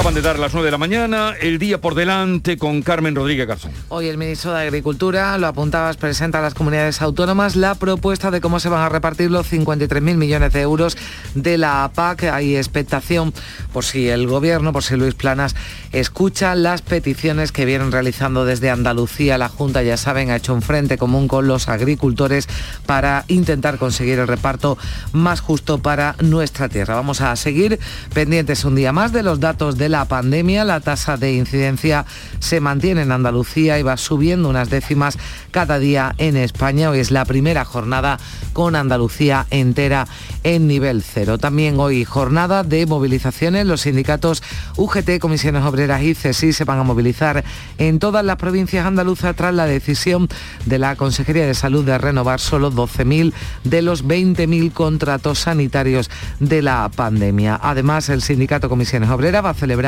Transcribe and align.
Acaban 0.00 0.14
de 0.14 0.22
dar 0.22 0.38
las 0.38 0.54
9 0.54 0.64
de 0.64 0.70
la 0.70 0.78
mañana, 0.78 1.34
el 1.42 1.58
día 1.58 1.78
por 1.78 1.94
delante 1.94 2.56
con 2.56 2.80
Carmen 2.80 3.14
Rodríguez 3.14 3.46
Garzón. 3.46 3.70
Hoy 3.90 4.08
el 4.08 4.16
ministro 4.16 4.54
de 4.54 4.62
Agricultura, 4.62 5.36
lo 5.36 5.46
apuntabas, 5.46 5.98
presenta 5.98 6.38
a 6.38 6.40
las 6.40 6.54
comunidades 6.54 7.02
autónomas 7.02 7.54
la 7.54 7.74
propuesta 7.74 8.30
de 8.30 8.40
cómo 8.40 8.60
se 8.60 8.70
van 8.70 8.80
a 8.80 8.88
repartir 8.88 9.30
los 9.30 9.52
53.000 9.52 10.00
millones 10.16 10.54
de 10.54 10.62
euros 10.62 10.96
de 11.34 11.58
la 11.58 11.90
PAC. 11.94 12.24
Hay 12.32 12.56
expectación 12.56 13.34
por 13.74 13.84
si 13.84 14.08
el 14.08 14.26
gobierno, 14.26 14.72
por 14.72 14.82
si 14.84 14.96
Luis 14.96 15.14
Planas 15.14 15.54
escucha 15.92 16.54
las 16.54 16.80
peticiones 16.80 17.52
que 17.52 17.66
vienen 17.66 17.92
realizando 17.92 18.46
desde 18.46 18.70
Andalucía. 18.70 19.36
La 19.36 19.50
Junta, 19.50 19.82
ya 19.82 19.98
saben, 19.98 20.30
ha 20.30 20.36
hecho 20.36 20.54
un 20.54 20.62
frente 20.62 20.96
común 20.96 21.28
con 21.28 21.46
los 21.46 21.68
agricultores 21.68 22.48
para 22.86 23.26
intentar 23.28 23.76
conseguir 23.76 24.18
el 24.18 24.28
reparto 24.28 24.78
más 25.12 25.42
justo 25.42 25.82
para 25.82 26.16
nuestra 26.22 26.70
tierra. 26.70 26.94
Vamos 26.94 27.20
a 27.20 27.36
seguir 27.36 27.78
pendientes 28.14 28.64
un 28.64 28.76
día 28.76 28.92
más 28.92 29.12
de 29.12 29.22
los 29.22 29.40
datos 29.40 29.76
de 29.76 29.89
la 29.90 30.06
pandemia. 30.06 30.64
La 30.64 30.80
tasa 30.80 31.16
de 31.16 31.34
incidencia 31.34 32.06
se 32.38 32.60
mantiene 32.60 33.02
en 33.02 33.12
Andalucía 33.12 33.78
y 33.78 33.82
va 33.82 33.96
subiendo 33.96 34.48
unas 34.48 34.70
décimas 34.70 35.18
cada 35.50 35.78
día 35.78 36.14
en 36.18 36.36
España. 36.36 36.90
Hoy 36.90 37.00
es 37.00 37.10
la 37.10 37.24
primera 37.24 37.64
jornada 37.64 38.18
con 38.52 38.76
Andalucía 38.76 39.46
entera 39.50 40.06
en 40.44 40.66
nivel 40.66 41.02
cero. 41.02 41.38
También 41.38 41.78
hoy 41.78 42.04
jornada 42.04 42.62
de 42.62 42.86
movilizaciones. 42.86 43.66
Los 43.66 43.82
sindicatos 43.82 44.42
UGT, 44.76 45.18
Comisiones 45.18 45.64
Obreras 45.64 46.02
y 46.02 46.14
CESI 46.14 46.52
se 46.52 46.64
van 46.64 46.78
a 46.78 46.84
movilizar 46.84 47.44
en 47.78 47.98
todas 47.98 48.24
las 48.24 48.36
provincias 48.36 48.86
andaluzas 48.86 49.36
tras 49.36 49.54
la 49.54 49.66
decisión 49.66 50.28
de 50.66 50.78
la 50.78 50.96
Consejería 50.96 51.46
de 51.46 51.54
Salud 51.54 51.84
de 51.84 51.98
renovar 51.98 52.40
solo 52.40 52.72
12.000 52.72 53.32
de 53.64 53.82
los 53.82 54.04
20.000 54.04 54.72
contratos 54.72 55.40
sanitarios 55.40 56.10
de 56.38 56.62
la 56.62 56.90
pandemia. 56.94 57.58
Además, 57.62 58.08
el 58.08 58.22
sindicato 58.22 58.68
Comisiones 58.68 59.10
Obreras 59.10 59.44
va 59.44 59.50
a 59.50 59.54
celebrar 59.54 59.79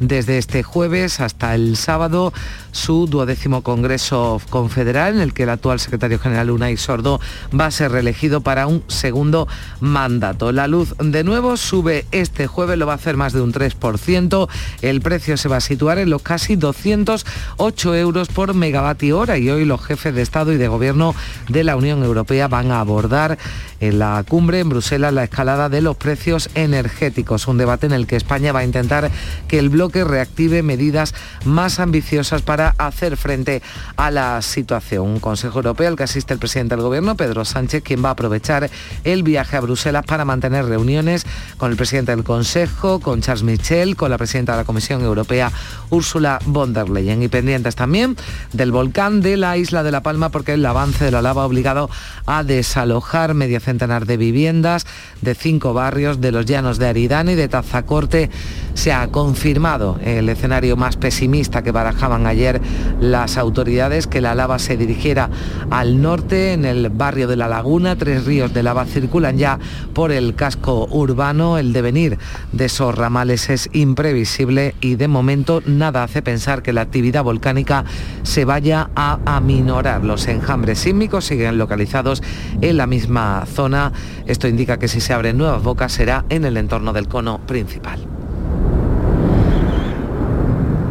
desde 0.00 0.38
este 0.38 0.62
jueves 0.62 1.20
hasta 1.20 1.54
el 1.54 1.76
sábado 1.76 2.32
su 2.72 3.06
duodécimo 3.06 3.62
Congreso 3.62 4.40
Confederal, 4.50 5.14
en 5.14 5.20
el 5.20 5.32
que 5.32 5.44
el 5.44 5.50
actual 5.50 5.80
secretario 5.80 6.18
general 6.18 6.50
Unai 6.50 6.76
Sordo 6.76 7.20
va 7.58 7.66
a 7.66 7.70
ser 7.70 7.92
reelegido 7.92 8.40
para 8.40 8.66
un 8.66 8.82
segundo 8.88 9.48
mandato. 9.80 10.52
La 10.52 10.66
luz 10.66 10.94
de 10.98 11.24
nuevo 11.24 11.56
sube 11.56 12.04
este 12.10 12.46
jueves, 12.46 12.78
lo 12.78 12.86
va 12.86 12.92
a 12.92 12.96
hacer 12.96 13.16
más 13.16 13.32
de 13.32 13.40
un 13.40 13.52
3%. 13.52 14.48
El 14.82 15.00
precio 15.00 15.36
se 15.36 15.48
va 15.48 15.56
a 15.56 15.60
situar 15.60 15.98
en 15.98 16.10
los 16.10 16.22
casi 16.22 16.56
208 16.56 17.94
euros 17.94 18.28
por 18.28 18.54
megavatio 18.54 19.18
hora 19.18 19.38
y 19.38 19.50
hoy 19.50 19.64
los 19.64 19.84
jefes 19.84 20.14
de 20.14 20.22
Estado 20.22 20.52
y 20.52 20.56
de 20.56 20.68
Gobierno 20.68 21.14
de 21.48 21.64
la 21.64 21.76
Unión 21.76 22.02
Europea 22.02 22.48
van 22.48 22.72
a 22.72 22.80
abordar 22.80 23.38
en 23.80 23.98
la 23.98 24.24
cumbre 24.28 24.60
en 24.60 24.68
Bruselas 24.68 25.12
la 25.12 25.24
escalada 25.24 25.68
de 25.68 25.80
los 25.80 25.96
precios 25.96 26.50
energéticos, 26.54 27.46
un 27.46 27.58
debate 27.58 27.86
en 27.86 27.92
el 27.92 28.06
que 28.06 28.16
España 28.16 28.52
va 28.52 28.60
a 28.60 28.64
intentar 28.64 29.10
que 29.46 29.58
el 29.58 29.68
bloque 29.68 30.04
reactive 30.04 30.62
medidas 30.62 31.14
más 31.44 31.80
ambiciosas 31.80 32.42
para 32.42 32.74
hacer 32.78 33.16
frente 33.16 33.62
a 33.96 34.10
la 34.10 34.40
situación. 34.42 35.06
Un 35.06 35.20
Consejo 35.20 35.58
Europeo 35.58 35.88
al 35.88 35.96
que 35.96 36.02
asiste 36.04 36.34
el 36.34 36.40
presidente 36.40 36.74
del 36.74 36.84
Gobierno, 36.84 37.16
Pedro 37.16 37.44
Sánchez, 37.44 37.82
quien 37.82 38.04
va 38.04 38.10
a 38.10 38.12
aprovechar 38.12 38.70
el 39.04 39.22
viaje 39.22 39.56
a 39.56 39.60
Bruselas 39.60 40.04
para 40.04 40.24
mantener 40.24 40.66
reuniones 40.66 41.26
con 41.56 41.70
el 41.70 41.76
presidente 41.76 42.14
del 42.14 42.24
Consejo, 42.24 43.00
con 43.00 43.20
Charles 43.20 43.42
Michel, 43.42 43.96
con 43.96 44.10
la 44.10 44.18
presidenta 44.18 44.52
de 44.52 44.58
la 44.58 44.64
Comisión 44.64 45.02
Europea, 45.02 45.50
Ursula 45.90 46.38
von 46.44 46.72
der 46.72 46.88
Leyen. 46.88 47.22
Y 47.22 47.28
pendientes 47.28 47.74
también 47.74 48.16
del 48.52 48.72
volcán 48.72 49.20
de 49.20 49.36
la 49.36 49.56
isla 49.56 49.82
de 49.82 49.90
La 49.90 50.02
Palma, 50.02 50.28
porque 50.30 50.54
el 50.54 50.66
avance 50.66 51.04
de 51.04 51.10
la 51.10 51.22
lava 51.22 51.42
ha 51.42 51.46
obligado 51.46 51.90
a 52.26 52.44
desalojar 52.44 53.34
medio 53.34 53.60
centenar 53.60 54.06
de 54.06 54.16
viviendas 54.16 54.86
de 55.20 55.34
cinco 55.34 55.74
barrios 55.74 56.20
de 56.20 56.32
los 56.32 56.46
llanos 56.46 56.78
de 56.78 56.86
Aridane 56.86 57.32
y 57.32 57.36
de 57.36 57.48
Tazacorte. 57.48 58.30
Se 58.74 58.92
ha 58.92 59.07
confirmado 59.10 59.98
el 60.04 60.28
escenario 60.28 60.76
más 60.76 60.96
pesimista 60.96 61.62
que 61.62 61.72
barajaban 61.72 62.26
ayer 62.26 62.60
las 63.00 63.38
autoridades, 63.38 64.06
que 64.06 64.20
la 64.20 64.34
lava 64.34 64.58
se 64.58 64.76
dirigiera 64.76 65.30
al 65.70 66.00
norte, 66.00 66.52
en 66.52 66.64
el 66.64 66.88
barrio 66.88 67.28
de 67.28 67.36
La 67.36 67.48
Laguna. 67.48 67.96
Tres 67.96 68.24
ríos 68.24 68.52
de 68.52 68.62
lava 68.62 68.84
circulan 68.84 69.36
ya 69.36 69.58
por 69.94 70.12
el 70.12 70.34
casco 70.34 70.86
urbano. 70.90 71.58
El 71.58 71.72
devenir 71.72 72.18
de 72.52 72.64
esos 72.66 72.94
ramales 72.94 73.50
es 73.50 73.68
imprevisible 73.72 74.74
y 74.80 74.96
de 74.96 75.08
momento 75.08 75.62
nada 75.66 76.02
hace 76.02 76.22
pensar 76.22 76.62
que 76.62 76.72
la 76.72 76.82
actividad 76.82 77.24
volcánica 77.24 77.84
se 78.22 78.44
vaya 78.44 78.90
a 78.94 79.18
aminorar. 79.24 80.04
Los 80.04 80.26
enjambres 80.28 80.80
sísmicos 80.80 81.24
siguen 81.24 81.58
localizados 81.58 82.22
en 82.60 82.76
la 82.76 82.86
misma 82.86 83.44
zona. 83.46 83.92
Esto 84.26 84.48
indica 84.48 84.78
que 84.78 84.88
si 84.88 85.00
se 85.00 85.12
abren 85.12 85.38
nuevas 85.38 85.62
bocas 85.62 85.92
será 85.92 86.24
en 86.28 86.44
el 86.44 86.56
entorno 86.56 86.92
del 86.92 87.08
cono 87.08 87.38
principal. 87.46 88.17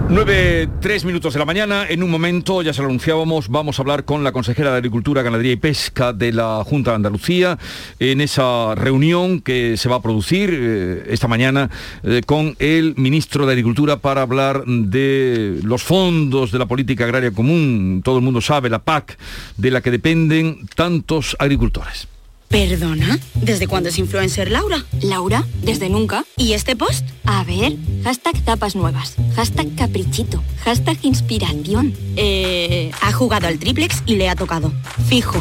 9, 0.09 0.69
3 0.79 1.03
minutos 1.03 1.33
de 1.33 1.39
la 1.39 1.43
mañana. 1.45 1.85
En 1.89 2.01
un 2.01 2.09
momento, 2.09 2.61
ya 2.61 2.71
se 2.71 2.81
lo 2.81 2.87
anunciábamos, 2.87 3.49
vamos 3.49 3.77
a 3.77 3.81
hablar 3.81 4.05
con 4.05 4.23
la 4.23 4.31
consejera 4.31 4.71
de 4.71 4.77
Agricultura, 4.77 5.21
Ganadería 5.21 5.51
y 5.51 5.57
Pesca 5.57 6.13
de 6.13 6.31
la 6.31 6.63
Junta 6.65 6.91
de 6.91 6.95
Andalucía 6.95 7.59
en 7.99 8.21
esa 8.21 8.73
reunión 8.75 9.41
que 9.41 9.75
se 9.75 9.89
va 9.89 9.97
a 9.97 10.01
producir 10.01 10.49
eh, 10.53 11.07
esta 11.09 11.27
mañana 11.27 11.69
eh, 12.03 12.21
con 12.25 12.55
el 12.59 12.95
ministro 12.95 13.45
de 13.45 13.51
Agricultura 13.51 13.97
para 13.97 14.21
hablar 14.21 14.63
de 14.65 15.59
los 15.63 15.83
fondos 15.83 16.53
de 16.53 16.59
la 16.59 16.67
política 16.67 17.03
agraria 17.03 17.31
común. 17.31 18.01
Todo 18.01 18.19
el 18.19 18.23
mundo 18.23 18.39
sabe, 18.39 18.69
la 18.69 18.79
PAC, 18.79 19.17
de 19.57 19.71
la 19.71 19.81
que 19.81 19.91
dependen 19.91 20.67
tantos 20.73 21.35
agricultores. 21.37 22.07
¿Perdona? 22.49 23.19
¿Desde 23.35 23.67
cuándo 23.67 23.89
es 23.89 23.99
influencer 23.99 24.49
Laura? 24.49 24.85
Laura, 25.01 25.45
desde 25.61 25.89
nunca. 25.89 26.23
¿Y 26.37 26.53
este 26.53 26.75
post? 26.75 27.05
A 27.25 27.43
ver, 27.43 27.75
hashtag 28.03 28.41
tapas 28.45 28.75
nuevas, 28.75 29.15
hashtag 29.35 29.75
caprichito, 29.75 30.41
hashtag 30.63 30.97
inspiración. 31.01 31.93
Eh, 32.15 32.91
ha 33.01 33.11
jugado 33.11 33.47
al 33.47 33.59
triplex 33.59 34.01
y 34.05 34.15
le 34.15 34.29
ha 34.29 34.35
tocado. 34.35 34.71
Fijo. 35.09 35.39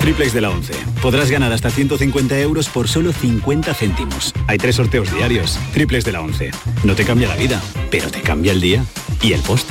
Triplex 0.00 0.32
de 0.32 0.40
la 0.40 0.50
11. 0.50 0.74
Podrás 1.00 1.30
ganar 1.30 1.52
hasta 1.52 1.70
150 1.70 2.38
euros 2.40 2.68
por 2.68 2.88
solo 2.88 3.12
50 3.12 3.72
céntimos. 3.74 4.34
Hay 4.48 4.58
tres 4.58 4.76
sorteos 4.76 5.14
diarios. 5.14 5.58
Triplex 5.72 6.04
de 6.04 6.12
la 6.12 6.22
11. 6.22 6.50
No 6.82 6.96
te 6.96 7.04
cambia 7.04 7.28
la 7.28 7.36
vida, 7.36 7.62
pero 7.90 8.10
te 8.10 8.20
cambia 8.20 8.52
el 8.52 8.60
día 8.60 8.84
y 9.22 9.32
el 9.32 9.40
post. 9.42 9.70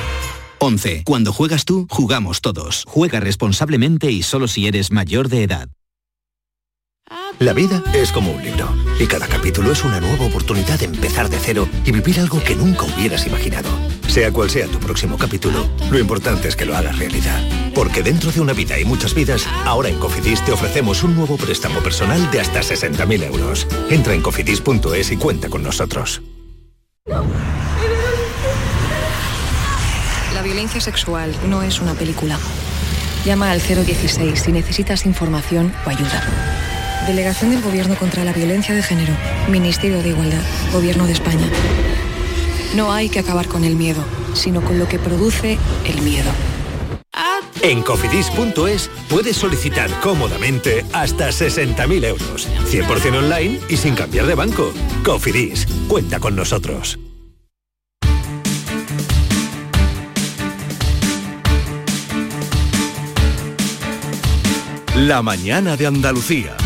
11. 0.60 1.04
Cuando 1.06 1.34
juegas 1.34 1.66
tú, 1.66 1.86
jugamos 1.90 2.40
todos. 2.40 2.86
Juega 2.88 3.20
responsablemente 3.20 4.10
y 4.12 4.24
solo 4.24 4.48
si 4.48 4.68
eres 4.68 4.92
mayor 4.92 5.28
de 5.28 5.44
edad. 5.44 5.68
La 7.40 7.54
vida 7.54 7.84
es 7.94 8.12
como 8.12 8.32
un 8.32 8.44
libro 8.44 8.70
y 9.00 9.08
cada 9.08 9.28
capítulo 9.28 9.72
es 9.72 9.84
una 9.84 10.00
nueva 10.00 10.26
oportunidad 10.26 10.80
de 10.80 10.86
empezar 10.86 11.28
de 11.28 11.40
cero 11.40 11.68
y 11.84 11.92
vivir 11.92 12.20
algo 12.20 12.42
que 12.44 12.56
nunca 12.56 12.84
hubieras 12.84 13.26
imaginado. 13.26 13.70
Sea 14.08 14.32
cual 14.32 14.50
sea 14.50 14.68
tu 14.68 14.80
próximo 14.80 15.18
capítulo, 15.18 15.68
lo 15.90 15.98
importante 15.98 16.48
es 16.48 16.56
que 16.56 16.66
lo 16.66 16.78
hagas 16.78 17.00
realidad. 17.00 17.42
Porque 17.74 18.04
dentro 18.04 18.32
de 18.32 18.42
una 18.42 18.54
vida 18.54 18.80
y 18.80 18.86
muchas 18.86 19.14
vidas, 19.16 19.48
ahora 19.66 19.90
en 19.90 19.98
Cofidis 19.98 20.46
te 20.46 20.52
ofrecemos 20.52 21.04
un 21.04 21.16
nuevo 21.16 21.36
préstamo 21.38 21.80
personal 21.80 22.30
de 22.30 22.42
hasta 22.42 22.62
60.000 22.62 23.24
euros. 23.24 23.68
Entra 23.90 24.14
en 24.14 24.22
cofidis.es 24.22 25.12
y 25.12 25.18
cuenta 25.18 25.50
con 25.50 25.64
nosotros. 25.64 26.22
La 30.34 30.44
violencia 30.44 30.80
sexual 30.80 31.36
no 31.50 31.64
es 31.64 31.82
una 31.82 31.96
película. 31.96 32.38
Llama 33.26 33.52
al 33.52 33.62
016 33.62 34.40
si 34.40 34.52
necesitas 34.52 35.06
información 35.06 35.74
o 35.86 35.90
ayuda. 35.90 36.71
Delegación 37.08 37.52
del 37.52 37.62
Gobierno 37.62 37.96
contra 37.96 38.24
la 38.24 38.32
Violencia 38.32 38.76
de 38.76 38.84
Género. 38.84 39.14
Ministerio 39.50 40.02
de 40.04 40.10
Igualdad. 40.10 40.42
Gobierno 40.72 41.06
de 41.08 41.14
España. 41.14 41.48
No 42.76 42.94
hay 42.94 43.10
que 43.10 43.20
acabar 43.20 43.48
con 43.48 43.64
el 43.64 43.76
miedo, 43.76 44.04
sino 44.34 44.62
con 44.62 44.78
lo 44.78 44.88
que 44.88 45.00
produce 45.00 45.58
el 45.86 46.02
miedo. 46.02 46.32
En 47.62 47.84
cofidis.es 47.84 48.90
puedes 49.10 49.38
solicitar 49.38 49.90
cómodamente 50.00 50.84
hasta 50.94 51.30
60.000 51.30 52.06
euros. 52.06 52.48
100% 52.66 53.18
online 53.18 53.60
y 53.70 53.78
sin 53.78 53.94
cambiar 53.94 54.26
de 54.26 54.36
banco. 54.36 54.72
Cofidis, 55.04 55.68
cuenta 55.88 56.20
con 56.20 56.36
nosotros. 56.36 56.98
La 64.96 65.22
mañana 65.22 65.78
de 65.78 65.88
Andalucía. 65.88 66.58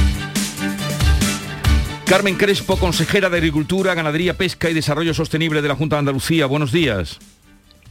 Carmen 2.05 2.35
Crespo, 2.35 2.77
consejera 2.77 3.31
de 3.31 3.37
Agricultura, 3.37 3.95
Ganadería, 3.95 4.35
Pesca 4.35 4.69
y 4.69 4.75
Desarrollo 4.75 5.13
Sostenible 5.13 5.63
de 5.63 5.67
la 5.67 5.75
Junta 5.75 5.95
de 5.95 6.01
Andalucía. 6.01 6.45
Buenos 6.45 6.71
días. 6.71 7.19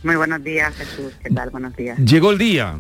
Muy 0.04 0.14
buenos 0.14 0.42
días, 0.44 0.72
Jesús. 0.76 1.12
¿Qué 1.20 1.30
tal? 1.30 1.50
Buenos 1.50 1.74
días. 1.74 1.98
Llegó 1.98 2.30
el 2.30 2.38
día. 2.38 2.78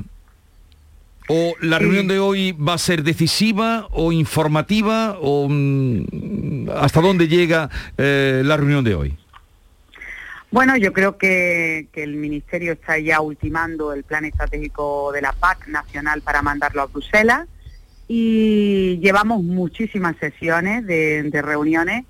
¿O 1.28 1.54
la 1.60 1.80
reunión 1.80 2.06
de 2.06 2.20
hoy 2.20 2.52
va 2.52 2.74
a 2.74 2.78
ser 2.78 3.02
decisiva 3.02 3.88
o 3.90 4.12
informativa? 4.12 5.18
¿O 5.20 5.48
mm, 5.50 6.68
hasta 6.76 7.00
dónde 7.00 7.26
llega 7.26 7.68
eh, 7.98 8.42
la 8.44 8.56
reunión 8.56 8.84
de 8.84 8.94
hoy? 8.94 9.18
Bueno, 10.52 10.76
yo 10.76 10.92
creo 10.92 11.18
que, 11.18 11.88
que, 11.92 12.04
el 12.04 12.14
Ministerio 12.14 12.74
está 12.74 12.96
ya 12.98 13.20
ultimando 13.20 13.92
el 13.92 14.04
plan 14.04 14.24
estratégico 14.24 15.10
de 15.10 15.22
la 15.22 15.32
PAC 15.32 15.66
nacional 15.66 16.20
para 16.20 16.42
mandarlo 16.42 16.82
a 16.82 16.86
Bruselas 16.86 17.48
y 18.08 18.98
llevamos 18.98 19.42
muchísimas 19.42 20.16
sesiones 20.16 20.86
de, 20.86 21.40
reuniones. 21.42 22.04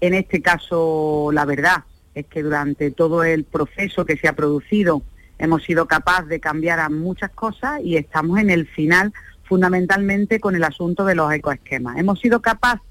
En 0.00 0.14
este 0.14 0.40
caso, 0.40 1.30
la 1.32 1.44
verdad 1.44 1.84
es 2.14 2.26
que 2.26 2.42
durante 2.42 2.90
todo 2.90 3.24
el 3.24 3.44
proceso 3.44 4.04
que 4.04 4.16
se 4.16 4.28
ha 4.28 4.32
producido 4.34 5.02
hemos 5.38 5.62
sido 5.64 5.86
capaces 5.86 6.28
de 6.28 6.40
cambiar 6.40 6.80
a 6.80 6.88
muchas 6.88 7.30
cosas 7.30 7.80
y 7.82 7.96
estamos 7.96 8.38
en 8.38 8.50
el 8.50 8.66
final 8.66 9.12
fundamentalmente 9.44 10.38
con 10.38 10.54
el 10.54 10.64
asunto 10.64 11.04
de 11.04 11.14
los 11.14 11.32
ecoesquemas. 11.32 11.98
Hemos 11.98 12.20
sido 12.20 12.40
capaces 12.40 12.86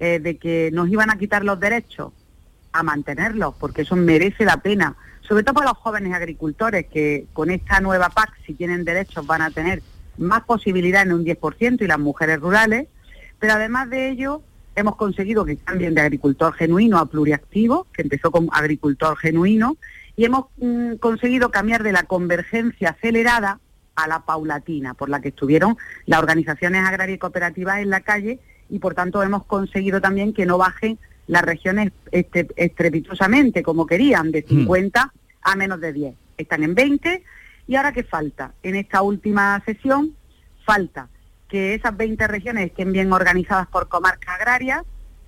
eh, 0.00 0.18
de 0.18 0.36
que 0.36 0.70
nos 0.72 0.88
iban 0.88 1.10
a 1.10 1.16
quitar 1.16 1.44
los 1.44 1.58
derechos 1.60 2.12
a 2.72 2.82
mantenerlos, 2.82 3.54
porque 3.58 3.82
eso 3.82 3.96
merece 3.96 4.44
la 4.44 4.58
pena, 4.58 4.96
sobre 5.20 5.44
todo 5.44 5.54
para 5.54 5.68
los 5.68 5.78
jóvenes 5.78 6.12
agricultores 6.12 6.86
que 6.86 7.26
con 7.32 7.50
esta 7.50 7.80
nueva 7.80 8.08
PAC, 8.08 8.30
si 8.46 8.54
tienen 8.54 8.84
derechos, 8.84 9.26
van 9.26 9.42
a 9.42 9.50
tener 9.50 9.82
más 10.18 10.44
posibilidades 10.44 11.08
en 11.08 11.14
un 11.14 11.24
10% 11.24 11.82
y 11.82 11.86
las 11.86 11.98
mujeres 11.98 12.40
rurales, 12.40 12.88
pero 13.38 13.54
además 13.54 13.90
de 13.90 14.10
ello 14.10 14.42
hemos 14.74 14.96
conseguido 14.96 15.44
que 15.44 15.56
cambien 15.56 15.94
de 15.94 16.00
agricultor 16.00 16.54
genuino 16.54 16.98
a 16.98 17.06
pluriactivo, 17.06 17.86
que 17.92 18.02
empezó 18.02 18.30
como 18.30 18.52
agricultor 18.52 19.16
genuino, 19.16 19.76
y 20.16 20.24
hemos 20.24 20.46
mm, 20.58 20.94
conseguido 20.94 21.50
cambiar 21.50 21.82
de 21.82 21.92
la 21.92 22.04
convergencia 22.04 22.90
acelerada 22.90 23.60
a 23.94 24.08
la 24.08 24.20
paulatina, 24.20 24.94
por 24.94 25.08
la 25.08 25.20
que 25.20 25.28
estuvieron 25.28 25.76
las 26.06 26.20
organizaciones 26.20 26.84
agrarias 26.86 27.16
y 27.16 27.18
cooperativas 27.18 27.80
en 27.80 27.90
la 27.90 28.00
calle, 28.00 28.38
y 28.70 28.78
por 28.78 28.94
tanto 28.94 29.22
hemos 29.22 29.44
conseguido 29.44 30.00
también 30.00 30.32
que 30.32 30.46
no 30.46 30.56
bajen 30.56 30.98
las 31.26 31.42
regiones 31.42 31.92
este, 32.10 32.48
estrepitosamente 32.56 33.62
como 33.62 33.86
querían, 33.86 34.32
de 34.32 34.42
50 34.42 35.04
hmm. 35.04 35.10
a 35.42 35.56
menos 35.56 35.80
de 35.80 35.92
10. 35.92 36.14
Están 36.38 36.62
en 36.62 36.74
20 36.74 37.22
y 37.66 37.76
ahora 37.76 37.92
qué 37.92 38.02
falta? 38.02 38.52
En 38.62 38.76
esta 38.76 39.02
última 39.02 39.62
sesión 39.64 40.14
falta 40.64 41.08
que 41.48 41.74
esas 41.74 41.96
20 41.96 42.26
regiones 42.28 42.66
estén 42.66 42.92
bien 42.92 43.12
organizadas 43.12 43.66
por 43.66 43.88
comarcas 43.88 44.36
agrarias 44.36 44.82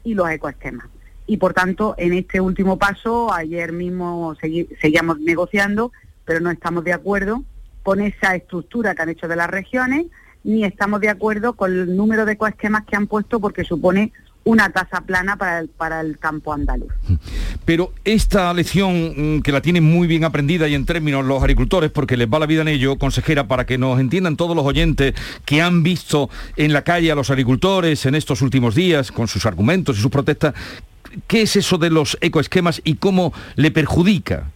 y 0.04 0.14
los 0.14 0.28
ecoesquemas. 0.30 0.86
Y 1.26 1.36
por 1.38 1.54
tanto, 1.54 1.94
en 1.98 2.12
este 2.12 2.40
último 2.40 2.78
paso, 2.78 3.32
ayer 3.32 3.72
mismo 3.72 4.34
seguíamos 4.80 5.20
negociando, 5.20 5.92
pero 6.24 6.40
no 6.40 6.50
estamos 6.50 6.84
de 6.84 6.92
acuerdo 6.92 7.44
con 7.82 8.00
esa 8.00 8.34
estructura 8.34 8.94
que 8.94 9.02
han 9.02 9.10
hecho 9.10 9.28
de 9.28 9.36
las 9.36 9.48
regiones, 9.48 10.06
ni 10.42 10.64
estamos 10.64 11.00
de 11.00 11.08
acuerdo 11.08 11.54
con 11.54 11.72
el 11.72 11.96
número 11.96 12.24
de 12.24 12.32
ecoesquemas 12.32 12.84
que 12.84 12.96
han 12.96 13.06
puesto 13.06 13.40
porque 13.40 13.64
supone 13.64 14.12
una 14.44 14.70
tasa 14.70 15.00
plana 15.00 15.36
para 15.36 15.58
el, 15.58 15.68
para 15.68 16.00
el 16.00 16.18
campo 16.18 16.52
andaluz. 16.52 16.92
Pero 17.64 17.92
esta 18.04 18.52
lección 18.52 19.38
mm, 19.38 19.42
que 19.42 19.52
la 19.52 19.62
tienen 19.62 19.84
muy 19.84 20.06
bien 20.06 20.24
aprendida 20.24 20.68
y 20.68 20.74
en 20.74 20.84
términos 20.86 21.24
los 21.24 21.42
agricultores, 21.42 21.90
porque 21.90 22.16
les 22.16 22.28
va 22.28 22.38
la 22.38 22.46
vida 22.46 22.62
en 22.62 22.68
ello, 22.68 22.96
consejera, 22.98 23.48
para 23.48 23.64
que 23.64 23.78
nos 23.78 23.98
entiendan 23.98 24.36
todos 24.36 24.54
los 24.54 24.64
oyentes 24.64 25.14
que 25.44 25.62
han 25.62 25.82
visto 25.82 26.28
en 26.56 26.72
la 26.72 26.82
calle 26.82 27.10
a 27.10 27.14
los 27.14 27.30
agricultores 27.30 28.04
en 28.06 28.14
estos 28.14 28.42
últimos 28.42 28.74
días, 28.74 29.10
con 29.10 29.28
sus 29.28 29.46
argumentos 29.46 29.98
y 29.98 30.02
sus 30.02 30.10
protestas, 30.10 30.54
¿qué 31.26 31.42
es 31.42 31.56
eso 31.56 31.78
de 31.78 31.90
los 31.90 32.18
ecoesquemas 32.20 32.82
y 32.84 32.96
cómo 32.96 33.32
le 33.56 33.70
perjudica? 33.70 34.50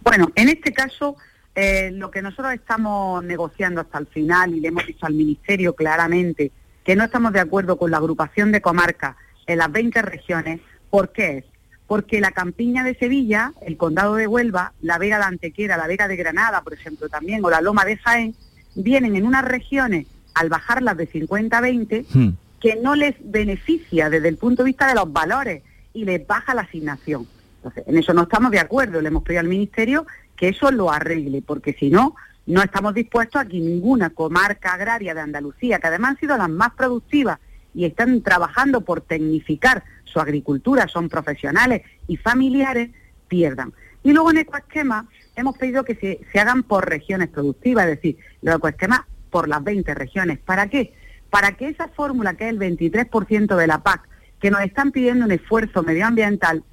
Bueno, 0.00 0.30
en 0.34 0.48
este 0.48 0.72
caso, 0.72 1.16
eh, 1.54 1.90
lo 1.92 2.10
que 2.10 2.22
nosotros 2.22 2.54
estamos 2.54 3.22
negociando 3.24 3.80
hasta 3.80 3.98
el 3.98 4.06
final 4.06 4.54
y 4.54 4.60
le 4.60 4.68
hemos 4.68 4.86
dicho 4.86 5.04
al 5.04 5.14
Ministerio 5.14 5.74
claramente, 5.74 6.50
que 6.88 6.96
no 6.96 7.04
estamos 7.04 7.34
de 7.34 7.40
acuerdo 7.40 7.76
con 7.76 7.90
la 7.90 7.98
agrupación 7.98 8.50
de 8.50 8.62
comarcas 8.62 9.14
en 9.46 9.58
las 9.58 9.70
20 9.70 10.00
regiones. 10.00 10.62
¿Por 10.88 11.12
qué 11.12 11.36
es? 11.36 11.44
Porque 11.86 12.18
la 12.18 12.30
campiña 12.30 12.82
de 12.82 12.94
Sevilla, 12.94 13.52
el 13.60 13.76
condado 13.76 14.14
de 14.14 14.26
Huelva, 14.26 14.72
la 14.80 14.96
Vega 14.96 15.18
de 15.18 15.24
Antequera, 15.24 15.76
la 15.76 15.86
Vega 15.86 16.08
de 16.08 16.16
Granada, 16.16 16.62
por 16.62 16.72
ejemplo, 16.72 17.10
también, 17.10 17.44
o 17.44 17.50
la 17.50 17.60
Loma 17.60 17.84
de 17.84 17.98
Jaén, 17.98 18.34
vienen 18.74 19.16
en 19.16 19.26
unas 19.26 19.44
regiones, 19.44 20.06
al 20.32 20.48
bajarlas 20.48 20.96
de 20.96 21.04
50 21.04 21.58
a 21.58 21.60
20, 21.60 22.06
hmm. 22.10 22.28
que 22.58 22.76
no 22.76 22.94
les 22.94 23.16
beneficia 23.20 24.08
desde 24.08 24.28
el 24.28 24.38
punto 24.38 24.62
de 24.62 24.68
vista 24.68 24.86
de 24.86 24.94
los 24.94 25.12
valores 25.12 25.62
y 25.92 26.06
les 26.06 26.26
baja 26.26 26.54
la 26.54 26.62
asignación. 26.62 27.26
Entonces, 27.56 27.84
en 27.86 27.98
eso 27.98 28.14
no 28.14 28.22
estamos 28.22 28.50
de 28.50 28.60
acuerdo. 28.60 29.02
Le 29.02 29.08
hemos 29.08 29.24
pedido 29.24 29.40
al 29.40 29.48
Ministerio 29.48 30.06
que 30.36 30.48
eso 30.48 30.70
lo 30.70 30.90
arregle, 30.90 31.42
porque 31.42 31.74
si 31.74 31.90
no, 31.90 32.16
no 32.48 32.62
estamos 32.62 32.94
dispuestos 32.94 33.42
a 33.42 33.44
que 33.44 33.58
ninguna 33.58 34.08
comarca 34.08 34.72
agraria 34.72 35.12
de 35.12 35.20
Andalucía, 35.20 35.78
que 35.78 35.86
además 35.86 36.12
han 36.12 36.20
sido 36.20 36.38
las 36.38 36.48
más 36.48 36.72
productivas 36.72 37.38
y 37.74 37.84
están 37.84 38.22
trabajando 38.22 38.80
por 38.80 39.02
tecnificar 39.02 39.84
su 40.04 40.18
agricultura, 40.18 40.88
son 40.88 41.10
profesionales 41.10 41.82
y 42.06 42.16
familiares, 42.16 42.88
pierdan. 43.28 43.74
Y 44.02 44.12
luego 44.12 44.30
en 44.30 44.38
ecoesquema 44.38 45.06
hemos 45.36 45.58
pedido 45.58 45.84
que 45.84 45.94
se, 46.32 46.40
hagan 46.40 46.62
por 46.62 46.88
regiones 46.88 47.28
productivas, 47.28 47.84
es 47.84 47.96
decir, 47.96 48.16
los 48.40 48.56
ecoesquemas 48.56 49.00
por 49.28 49.46
las 49.46 49.62
20 49.62 49.94
regiones. 49.94 50.38
¿Para 50.38 50.70
qué? 50.70 50.94
Para 51.28 51.52
que 51.52 51.68
esa 51.68 51.88
fórmula, 51.88 52.32
que 52.32 52.44
es 52.44 52.50
el 52.50 52.58
23% 52.58 53.56
de 53.56 53.66
la 53.66 53.82
PAC, 53.82 54.08
que 54.40 54.50
nos 54.50 54.62
están 54.62 54.90
pidiendo 54.90 55.26
un 55.26 55.32
esfuerzo 55.32 55.82
medioambiental, 55.82 56.64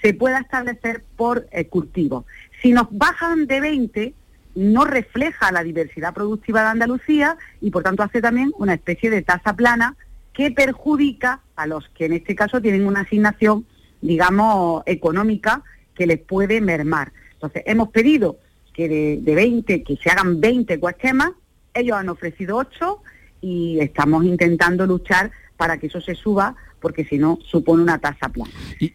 se 0.00 0.14
pueda 0.14 0.38
establecer 0.38 1.02
por 1.16 1.48
eh, 1.50 1.66
cultivo. 1.66 2.24
Si 2.62 2.70
nos 2.70 2.86
bajan 2.92 3.48
de 3.48 3.60
20, 3.60 4.14
no 4.54 4.84
refleja 4.84 5.52
la 5.52 5.62
diversidad 5.62 6.14
productiva 6.14 6.62
de 6.62 6.68
Andalucía 6.68 7.36
y 7.60 7.70
por 7.70 7.82
tanto 7.82 8.02
hace 8.02 8.20
también 8.20 8.52
una 8.58 8.74
especie 8.74 9.10
de 9.10 9.22
tasa 9.22 9.54
plana 9.54 9.96
que 10.32 10.50
perjudica 10.50 11.40
a 11.56 11.66
los 11.66 11.88
que 11.90 12.06
en 12.06 12.14
este 12.14 12.34
caso 12.34 12.60
tienen 12.60 12.86
una 12.86 13.00
asignación, 13.00 13.66
digamos, 14.00 14.82
económica 14.86 15.62
que 15.94 16.06
les 16.06 16.18
puede 16.18 16.60
mermar. 16.60 17.12
Entonces, 17.34 17.62
hemos 17.66 17.88
pedido 17.90 18.38
que 18.72 19.20
de, 19.22 19.34
20, 19.34 19.84
que 19.84 19.96
se 19.96 20.10
hagan 20.10 20.40
20 20.40 20.80
coesquemas, 20.80 21.30
ellos 21.72 21.96
han 21.96 22.08
ofrecido 22.08 22.56
8 22.56 23.02
y 23.40 23.78
estamos 23.80 24.24
intentando 24.24 24.86
luchar 24.86 25.30
para 25.56 25.78
que 25.78 25.86
eso 25.86 26.00
se 26.00 26.14
suba 26.14 26.56
porque 26.84 27.06
si 27.06 27.16
no 27.16 27.38
supone 27.50 27.82
una 27.82 27.98
tasa 27.98 28.28
plana. 28.28 28.50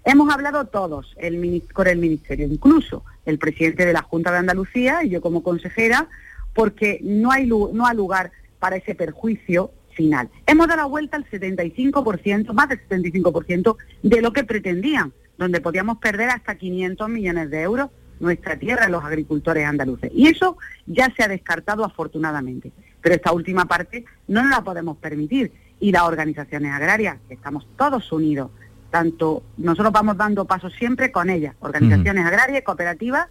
Hemos 0.06 0.32
hablado 0.32 0.66
todos 0.66 1.16
el, 1.18 1.64
con 1.74 1.88
el 1.88 1.98
Ministerio, 1.98 2.46
incluso 2.46 3.04
el 3.26 3.40
presidente 3.40 3.84
de 3.84 3.94
la 3.94 4.04
Junta 4.04 4.32
de 4.32 4.38
Andalucía 4.38 5.04
y 5.04 5.10
yo 5.10 5.22
como 5.22 5.42
consejera, 5.42 6.08
porque 6.54 7.00
no 7.02 7.32
hay, 7.32 7.48
no 7.48 7.88
hay 7.88 7.98
lugar 7.98 8.32
para 8.60 8.76
ese 8.76 8.94
perjuicio 8.94 9.72
final. 9.96 10.30
Hemos 10.46 10.68
dado 10.68 10.82
la 10.82 10.86
vuelta 10.86 11.18
al 11.18 11.28
75%, 11.28 12.54
más 12.54 12.70
del 12.70 12.88
75% 12.88 13.76
de 14.04 14.22
lo 14.22 14.34
que 14.34 14.44
pretendían, 14.44 15.12
donde 15.40 15.60
podíamos 15.60 15.98
perder 15.98 16.30
hasta 16.30 16.54
500 16.54 17.10
millones 17.10 17.50
de 17.50 17.62
euros 17.64 17.90
nuestra 18.20 18.60
tierra 18.60 18.88
los 18.88 19.04
agricultores 19.04 19.66
andaluces. 19.66 20.12
Y 20.14 20.28
eso 20.28 20.60
ya 20.86 21.12
se 21.18 21.24
ha 21.24 21.28
descartado 21.28 21.84
afortunadamente. 21.84 22.72
Pero 23.02 23.16
esta 23.16 23.32
última 23.32 23.66
parte 23.66 24.06
no 24.28 24.44
nos 24.44 24.52
la 24.52 24.64
podemos 24.64 24.98
permitir 24.98 25.52
y 25.80 25.92
las 25.92 26.04
organizaciones 26.04 26.72
agrarias, 26.74 27.18
que 27.28 27.34
estamos 27.34 27.68
todos 27.78 28.12
unidos, 28.12 28.52
tanto 28.90 29.44
nosotros 29.58 29.94
vamos 29.94 30.18
dando 30.18 30.46
pasos 30.46 30.74
siempre 30.74 31.12
con 31.12 31.30
ellas, 31.30 31.56
organizaciones 31.60 32.26
agrarias, 32.26 32.64
cooperativas, 32.64 33.28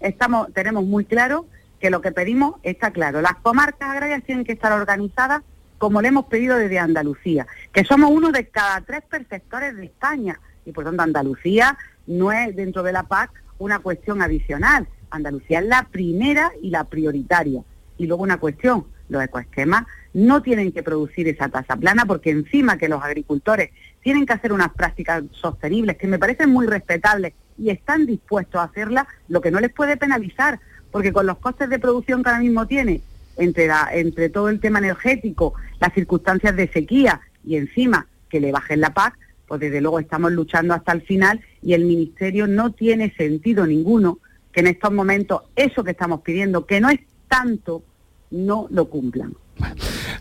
estamos, 0.00 0.52
tenemos 0.52 0.84
muy 0.84 1.04
claro 1.04 1.46
que 1.80 1.90
lo 1.90 2.00
que 2.00 2.12
pedimos 2.12 2.54
está 2.62 2.90
claro. 2.92 3.20
Las 3.20 3.36
comarcas 3.36 3.90
agrarias 3.90 4.22
tienen 4.24 4.44
que 4.44 4.52
estar 4.52 4.72
organizadas 4.72 5.42
como 5.78 6.00
le 6.00 6.08
hemos 6.08 6.26
pedido 6.26 6.56
desde 6.56 6.78
Andalucía, 6.78 7.46
que 7.72 7.84
somos 7.84 8.10
uno 8.10 8.30
de 8.30 8.46
cada 8.46 8.80
tres 8.82 9.02
perceptores 9.02 9.76
de 9.76 9.86
España 9.86 10.38
y 10.64 10.70
por 10.70 10.84
tanto 10.84 11.02
Andalucía 11.02 11.76
no 12.06 12.30
es 12.30 12.54
dentro 12.54 12.82
de 12.82 12.92
la 12.92 13.02
PAC 13.02 13.30
una 13.58 13.80
cuestión 13.80 14.22
adicional. 14.22 14.88
Andalucía 15.10 15.58
es 15.58 15.66
la 15.66 15.88
primera 15.90 16.52
y 16.62 16.70
la 16.70 16.84
prioritaria. 16.84 17.62
Y 17.98 18.06
luego 18.06 18.22
una 18.22 18.38
cuestión, 18.38 18.86
los 19.08 19.22
ecoesquemas 19.22 19.86
no 20.14 20.42
tienen 20.42 20.72
que 20.72 20.82
producir 20.82 21.28
esa 21.28 21.48
tasa 21.48 21.76
plana 21.76 22.04
porque 22.06 22.30
encima 22.30 22.78
que 22.78 22.88
los 22.88 23.02
agricultores 23.02 23.70
tienen 24.02 24.26
que 24.26 24.32
hacer 24.32 24.52
unas 24.52 24.72
prácticas 24.72 25.24
sostenibles 25.32 25.96
que 25.96 26.06
me 26.06 26.18
parecen 26.18 26.50
muy 26.50 26.66
respetables 26.66 27.34
y 27.58 27.70
están 27.70 28.06
dispuestos 28.06 28.60
a 28.60 28.64
hacerlas, 28.64 29.06
lo 29.28 29.40
que 29.40 29.50
no 29.50 29.60
les 29.60 29.72
puede 29.72 29.96
penalizar, 29.96 30.60
porque 30.90 31.12
con 31.12 31.26
los 31.26 31.38
costes 31.38 31.68
de 31.70 31.78
producción 31.78 32.22
que 32.22 32.30
ahora 32.30 32.42
mismo 32.42 32.66
tiene, 32.66 33.00
entre, 33.36 33.68
entre 33.92 34.28
todo 34.28 34.48
el 34.48 34.60
tema 34.60 34.78
energético, 34.78 35.54
las 35.80 35.92
circunstancias 35.94 36.54
de 36.56 36.68
sequía 36.68 37.20
y 37.44 37.56
encima 37.56 38.06
que 38.28 38.40
le 38.40 38.52
bajen 38.52 38.80
la 38.80 38.94
PAC, 38.94 39.18
pues 39.46 39.60
desde 39.60 39.80
luego 39.80 39.98
estamos 39.98 40.32
luchando 40.32 40.74
hasta 40.74 40.92
el 40.92 41.02
final 41.02 41.40
y 41.62 41.74
el 41.74 41.84
Ministerio 41.84 42.46
no 42.46 42.72
tiene 42.72 43.12
sentido 43.14 43.66
ninguno 43.66 44.18
que 44.50 44.60
en 44.60 44.68
estos 44.68 44.92
momentos 44.92 45.42
eso 45.56 45.84
que 45.84 45.92
estamos 45.92 46.20
pidiendo, 46.22 46.66
que 46.66 46.80
no 46.80 46.90
es 46.90 47.00
tanto, 47.28 47.82
no 48.30 48.66
lo 48.70 48.86
cumplan. 48.88 49.34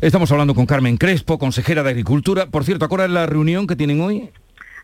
Estamos 0.02 0.32
hablando 0.32 0.56
con 0.56 0.66
Carmen 0.66 0.98
Crespo, 0.98 1.38
consejera 1.38 1.84
de 1.84 1.92
Agricultura. 1.92 2.48
Por 2.48 2.66
cierto, 2.66 2.90
¿cuál 2.90 3.02
es 3.02 3.12
la 3.12 3.28
reunión 3.28 3.68
que 3.68 3.76
tienen 3.76 4.02
hoy? 4.02 4.32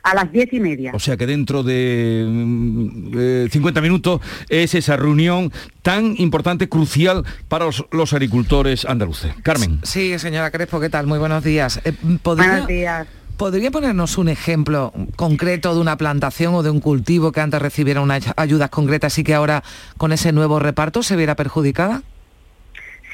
A 0.03 0.13
las 0.13 0.31
diez 0.31 0.53
y 0.53 0.59
media. 0.59 0.91
O 0.93 1.00
sea 1.00 1.17
que 1.17 1.25
dentro 1.25 1.63
de 1.63 3.47
50 3.51 3.81
mm, 3.81 3.83
minutos 3.83 4.21
es 4.47 4.75
esa 4.75 4.95
reunión 4.95 5.51
tan 5.81 6.13
importante, 6.19 6.69
crucial 6.69 7.25
para 7.47 7.65
los, 7.65 8.13
agricultores 8.13 8.86
andaluces. 8.86 9.33
Carmen. 9.41 9.79
Sí, 9.81 10.19
señora 10.19 10.51
Crespo, 10.51 10.79
¿qué 10.79 10.91
tal? 10.91 11.07
Muy 11.07 11.17
buenos 11.17 11.43
días. 11.43 11.81
Eh, 11.83 11.93
buenos 12.24 12.67
días. 12.67 13.07
¿Podría 13.38 13.71
ponernos 13.71 14.19
un 14.19 14.29
ejemplo 14.29 14.93
concreto 15.15 15.74
de 15.74 15.81
una 15.81 15.97
plantación 15.97 16.53
o 16.53 16.62
de 16.62 16.69
un 16.69 16.79
cultivo 16.79 17.31
que 17.31 17.41
antes 17.41 17.59
recibiera 17.59 18.01
unas 18.01 18.24
ayudas 18.38 18.69
concretas 18.69 19.17
y 19.17 19.24
que 19.24 19.33
ahora 19.33 19.63
con 19.97 20.13
ese 20.13 20.31
nuevo 20.31 20.59
reparto 20.59 21.01
se 21.01 21.15
viera 21.15 21.36
perjudicada? 21.36 22.03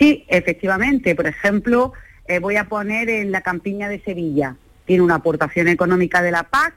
Sí, 0.04 0.26
efectivamente. 0.28 1.16
Por 1.16 1.28
ejemplo, 1.28 1.94
eh, 2.28 2.40
voy 2.40 2.58
a 2.58 2.68
poner 2.68 3.10
en 3.10 3.32
la 3.32 3.40
campiña 3.40 3.88
de 3.88 4.02
Sevilla, 4.02 4.58
tiene 4.84 5.02
una 5.02 5.16
aportación 5.16 5.70
económica 5.70 6.22
de 6.22 6.30
la 6.30 6.44
PAC 6.44 6.74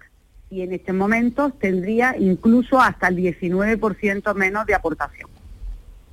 y 0.48 0.60
en 0.60 0.72
este 0.72 0.92
momento 0.92 1.50
tendría 1.50 2.14
incluso 2.16 2.80
hasta 2.80 3.08
el 3.08 3.16
19% 3.16 4.32
menos 4.36 4.64
de 4.66 4.74
aportación. 4.76 5.28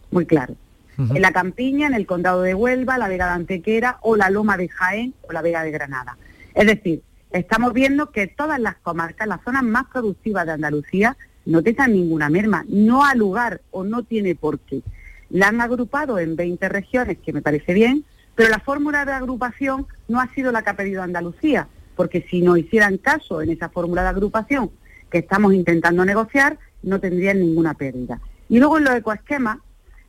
Muy 0.09 0.25
claro. 0.25 0.55
En 0.97 1.21
la 1.21 1.31
campiña, 1.31 1.85
en 1.85 1.93
el 1.93 2.07
condado 2.07 2.41
de 2.41 2.55
Huelva, 2.55 2.97
la 2.97 3.07
Vega 3.07 3.27
de 3.27 3.33
Antequera 3.33 3.99
o 4.01 4.15
la 4.15 4.31
Loma 4.31 4.57
de 4.57 4.69
Jaén 4.69 5.13
o 5.21 5.33
la 5.33 5.43
Vega 5.43 5.61
de 5.63 5.69
Granada. 5.69 6.17
Es 6.55 6.65
decir, 6.65 7.03
estamos 7.31 7.73
viendo 7.73 8.09
que 8.09 8.25
todas 8.25 8.59
las 8.59 8.77
comarcas, 8.77 9.27
las 9.27 9.43
zonas 9.43 9.61
más 9.61 9.85
productivas 9.93 10.47
de 10.47 10.53
Andalucía, 10.53 11.15
no 11.45 11.61
tengan 11.61 11.93
ninguna 11.93 12.29
merma, 12.29 12.65
no 12.67 13.05
ha 13.05 13.13
lugar 13.13 13.61
o 13.69 13.83
no 13.83 14.01
tiene 14.01 14.33
por 14.33 14.57
qué. 14.61 14.81
La 15.29 15.47
han 15.47 15.61
agrupado 15.61 16.19
en 16.19 16.35
20 16.35 16.69
regiones, 16.69 17.17
que 17.19 17.33
me 17.33 17.41
parece 17.41 17.73
bien, 17.73 18.05
pero 18.35 18.49
la 18.49 18.59
fórmula 18.59 19.05
de 19.05 19.11
agrupación 19.13 19.87
no 20.07 20.19
ha 20.19 20.27
sido 20.33 20.51
la 20.51 20.63
que 20.63 20.69
ha 20.71 20.75
pedido 20.75 21.03
Andalucía, 21.03 21.67
porque 21.95 22.25
si 22.29 22.41
no 22.41 22.57
hicieran 22.57 22.97
caso 22.97 23.41
en 23.41 23.51
esa 23.51 23.69
fórmula 23.69 24.03
de 24.03 24.09
agrupación 24.09 24.71
que 25.11 25.19
estamos 25.19 25.53
intentando 25.53 26.03
negociar, 26.05 26.57
no 26.81 26.99
tendrían 26.99 27.39
ninguna 27.39 27.75
pérdida. 27.75 28.19
Y 28.49 28.59
luego 28.59 28.77
en 28.77 28.85
los 28.85 28.95
ecoesquemas, 28.95 29.59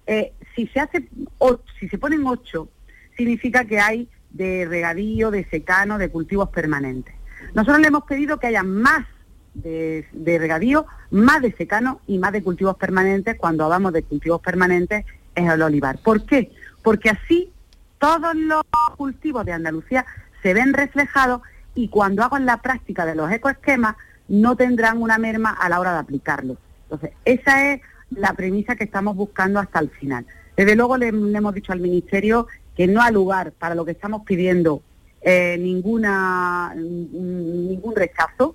eh, 0.06 0.32
si 0.54 0.66
se 0.68 0.80
hace, 0.80 1.08
si 1.78 1.88
se 1.88 1.98
ponen 1.98 2.26
ocho, 2.26 2.68
significa 3.16 3.64
que 3.64 3.78
hay 3.78 4.08
de 4.30 4.66
regadío, 4.68 5.30
de 5.30 5.44
secano, 5.44 5.98
de 5.98 6.10
cultivos 6.10 6.48
permanentes. 6.48 7.14
Nosotros 7.54 7.80
le 7.80 7.88
hemos 7.88 8.04
pedido 8.04 8.38
que 8.38 8.48
haya 8.48 8.62
más 8.62 9.06
de, 9.54 10.06
regadío, 10.12 10.86
más 11.10 11.40
de 11.42 11.52
secano 11.52 12.00
y 12.06 12.18
más 12.18 12.32
de 12.32 12.42
cultivos 12.42 12.76
permanentes. 12.76 13.36
Cuando 13.36 13.64
hablamos 13.64 13.92
de 13.92 14.02
cultivos 14.02 14.40
permanentes 14.40 15.04
es 15.34 15.50
el 15.50 15.62
olivar. 15.62 15.98
¿Por 15.98 16.24
qué? 16.26 16.52
Porque 16.82 17.10
así 17.10 17.50
todos 17.98 18.34
los 18.34 18.62
cultivos 18.96 19.44
de 19.46 19.52
Andalucía 19.52 20.04
se 20.42 20.54
ven 20.54 20.74
reflejados 20.74 21.42
y 21.74 21.88
cuando 21.88 22.22
hagan 22.22 22.46
la 22.46 22.58
práctica 22.58 23.06
de 23.06 23.14
los 23.14 23.30
ecoesquemas 23.30 23.96
no 24.28 24.56
tendrán 24.56 25.00
una 25.00 25.18
merma 25.18 25.50
a 25.50 25.68
la 25.68 25.80
hora 25.80 25.92
de 25.92 25.98
aplicarlo. 25.98 26.56
Entonces, 26.84 27.10
esa 27.24 27.72
es 27.72 27.80
la 28.10 28.32
premisa 28.34 28.76
que 28.76 28.84
estamos 28.84 29.16
buscando 29.16 29.58
hasta 29.58 29.80
el 29.80 29.90
final. 29.90 30.26
Desde 30.56 30.76
luego 30.76 30.96
le, 30.96 31.08
hemos 31.08 31.54
dicho 31.54 31.72
al 31.72 31.80
Ministerio 31.80 32.46
que 32.76 32.86
no 32.86 33.02
ha 33.02 33.10
lugar 33.10 33.52
para 33.52 33.74
lo 33.74 33.84
que 33.84 33.92
estamos 33.92 34.22
pidiendo 34.24 34.82
eh, 35.22 35.56
ninguna, 35.58 36.74
ningún 36.76 37.94
rechazo, 37.96 38.53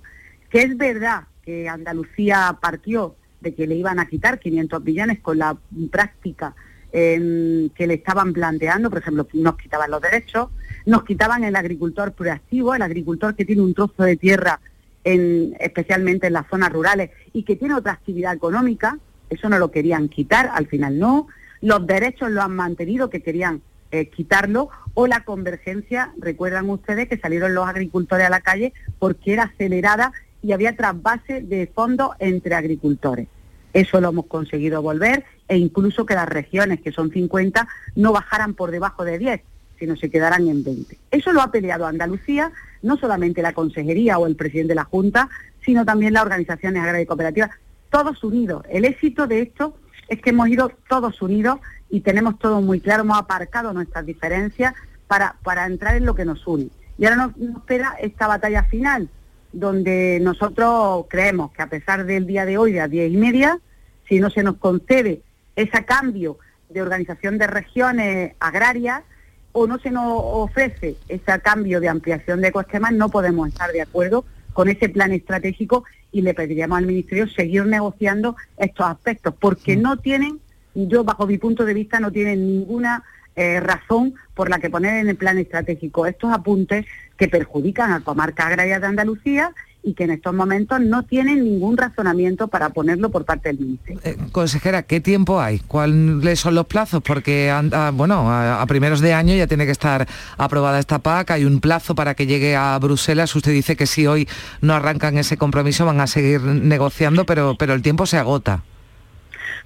que 0.50 0.62
es 0.62 0.76
verdad 0.76 1.24
que 1.42 1.68
Andalucía 1.68 2.58
partió 2.60 3.14
de 3.40 3.54
que 3.54 3.66
le 3.66 3.76
iban 3.76 3.98
a 3.98 4.06
quitar 4.06 4.38
500 4.38 4.84
millones 4.84 5.20
con 5.20 5.38
la 5.38 5.56
práctica 5.90 6.54
em, 6.92 7.70
que 7.70 7.86
le 7.86 7.94
estaban 7.94 8.32
planteando, 8.32 8.90
por 8.90 8.98
ejemplo, 8.98 9.26
nos 9.32 9.56
quitaban 9.56 9.90
los 9.90 10.02
derechos, 10.02 10.48
nos 10.86 11.04
quitaban 11.04 11.44
el 11.44 11.56
agricultor 11.56 12.12
proactivo, 12.12 12.74
el 12.74 12.82
agricultor 12.82 13.34
que 13.34 13.44
tiene 13.44 13.62
un 13.62 13.74
trozo 13.74 14.02
de 14.02 14.16
tierra, 14.16 14.60
en, 15.04 15.56
especialmente 15.60 16.26
en 16.26 16.34
las 16.34 16.48
zonas 16.48 16.72
rurales, 16.72 17.10
y 17.32 17.44
que 17.44 17.56
tiene 17.56 17.74
otra 17.74 17.92
actividad 17.92 18.34
económica, 18.34 18.98
eso 19.30 19.48
no 19.48 19.58
lo 19.58 19.70
querían 19.70 20.08
quitar, 20.08 20.50
al 20.52 20.66
final 20.66 20.98
no. 20.98 21.28
Los 21.62 21.86
derechos 21.86 22.30
lo 22.30 22.42
han 22.42 22.56
mantenido, 22.56 23.08
que 23.08 23.22
querían 23.22 23.62
eh, 23.92 24.08
quitarlo, 24.08 24.68
o 24.94 25.06
la 25.06 25.24
convergencia, 25.24 26.12
recuerdan 26.18 26.68
ustedes 26.68 27.08
que 27.08 27.18
salieron 27.18 27.54
los 27.54 27.68
agricultores 27.68 28.26
a 28.26 28.30
la 28.30 28.40
calle 28.40 28.72
porque 28.98 29.32
era 29.32 29.44
acelerada 29.44 30.12
y 30.42 30.52
había 30.52 30.76
trasvase 30.76 31.42
de 31.42 31.66
fondos 31.66 32.10
entre 32.18 32.54
agricultores. 32.54 33.28
Eso 33.72 34.00
lo 34.00 34.08
hemos 34.08 34.26
conseguido 34.26 34.82
volver 34.82 35.24
e 35.48 35.56
incluso 35.56 36.04
que 36.04 36.14
las 36.14 36.28
regiones, 36.28 36.80
que 36.80 36.92
son 36.92 37.10
50, 37.10 37.68
no 37.94 38.12
bajaran 38.12 38.54
por 38.54 38.70
debajo 38.70 39.04
de 39.04 39.18
10, 39.18 39.40
sino 39.78 39.96
se 39.96 40.10
quedaran 40.10 40.48
en 40.48 40.64
20. 40.64 40.98
Eso 41.10 41.32
lo 41.32 41.40
ha 41.40 41.52
peleado 41.52 41.86
Andalucía, 41.86 42.52
no 42.82 42.96
solamente 42.96 43.42
la 43.42 43.52
Consejería 43.52 44.18
o 44.18 44.26
el 44.26 44.36
presidente 44.36 44.70
de 44.70 44.76
la 44.76 44.84
Junta, 44.84 45.28
sino 45.64 45.84
también 45.84 46.14
las 46.14 46.22
organizaciones 46.22 46.82
agrarias 46.82 47.04
y 47.04 47.06
cooperativas 47.06 47.50
todos 47.90 48.22
unidos. 48.24 48.64
El 48.70 48.84
éxito 48.84 49.26
de 49.26 49.42
esto 49.42 49.76
es 50.08 50.20
que 50.20 50.30
hemos 50.30 50.48
ido 50.48 50.70
todos 50.88 51.20
unidos 51.22 51.60
y 51.88 52.00
tenemos 52.00 52.38
todo 52.38 52.60
muy 52.60 52.80
claro, 52.80 53.02
hemos 53.02 53.18
aparcado 53.18 53.72
nuestras 53.72 54.06
diferencias 54.06 54.74
para, 55.06 55.36
para 55.42 55.66
entrar 55.66 55.96
en 55.96 56.06
lo 56.06 56.14
que 56.14 56.24
nos 56.24 56.46
une. 56.46 56.68
Y 56.98 57.04
ahora 57.04 57.16
nos, 57.16 57.56
espera 57.56 57.96
esta 58.00 58.26
batalla 58.26 58.64
final, 58.64 59.08
donde 59.52 60.18
nosotros 60.20 61.06
creemos 61.08 61.52
que 61.52 61.62
a 61.62 61.68
pesar 61.68 62.06
del 62.06 62.26
día 62.26 62.44
de 62.46 62.58
hoy, 62.58 62.72
de 62.72 62.78
las 62.78 62.90
diez 62.90 63.12
y 63.12 63.16
media, 63.16 63.58
si 64.08 64.20
no 64.20 64.30
se 64.30 64.42
nos 64.42 64.56
concede 64.56 65.22
ese 65.56 65.84
cambio 65.84 66.38
de 66.68 66.82
organización 66.82 67.38
de 67.38 67.46
regiones 67.46 68.34
agrarias 68.38 69.02
o 69.52 69.66
no 69.66 69.78
se 69.78 69.90
nos 69.90 70.04
ofrece 70.06 70.96
ese 71.08 71.40
cambio 71.40 71.80
de 71.80 71.88
ampliación 71.88 72.40
de 72.40 72.48
ecosistemas, 72.48 72.92
no 72.92 73.08
podemos 73.08 73.48
estar 73.48 73.72
de 73.72 73.82
acuerdo 73.82 74.24
con 74.52 74.68
ese 74.68 74.88
plan 74.88 75.12
estratégico 75.12 75.84
y 76.12 76.22
le 76.22 76.34
pediríamos 76.34 76.78
al 76.78 76.86
Ministerio 76.86 77.28
seguir 77.28 77.66
negociando 77.66 78.36
estos 78.56 78.86
aspectos, 78.86 79.34
porque 79.38 79.76
no 79.76 79.96
tienen, 79.96 80.40
yo 80.74 81.04
bajo 81.04 81.26
mi 81.26 81.38
punto 81.38 81.64
de 81.64 81.74
vista, 81.74 82.00
no 82.00 82.10
tienen 82.10 82.46
ninguna 82.46 83.04
eh, 83.40 83.58
razón 83.58 84.14
por 84.34 84.50
la 84.50 84.58
que 84.58 84.68
poner 84.68 84.96
en 84.96 85.08
el 85.08 85.16
plan 85.16 85.38
estratégico 85.38 86.04
estos 86.04 86.30
apuntes 86.30 86.84
que 87.16 87.26
perjudican 87.26 87.90
a 87.90 88.00
comarca 88.00 88.46
agraria 88.46 88.78
de 88.78 88.86
Andalucía 88.86 89.54
y 89.82 89.94
que 89.94 90.04
en 90.04 90.10
estos 90.10 90.34
momentos 90.34 90.78
no 90.80 91.04
tienen 91.04 91.42
ningún 91.42 91.78
razonamiento 91.78 92.48
para 92.48 92.68
ponerlo 92.68 93.10
por 93.10 93.24
parte 93.24 93.48
del 93.48 93.60
Ministerio. 93.60 93.98
Eh, 94.04 94.18
consejera, 94.30 94.82
¿qué 94.82 95.00
tiempo 95.00 95.40
hay? 95.40 95.58
¿Cuáles 95.60 96.38
son 96.38 96.54
los 96.54 96.66
plazos? 96.66 97.02
Porque, 97.02 97.50
bueno, 97.94 98.30
a, 98.30 98.62
primeros 98.66 99.00
de 99.00 99.14
año 99.14 99.34
ya 99.34 99.46
tiene 99.46 99.64
que 99.64 99.72
estar 99.72 100.06
aprobada 100.36 100.78
esta 100.78 100.98
PAC, 100.98 101.30
hay 101.30 101.46
un 101.46 101.60
plazo 101.60 101.94
para 101.94 102.14
que 102.14 102.26
llegue 102.26 102.56
a 102.56 102.78
Bruselas. 102.78 103.34
Usted 103.34 103.52
dice 103.52 103.74
que 103.74 103.86
si 103.86 104.06
hoy 104.06 104.28
no 104.60 104.74
arrancan 104.74 105.16
ese 105.16 105.38
compromiso 105.38 105.86
van 105.86 106.00
a 106.00 106.06
seguir 106.06 106.42
negociando, 106.42 107.24
pero, 107.24 107.56
pero 107.58 107.72
el 107.72 107.80
tiempo 107.80 108.04
se 108.04 108.18
agota. 108.18 108.62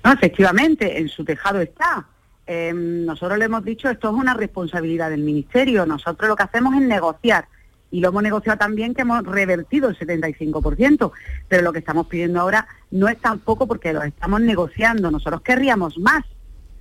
No, 0.05 0.13
efectivamente, 0.13 1.01
en 1.01 1.09
su 1.09 1.25
tejado 1.25 1.61
está. 1.61 2.07
Em, 2.47 3.05
nosotros 3.05 3.39
le 3.39 3.47
hemos 3.47 3.65
dicho, 3.65 3.89
esto 3.89 4.11
es 4.11 4.15
una 4.15 4.35
responsabilidad 4.35 5.11
del 5.11 5.23
Ministerio. 5.23 5.87
Nosotros 5.87 6.29
lo 6.29 6.37
que 6.37 6.43
hacemos 6.43 6.75
es 6.75 6.83
negociar 6.83 7.49
y 7.95 8.01
lo 8.01 8.09
hemos 8.09 8.25
negociado 8.25 8.59
también 8.59 8.93
que 8.93 9.03
hemos 9.03 9.25
revertido 9.25 9.89
el 9.89 9.97
75%, 9.97 11.13
pero 11.49 11.63
lo 11.63 11.73
que 11.73 11.79
estamos 11.79 12.09
pidiendo 12.09 12.41
ahora 12.41 12.67
no 12.91 13.07
es 13.07 13.17
tampoco 13.19 13.69
porque 13.69 13.93
lo 13.93 14.03
estamos 14.03 14.41
negociando, 14.41 15.13
nosotros 15.13 15.43
querríamos 15.43 15.97
más, 15.99 16.25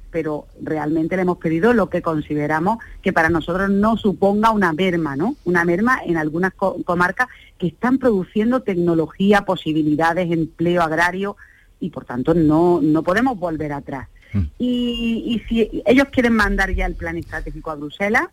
pero 0.10 0.48
realmente 0.60 1.16
le 1.16 1.22
hemos 1.22 1.38
pedido 1.38 1.72
lo 1.74 1.88
que 1.88 2.02
consideramos 2.02 2.80
que 3.04 3.14
para 3.14 3.30
nosotros 3.30 3.70
no 3.70 3.96
suponga 3.96 4.50
una 4.50 4.74
merma, 4.74 5.16
¿no? 5.16 5.36
Una 5.46 5.64
merma 5.66 6.00
en 6.04 6.18
algunas 6.18 6.54
comarcas 6.54 7.28
que 7.60 7.68
están 7.68 8.00
produciendo 8.00 8.62
tecnología, 8.62 9.42
posibilidades, 9.46 10.32
empleo 10.32 10.82
agrario 10.82 11.38
y 11.80 11.92
por 11.92 12.06
tanto 12.06 12.34
no, 12.34 12.80
no 12.82 13.04
podemos 13.04 13.38
volver 13.38 13.74
atrás. 13.74 14.08
Mm. 14.34 14.42
Y, 14.60 15.42
si 15.48 15.84
ellos 15.86 16.08
quieren 16.12 16.34
mandar 16.34 16.74
ya 16.74 16.86
el 16.86 16.96
plan 16.96 17.18
estratégico 17.18 17.72
a 17.72 17.76
Bruselas, 17.76 18.28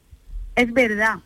es 0.56 0.72
verdad 0.72 1.20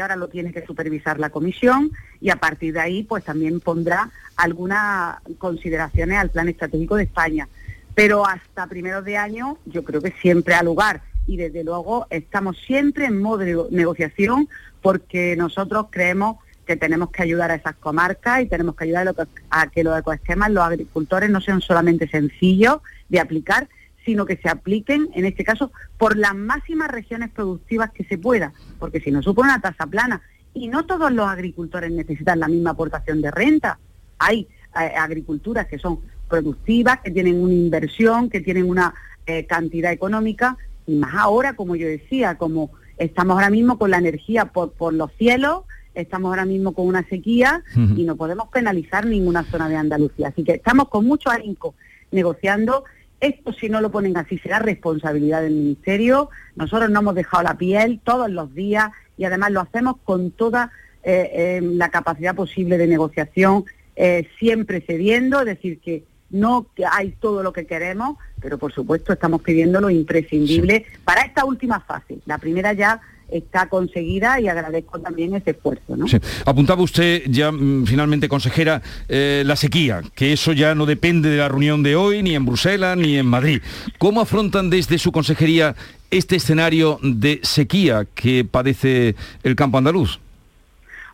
ahora 0.00 0.16
lo 0.16 0.28
tiene 0.28 0.52
que 0.52 0.64
supervisar 0.66 1.18
la 1.18 1.30
comisión 1.30 1.92
y 2.20 2.30
a 2.30 2.36
partir 2.36 2.74
de 2.74 2.80
ahí 2.80 3.02
pues 3.02 3.24
también 3.24 3.60
pondrá 3.60 4.10
algunas 4.36 5.16
consideraciones 5.38 6.18
al 6.18 6.30
plan 6.30 6.48
estratégico 6.48 6.96
de 6.96 7.04
España. 7.04 7.48
Pero 7.94 8.26
hasta 8.26 8.66
primeros 8.66 9.04
de 9.04 9.16
año 9.16 9.58
yo 9.66 9.84
creo 9.84 10.00
que 10.00 10.12
siempre 10.20 10.54
ha 10.54 10.62
lugar 10.62 11.02
y 11.26 11.36
desde 11.36 11.64
luego 11.64 12.06
estamos 12.10 12.56
siempre 12.58 13.06
en 13.06 13.20
modo 13.20 13.38
de 13.38 13.66
negociación 13.70 14.48
porque 14.80 15.36
nosotros 15.36 15.86
creemos 15.90 16.36
que 16.66 16.76
tenemos 16.76 17.10
que 17.10 17.22
ayudar 17.22 17.50
a 17.50 17.54
esas 17.54 17.74
comarcas 17.76 18.42
y 18.42 18.46
tenemos 18.46 18.76
que 18.76 18.84
ayudar 18.84 19.14
a, 19.50 19.66
que 19.68 19.82
los 19.82 19.98
ecosistemas, 19.98 20.50
los 20.50 20.62
agricultores 20.62 21.30
no 21.30 21.40
sean 21.40 21.60
solamente 21.60 22.06
sencillos 22.08 22.78
de 23.08 23.20
aplicar, 23.20 23.68
sino 24.04 24.26
que 24.26 24.36
se 24.36 24.48
apliquen, 24.48 25.08
en 25.14 25.24
este 25.24 25.44
caso, 25.44 25.70
por 25.98 26.16
las 26.16 26.34
máximas 26.34 26.90
regiones 26.90 27.30
productivas 27.30 27.90
que 27.92 28.04
se 28.04 28.18
pueda, 28.18 28.52
porque 28.78 29.00
si 29.00 29.10
no 29.10 29.22
supone 29.22 29.50
una 29.50 29.60
tasa 29.60 29.86
plana. 29.86 30.22
Y 30.54 30.68
no 30.68 30.86
todos 30.86 31.12
los 31.12 31.26
agricultores 31.26 31.90
necesitan 31.90 32.40
la 32.40 32.48
misma 32.48 32.70
aportación 32.70 33.20
de 33.20 33.30
renta. 33.30 33.78
Hay 34.18 34.48
eh, 34.80 34.92
agriculturas 34.98 35.66
que 35.66 35.78
son 35.78 36.00
productivas, 36.28 37.00
que 37.00 37.10
tienen 37.10 37.40
una 37.40 37.54
inversión, 37.54 38.30
que 38.30 38.40
tienen 38.40 38.68
una 38.68 38.94
eh, 39.26 39.46
cantidad 39.46 39.92
económica, 39.92 40.56
y 40.86 40.94
más 40.96 41.14
ahora, 41.14 41.54
como 41.54 41.76
yo 41.76 41.86
decía, 41.86 42.36
como 42.36 42.70
estamos 42.96 43.34
ahora 43.34 43.50
mismo 43.50 43.78
con 43.78 43.90
la 43.90 43.98
energía 43.98 44.46
por, 44.46 44.72
por 44.72 44.94
los 44.94 45.12
cielos, 45.18 45.64
estamos 45.94 46.30
ahora 46.30 46.44
mismo 46.44 46.72
con 46.72 46.86
una 46.86 47.06
sequía 47.08 47.62
y 47.96 48.04
no 48.04 48.16
podemos 48.16 48.48
penalizar 48.48 49.06
ninguna 49.06 49.44
zona 49.44 49.68
de 49.68 49.76
Andalucía. 49.76 50.28
Así 50.28 50.44
que 50.44 50.52
estamos 50.52 50.88
con 50.88 51.04
mucho 51.04 51.30
ahínco 51.30 51.74
negociando 52.10 52.84
esto 53.20 53.52
si 53.52 53.68
no 53.68 53.80
lo 53.80 53.90
ponen 53.90 54.16
así 54.16 54.38
será 54.38 54.58
responsabilidad 54.58 55.42
del 55.42 55.54
Ministerio. 55.54 56.30
Nosotros 56.56 56.90
no 56.90 57.00
hemos 57.00 57.14
dejado 57.14 57.42
la 57.42 57.58
piel 57.58 58.00
todos 58.02 58.30
los 58.30 58.54
días 58.54 58.90
y 59.16 59.24
además 59.24 59.50
lo 59.50 59.60
hacemos 59.60 59.96
con 60.04 60.30
toda 60.30 60.70
eh, 61.02 61.30
eh, 61.32 61.60
la 61.62 61.90
capacidad 61.90 62.34
posible 62.34 62.78
de 62.78 62.86
negociación, 62.86 63.64
eh, 63.96 64.28
siempre 64.38 64.80
cediendo, 64.80 65.40
es 65.40 65.46
decir, 65.46 65.80
que 65.80 66.04
no 66.30 66.66
hay 66.90 67.12
todo 67.12 67.42
lo 67.42 67.52
que 67.52 67.66
queremos, 67.66 68.18
pero 68.40 68.58
por 68.58 68.72
supuesto 68.72 69.12
estamos 69.12 69.40
pidiendo 69.42 69.80
lo 69.80 69.90
imprescindible 69.90 70.84
para 71.04 71.22
esta 71.22 71.44
última 71.44 71.80
fase. 71.80 72.18
La 72.26 72.38
primera 72.38 72.72
ya 72.74 73.00
está 73.30 73.68
conseguida 73.68 74.40
y 74.40 74.48
agradezco 74.48 74.98
también 75.00 75.34
ese 75.34 75.50
esfuerzo. 75.50 75.96
¿no? 75.96 76.06
Apuntaba 76.44 76.82
usted 76.82 77.22
ya 77.28 77.52
mm, 77.52 77.86
finalmente, 77.86 78.28
consejera, 78.28 78.82
eh, 79.08 79.42
la 79.44 79.56
sequía, 79.56 80.02
que 80.14 80.32
eso 80.32 80.52
ya 80.52 80.74
no 80.74 80.86
depende 80.86 81.28
de 81.28 81.36
la 81.36 81.48
reunión 81.48 81.82
de 81.82 81.96
hoy, 81.96 82.22
ni 82.22 82.34
en 82.34 82.44
Bruselas, 82.44 82.96
ni 82.96 83.16
en 83.16 83.26
Madrid. 83.26 83.60
¿Cómo 83.98 84.20
afrontan 84.20 84.70
desde 84.70 84.98
su 84.98 85.12
consejería 85.12 85.74
este 86.10 86.36
escenario 86.36 86.98
de 87.02 87.40
sequía 87.42 88.06
que 88.14 88.44
padece 88.44 89.14
el 89.42 89.56
campo 89.56 89.78
andaluz? 89.78 90.20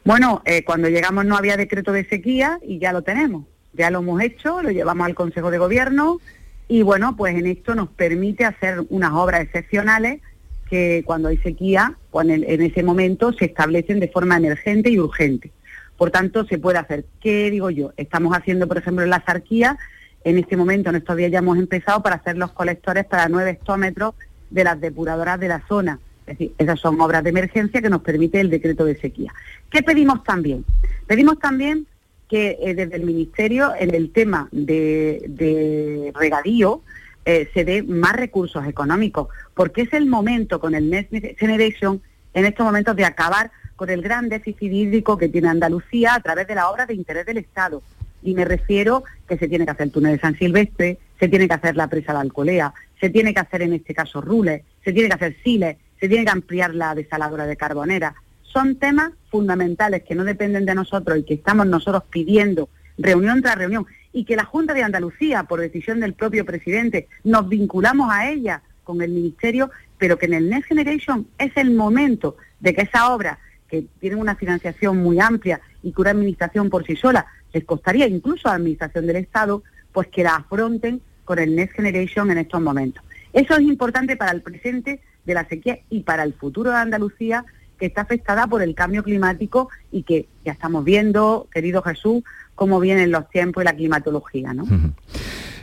Bueno, 0.04 0.42
eh, 0.44 0.64
cuando 0.64 0.88
llegamos 0.88 1.24
no 1.24 1.36
había 1.36 1.56
decreto 1.56 1.92
de 1.92 2.04
sequía 2.04 2.58
y 2.66 2.78
ya 2.78 2.92
lo 2.92 3.02
tenemos. 3.02 3.44
Ya 3.72 3.90
lo 3.90 4.00
hemos 4.00 4.22
hecho, 4.22 4.62
lo 4.62 4.70
llevamos 4.70 5.06
al 5.06 5.14
Consejo 5.14 5.50
de 5.50 5.58
Gobierno 5.58 6.20
y 6.68 6.82
bueno, 6.82 7.16
pues 7.16 7.34
en 7.34 7.46
esto 7.46 7.74
nos 7.74 7.88
permite 7.88 8.44
hacer 8.44 8.84
unas 8.88 9.12
obras 9.12 9.42
excepcionales 9.42 10.20
que 10.68 11.02
cuando 11.04 11.28
hay 11.28 11.36
sequía, 11.38 11.96
en, 12.22 12.62
ese 12.62 12.82
momento 12.82 13.32
se 13.32 13.46
establecen 13.46 14.00
de 14.00 14.08
forma 14.08 14.36
emergente 14.36 14.90
y 14.90 14.98
urgente. 14.98 15.50
Por 15.96 16.10
tanto, 16.10 16.44
se 16.44 16.58
puede 16.58 16.78
hacer. 16.78 17.04
¿Qué 17.20 17.50
digo 17.50 17.70
yo? 17.70 17.92
Estamos 17.96 18.36
haciendo, 18.36 18.66
por 18.66 18.78
ejemplo, 18.78 19.04
en 19.04 19.10
la 19.10 19.24
Sarquía, 19.24 19.78
en 20.24 20.38
este 20.38 20.56
momento, 20.56 20.90
en 20.90 20.96
estos 20.96 21.16
días 21.16 21.30
ya 21.30 21.38
hemos 21.38 21.58
empezado 21.58 22.02
para 22.02 22.16
hacer 22.16 22.36
los 22.36 22.52
colectores 22.52 23.04
para 23.04 23.28
nueve 23.28 23.50
hectómetros 23.50 24.14
de 24.50 24.64
las 24.64 24.80
depuradoras 24.80 25.38
de 25.38 25.48
la 25.48 25.62
zona. 25.68 25.98
Es 26.26 26.38
decir, 26.38 26.54
esas 26.56 26.80
son 26.80 27.00
obras 27.00 27.22
de 27.22 27.30
emergencia 27.30 27.82
que 27.82 27.90
nos 27.90 28.02
permite 28.02 28.40
el 28.40 28.48
decreto 28.48 28.84
de 28.84 28.96
sequía. 28.96 29.32
¿Qué 29.70 29.82
pedimos 29.82 30.24
también? 30.24 30.64
Pedimos 31.06 31.38
también 31.38 31.86
que 32.28 32.58
eh, 32.62 32.74
desde 32.74 32.96
el 32.96 33.04
Ministerio, 33.04 33.72
en 33.78 33.94
el 33.94 34.10
tema 34.10 34.48
de 34.50 36.10
regadío, 36.14 36.82
eh, 37.24 37.50
se 37.54 37.64
dé 37.64 37.82
más 37.82 38.14
recursos 38.14 38.66
económicos, 38.66 39.28
porque 39.54 39.82
es 39.82 39.92
el 39.92 40.06
momento 40.06 40.60
con 40.60 40.74
el 40.74 40.90
Next 40.90 41.12
Generation, 41.38 42.02
en 42.34 42.44
estos 42.44 42.66
momentos, 42.66 42.96
de 42.96 43.04
acabar 43.04 43.50
con 43.76 43.90
el 43.90 44.02
gran 44.02 44.28
déficit 44.28 44.72
hídrico 44.72 45.16
que 45.16 45.28
tiene 45.28 45.48
Andalucía 45.48 46.14
a 46.14 46.20
través 46.20 46.46
de 46.46 46.54
la 46.54 46.70
obra 46.70 46.86
de 46.86 46.94
interés 46.94 47.26
del 47.26 47.38
Estado. 47.38 47.82
Y 48.22 48.34
me 48.34 48.44
refiero 48.44 49.04
que 49.28 49.36
se 49.36 49.48
tiene 49.48 49.64
que 49.64 49.72
hacer 49.72 49.86
el 49.86 49.92
túnel 49.92 50.12
de 50.12 50.20
San 50.20 50.36
Silvestre, 50.36 50.98
se 51.18 51.28
tiene 51.28 51.48
que 51.48 51.54
hacer 51.54 51.76
la 51.76 51.88
presa 51.88 52.12
de 52.12 52.20
Alcolea, 52.20 52.72
se 53.00 53.10
tiene 53.10 53.34
que 53.34 53.40
hacer 53.40 53.62
en 53.62 53.72
este 53.74 53.94
caso 53.94 54.20
Rules, 54.20 54.62
se 54.84 54.92
tiene 54.92 55.08
que 55.08 55.14
hacer 55.14 55.36
Siles, 55.42 55.76
se 56.00 56.08
tiene 56.08 56.24
que 56.24 56.30
ampliar 56.30 56.74
la 56.74 56.94
desaladora 56.94 57.46
de 57.46 57.56
Carbonera. 57.56 58.14
Son 58.42 58.76
temas 58.76 59.12
fundamentales 59.30 60.02
que 60.04 60.14
no 60.14 60.24
dependen 60.24 60.64
de 60.64 60.74
nosotros 60.74 61.18
y 61.18 61.24
que 61.24 61.34
estamos 61.34 61.66
nosotros 61.66 62.04
pidiendo 62.10 62.68
reunión 62.96 63.42
tras 63.42 63.56
reunión 63.56 63.86
y 64.14 64.24
que 64.24 64.36
la 64.36 64.44
Junta 64.44 64.72
de 64.72 64.82
Andalucía, 64.84 65.42
por 65.42 65.60
decisión 65.60 66.00
del 66.00 66.14
propio 66.14 66.46
presidente, 66.46 67.08
nos 67.24 67.48
vinculamos 67.48 68.08
a 68.10 68.30
ella 68.30 68.62
con 68.84 69.02
el 69.02 69.10
Ministerio, 69.10 69.70
pero 69.98 70.16
que 70.16 70.26
en 70.26 70.34
el 70.34 70.48
Next 70.48 70.68
Generation 70.68 71.26
es 71.36 71.52
el 71.56 71.72
momento 71.72 72.36
de 72.60 72.74
que 72.74 72.82
esa 72.82 73.12
obra, 73.12 73.40
que 73.68 73.86
tiene 73.98 74.16
una 74.16 74.36
financiación 74.36 74.98
muy 74.98 75.18
amplia 75.18 75.60
y 75.82 75.92
que 75.92 76.00
una 76.00 76.10
administración 76.10 76.70
por 76.70 76.86
sí 76.86 76.94
sola 76.94 77.26
les 77.52 77.64
costaría 77.64 78.06
incluso 78.06 78.46
a 78.46 78.52
la 78.52 78.56
administración 78.56 79.06
del 79.06 79.16
Estado, 79.16 79.64
pues 79.92 80.06
que 80.08 80.22
la 80.22 80.36
afronten 80.36 81.00
con 81.24 81.40
el 81.40 81.56
Next 81.56 81.74
Generation 81.74 82.30
en 82.30 82.38
estos 82.38 82.60
momentos. 82.60 83.02
Eso 83.32 83.54
es 83.54 83.62
importante 83.62 84.16
para 84.16 84.30
el 84.30 84.42
presente 84.42 85.00
de 85.24 85.34
la 85.34 85.44
sequía 85.48 85.80
y 85.90 86.00
para 86.04 86.22
el 86.22 86.34
futuro 86.34 86.70
de 86.70 86.76
Andalucía, 86.76 87.44
que 87.78 87.86
está 87.86 88.02
afectada 88.02 88.46
por 88.46 88.62
el 88.62 88.76
cambio 88.76 89.02
climático 89.02 89.70
y 89.90 90.04
que 90.04 90.28
ya 90.44 90.52
estamos 90.52 90.84
viendo, 90.84 91.48
querido 91.52 91.82
Jesús, 91.82 92.22
cómo 92.54 92.80
vienen 92.80 93.10
los 93.10 93.28
tiempos 93.30 93.62
y 93.62 93.66
la 93.66 93.74
climatología. 93.74 94.52
¿no? 94.52 94.64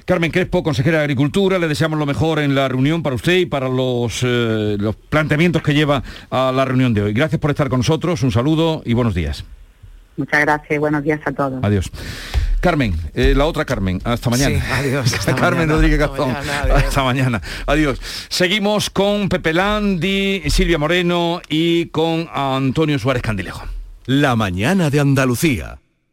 Carmen 0.05 0.31
Crespo, 0.31 0.63
consejera 0.63 0.97
de 0.97 1.03
Agricultura, 1.03 1.59
le 1.59 1.67
deseamos 1.67 1.97
lo 1.97 2.05
mejor 2.05 2.39
en 2.39 2.55
la 2.55 2.67
reunión 2.67 3.03
para 3.03 3.15
usted 3.15 3.37
y 3.37 3.45
para 3.45 3.69
los, 3.69 4.21
eh, 4.23 4.75
los 4.79 4.95
planteamientos 4.95 5.61
que 5.61 5.73
lleva 5.73 6.03
a 6.29 6.51
la 6.51 6.65
reunión 6.65 6.93
de 6.93 7.03
hoy. 7.03 7.13
Gracias 7.13 7.39
por 7.39 7.51
estar 7.51 7.69
con 7.69 7.79
nosotros, 7.79 8.21
un 8.23 8.31
saludo 8.31 8.81
y 8.85 8.93
buenos 8.93 9.13
días. 9.13 9.45
Muchas 10.17 10.41
gracias, 10.41 10.79
buenos 10.79 11.03
días 11.03 11.21
a 11.25 11.31
todos. 11.31 11.63
Adiós. 11.63 11.89
Carmen, 12.59 12.93
eh, 13.15 13.33
la 13.35 13.45
otra 13.45 13.65
Carmen, 13.65 13.99
hasta 14.03 14.29
mañana. 14.29 14.59
Sí, 14.59 14.71
adiós. 14.71 15.15
Carmen 15.39 15.69
Rodríguez 15.69 15.97
Gastón. 15.97 16.31
Hasta 16.31 17.03
mañana. 17.03 17.41
Adiós. 17.65 17.99
Seguimos 18.29 18.89
con 18.89 19.29
Pepe 19.29 19.53
Landi, 19.53 20.43
Silvia 20.47 20.77
Moreno 20.77 21.41
y 21.49 21.87
con 21.87 22.27
Antonio 22.31 22.99
Suárez 22.99 23.23
Candilejo. 23.23 23.63
La 24.05 24.35
mañana 24.35 24.89
de 24.89 24.99
Andalucía. 24.99 25.79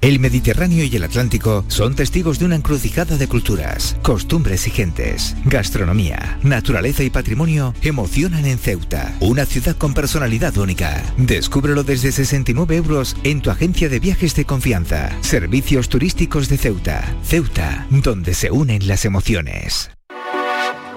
El 0.00 0.20
Mediterráneo 0.20 0.84
y 0.84 0.94
el 0.94 1.02
Atlántico 1.02 1.64
son 1.66 1.96
testigos 1.96 2.38
de 2.38 2.44
una 2.44 2.54
encrucijada 2.54 3.16
de 3.16 3.26
culturas, 3.26 3.96
costumbres 4.00 4.64
y 4.68 4.70
gentes. 4.70 5.34
Gastronomía, 5.44 6.38
naturaleza 6.44 7.02
y 7.02 7.10
patrimonio 7.10 7.74
emocionan 7.82 8.46
en 8.46 8.58
Ceuta, 8.58 9.12
una 9.18 9.44
ciudad 9.44 9.76
con 9.76 9.94
personalidad 9.94 10.56
única. 10.56 11.02
Descúbrelo 11.16 11.82
desde 11.82 12.12
69 12.12 12.76
euros 12.76 13.16
en 13.24 13.40
tu 13.40 13.50
agencia 13.50 13.88
de 13.88 13.98
viajes 13.98 14.36
de 14.36 14.44
confianza. 14.44 15.10
Servicios 15.20 15.88
turísticos 15.88 16.48
de 16.48 16.58
Ceuta. 16.58 17.02
Ceuta, 17.24 17.88
donde 17.90 18.34
se 18.34 18.52
unen 18.52 18.86
las 18.86 19.04
emociones. 19.04 19.90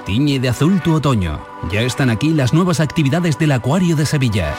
Tiñe 0.06 0.40
de 0.40 0.50
azul 0.50 0.80
tu 0.80 0.94
otoño. 0.94 1.44
Ya 1.72 1.82
están 1.82 2.12
aquí 2.12 2.30
las 2.30 2.54
nuevas 2.54 2.80
actividades 2.80 3.40
del 3.40 3.54
Acuario 3.54 3.96
de 3.96 4.06
Sevilla 4.06 4.56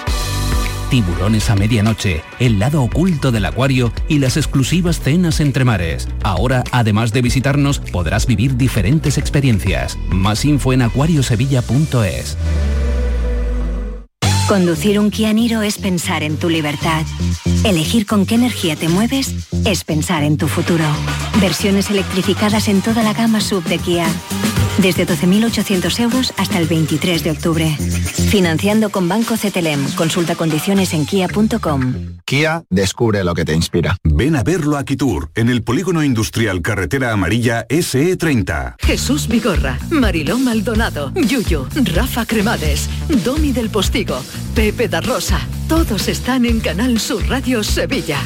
tiburones 0.93 1.49
a 1.49 1.55
medianoche, 1.55 2.21
el 2.39 2.59
lado 2.59 2.83
oculto 2.83 3.33
del 3.33 3.47
acuario 3.47 3.91
y 4.09 4.19
las 4.19 4.37
exclusivas 4.37 5.01
cenas 5.01 5.41
entre 5.41 5.65
mares. 5.65 6.07
Ahora, 6.23 6.65
además 6.71 7.15
de 7.15 7.23
visitarnos, 7.23 7.79
podrás 7.79 8.27
vivir 8.27 8.59
diferentes 8.59 9.17
experiencias. 9.17 9.97
Más 10.11 10.45
info 10.45 10.75
en 10.75 10.83
acuariosevilla.es. 10.83 12.37
Conducir 14.47 15.01
un 15.01 15.11
Kia 15.11 15.33
Niro 15.33 15.63
es 15.63 15.79
pensar 15.79 16.23
en 16.23 16.37
tu 16.37 16.51
libertad. 16.51 17.07
Elegir 17.65 18.05
con 18.05 18.27
qué 18.27 18.35
energía 18.35 18.77
te 18.77 18.91
mueves 18.91 19.35
es 19.65 19.85
pensar 19.85 20.25
en 20.25 20.37
tu 20.37 20.47
futuro. 20.47 20.85
Versiones 21.41 21.89
electrificadas 21.89 22.69
en 22.69 22.83
toda 22.83 23.03
la 23.03 23.15
gama 23.15 23.41
sub 23.41 23.65
de 23.65 23.79
Kia. 23.79 24.07
Desde 24.79 25.07
12.800 25.07 26.01
euros 26.01 26.33
hasta 26.37 26.59
el 26.59 26.67
23 26.67 27.23
de 27.23 27.31
octubre. 27.31 27.77
Financiando 28.31 28.91
con 28.91 29.09
Banco 29.09 29.35
CTLM. 29.35 29.93
Consulta 29.95 30.35
condiciones 30.35 30.95
en 30.95 31.07
kia.com. 31.07 32.19
Kia 32.25 32.65
descubre 32.71 33.23
lo 33.23 33.35
que 33.35 33.45
te 33.45 33.55
inspira. 33.55 33.97
Ven 34.03 34.35
a 34.35 34.43
verlo 34.43 34.79
a 34.79 34.85
Kitur, 34.85 35.31
en 35.35 35.51
el 35.51 35.63
polígono 35.63 36.03
industrial 36.03 36.63
Carretera 36.63 37.13
Amarilla 37.13 37.67
SE30. 37.69 38.77
Jesús 38.79 39.29
Vigorra, 39.29 39.79
Mariló 39.91 40.39
Maldonado, 40.39 41.13
Yuyo, 41.15 41.69
Rafa 41.95 42.25
Cremades, 42.25 42.89
Domi 43.25 43.53
del 43.53 43.69
Postigo, 43.69 44.23
Pepe 44.55 44.89
da 44.89 45.01
Rosa. 45.01 45.41
Todos 45.69 46.09
están 46.09 46.47
en 46.47 46.61
Canal 46.61 46.99
Sur 46.99 47.29
Radio 47.29 47.63
Sevilla. 47.63 48.19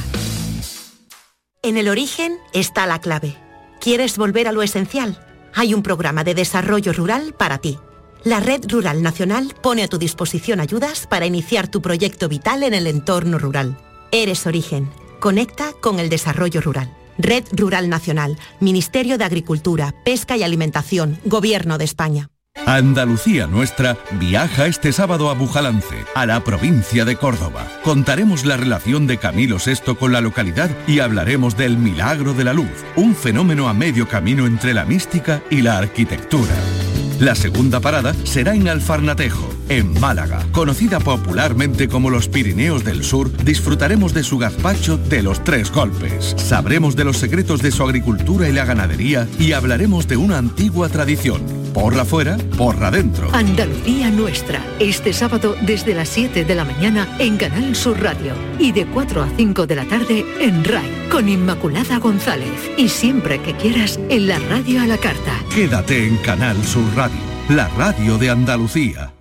En 1.62 1.76
el 1.76 1.88
origen 1.88 2.38
está 2.52 2.86
la 2.86 3.00
clave. 3.00 3.36
¿Quieres 3.80 4.16
volver 4.16 4.46
a 4.46 4.52
lo 4.52 4.62
esencial? 4.62 5.25
Hay 5.56 5.72
un 5.72 5.82
programa 5.82 6.22
de 6.22 6.34
desarrollo 6.34 6.92
rural 6.92 7.34
para 7.36 7.58
ti. 7.58 7.78
La 8.24 8.40
Red 8.40 8.66
Rural 8.68 9.02
Nacional 9.02 9.54
pone 9.62 9.82
a 9.82 9.88
tu 9.88 9.96
disposición 9.96 10.60
ayudas 10.60 11.06
para 11.06 11.24
iniciar 11.24 11.66
tu 11.66 11.80
proyecto 11.80 12.28
vital 12.28 12.62
en 12.62 12.74
el 12.74 12.86
entorno 12.86 13.38
rural. 13.38 13.78
Eres 14.12 14.46
origen. 14.46 14.90
Conecta 15.18 15.72
con 15.80 15.98
el 15.98 16.10
desarrollo 16.10 16.60
rural. 16.60 16.94
Red 17.16 17.44
Rural 17.52 17.88
Nacional, 17.88 18.38
Ministerio 18.60 19.16
de 19.16 19.24
Agricultura, 19.24 19.94
Pesca 20.04 20.36
y 20.36 20.42
Alimentación, 20.42 21.18
Gobierno 21.24 21.78
de 21.78 21.84
España. 21.84 22.28
Andalucía 22.64 23.46
Nuestra 23.46 23.96
viaja 24.12 24.66
este 24.66 24.92
sábado 24.92 25.30
a 25.30 25.34
Bujalance, 25.34 26.04
a 26.14 26.26
la 26.26 26.42
provincia 26.42 27.04
de 27.04 27.16
Córdoba. 27.16 27.66
Contaremos 27.82 28.44
la 28.44 28.56
relación 28.56 29.06
de 29.06 29.18
Camilo 29.18 29.58
VI 29.64 29.94
con 29.94 30.12
la 30.12 30.20
localidad 30.20 30.70
y 30.86 31.00
hablaremos 31.00 31.56
del 31.56 31.76
milagro 31.76 32.32
de 32.32 32.44
la 32.44 32.52
luz, 32.52 32.84
un 32.96 33.14
fenómeno 33.14 33.68
a 33.68 33.74
medio 33.74 34.08
camino 34.08 34.46
entre 34.46 34.74
la 34.74 34.84
mística 34.84 35.42
y 35.50 35.62
la 35.62 35.78
arquitectura. 35.78 36.54
La 37.20 37.34
segunda 37.34 37.80
parada 37.80 38.14
será 38.24 38.54
en 38.54 38.68
Alfarnatejo, 38.68 39.48
en 39.68 39.98
Málaga. 40.00 40.44
Conocida 40.52 41.00
popularmente 41.00 41.88
como 41.88 42.10
los 42.10 42.28
Pirineos 42.28 42.84
del 42.84 43.04
Sur, 43.04 43.30
disfrutaremos 43.44 44.14
de 44.14 44.22
su 44.22 44.38
gazpacho 44.38 44.96
de 44.96 45.22
los 45.22 45.42
tres 45.44 45.70
golpes. 45.70 46.34
Sabremos 46.36 46.96
de 46.96 47.04
los 47.04 47.18
secretos 47.18 47.62
de 47.62 47.70
su 47.70 47.82
agricultura 47.82 48.48
y 48.48 48.52
la 48.52 48.64
ganadería 48.64 49.28
y 49.38 49.52
hablaremos 49.52 50.08
de 50.08 50.16
una 50.16 50.38
antigua 50.38 50.88
tradición 50.88 51.66
Porra 51.76 52.06
fuera, 52.06 52.38
porra 52.56 52.90
dentro. 52.90 53.28
Andalucía 53.34 54.10
Nuestra, 54.10 54.64
este 54.78 55.12
sábado 55.12 55.54
desde 55.60 55.94
las 55.94 56.08
7 56.08 56.46
de 56.46 56.54
la 56.54 56.64
mañana 56.64 57.06
en 57.18 57.36
Canal 57.36 57.76
Sur 57.76 58.02
Radio 58.02 58.32
y 58.58 58.72
de 58.72 58.86
4 58.86 59.22
a 59.22 59.28
5 59.36 59.66
de 59.66 59.74
la 59.74 59.84
tarde 59.84 60.24
en 60.40 60.64
RAI 60.64 61.08
con 61.10 61.28
Inmaculada 61.28 61.98
González 61.98 62.70
y 62.78 62.88
siempre 62.88 63.42
que 63.42 63.52
quieras 63.56 64.00
en 64.08 64.26
la 64.26 64.38
radio 64.38 64.80
a 64.80 64.86
la 64.86 64.96
carta. 64.96 65.38
Quédate 65.54 66.06
en 66.06 66.16
Canal 66.16 66.56
Sur 66.64 66.86
Radio, 66.96 67.20
la 67.50 67.68
radio 67.68 68.16
de 68.16 68.30
Andalucía. 68.30 69.15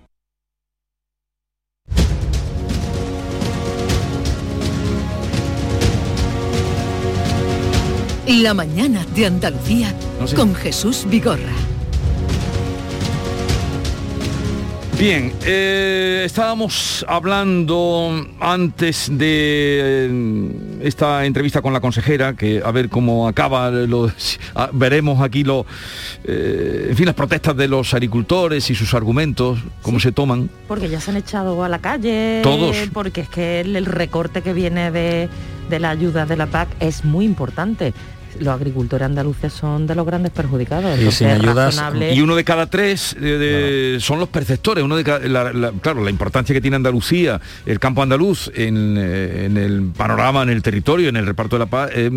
La 8.26 8.54
mañana 8.54 9.04
de 9.14 9.26
Andalucía 9.26 9.94
con 10.34 10.54
Jesús 10.54 11.06
Vigorra. 11.08 11.52
Bien, 14.98 15.32
eh, 15.44 16.22
estábamos 16.24 17.04
hablando 17.06 18.26
antes 18.40 19.08
de 19.12 20.08
eh, 20.08 20.50
esta 20.82 21.26
entrevista 21.26 21.60
con 21.60 21.74
la 21.74 21.80
consejera, 21.80 22.34
que 22.34 22.62
a 22.64 22.70
ver 22.70 22.88
cómo 22.88 23.28
acaba, 23.28 23.70
lo, 23.70 24.10
a- 24.54 24.70
veremos 24.72 25.20
aquí 25.22 25.44
lo, 25.44 25.66
eh, 26.24 26.86
en 26.90 26.96
fin, 26.96 27.04
las 27.06 27.14
protestas 27.14 27.54
de 27.58 27.68
los 27.68 27.92
agricultores 27.92 28.70
y 28.70 28.74
sus 28.74 28.94
argumentos, 28.94 29.58
cómo 29.82 30.00
se 30.00 30.12
toman. 30.12 30.48
Porque 30.66 30.88
ya 30.88 30.98
se 30.98 31.10
han 31.10 31.18
echado 31.18 31.62
a 31.62 31.68
la 31.68 31.78
calle. 31.78 32.40
Todos. 32.42 32.74
Porque 32.94 33.20
es 33.20 33.28
que 33.28 33.60
el, 33.60 33.76
el 33.76 33.84
recorte 33.84 34.40
que 34.40 34.54
viene 34.54 34.90
de, 34.90 35.28
de 35.68 35.78
la 35.80 35.90
ayuda 35.90 36.26
de 36.26 36.36
la 36.36 36.46
PAC 36.46 36.68
es 36.80 37.04
muy 37.04 37.24
importante. 37.24 37.92
Los 38.38 38.48
agricultores 38.54 39.06
andaluces 39.06 39.50
son 39.50 39.86
de 39.86 39.94
los 39.94 40.04
grandes 40.04 40.30
perjudicados. 40.30 40.84
entonces 40.98 41.22
es 41.22 41.42
razonable- 41.78 42.12
Y 42.14 42.20
uno 42.20 42.36
de 42.36 42.44
cada 42.44 42.66
tres 42.66 43.16
eh, 43.18 43.24
de- 43.24 43.98
son 44.00 44.18
los 44.18 44.28
perceptores. 44.28 44.84
Uno 44.84 44.94
de 44.96 45.04
cada- 45.04 45.20
la- 45.26 45.52
la- 45.54 45.72
claro, 45.72 46.04
la 46.04 46.10
importancia 46.10 46.52
que 46.54 46.60
tiene 46.60 46.76
Andalucía, 46.76 47.40
el 47.64 47.78
campo 47.78 48.02
andaluz 48.02 48.50
en, 48.54 48.96
eh, 48.98 49.46
en 49.46 49.56
el 49.56 49.84
panorama, 49.96 50.42
en 50.42 50.50
el 50.50 50.60
territorio, 50.60 51.08
en 51.08 51.16
el 51.16 51.24
reparto 51.24 51.56
de 51.56 51.60
la 51.60 51.70
paz, 51.70 51.90
eh, 51.94 52.10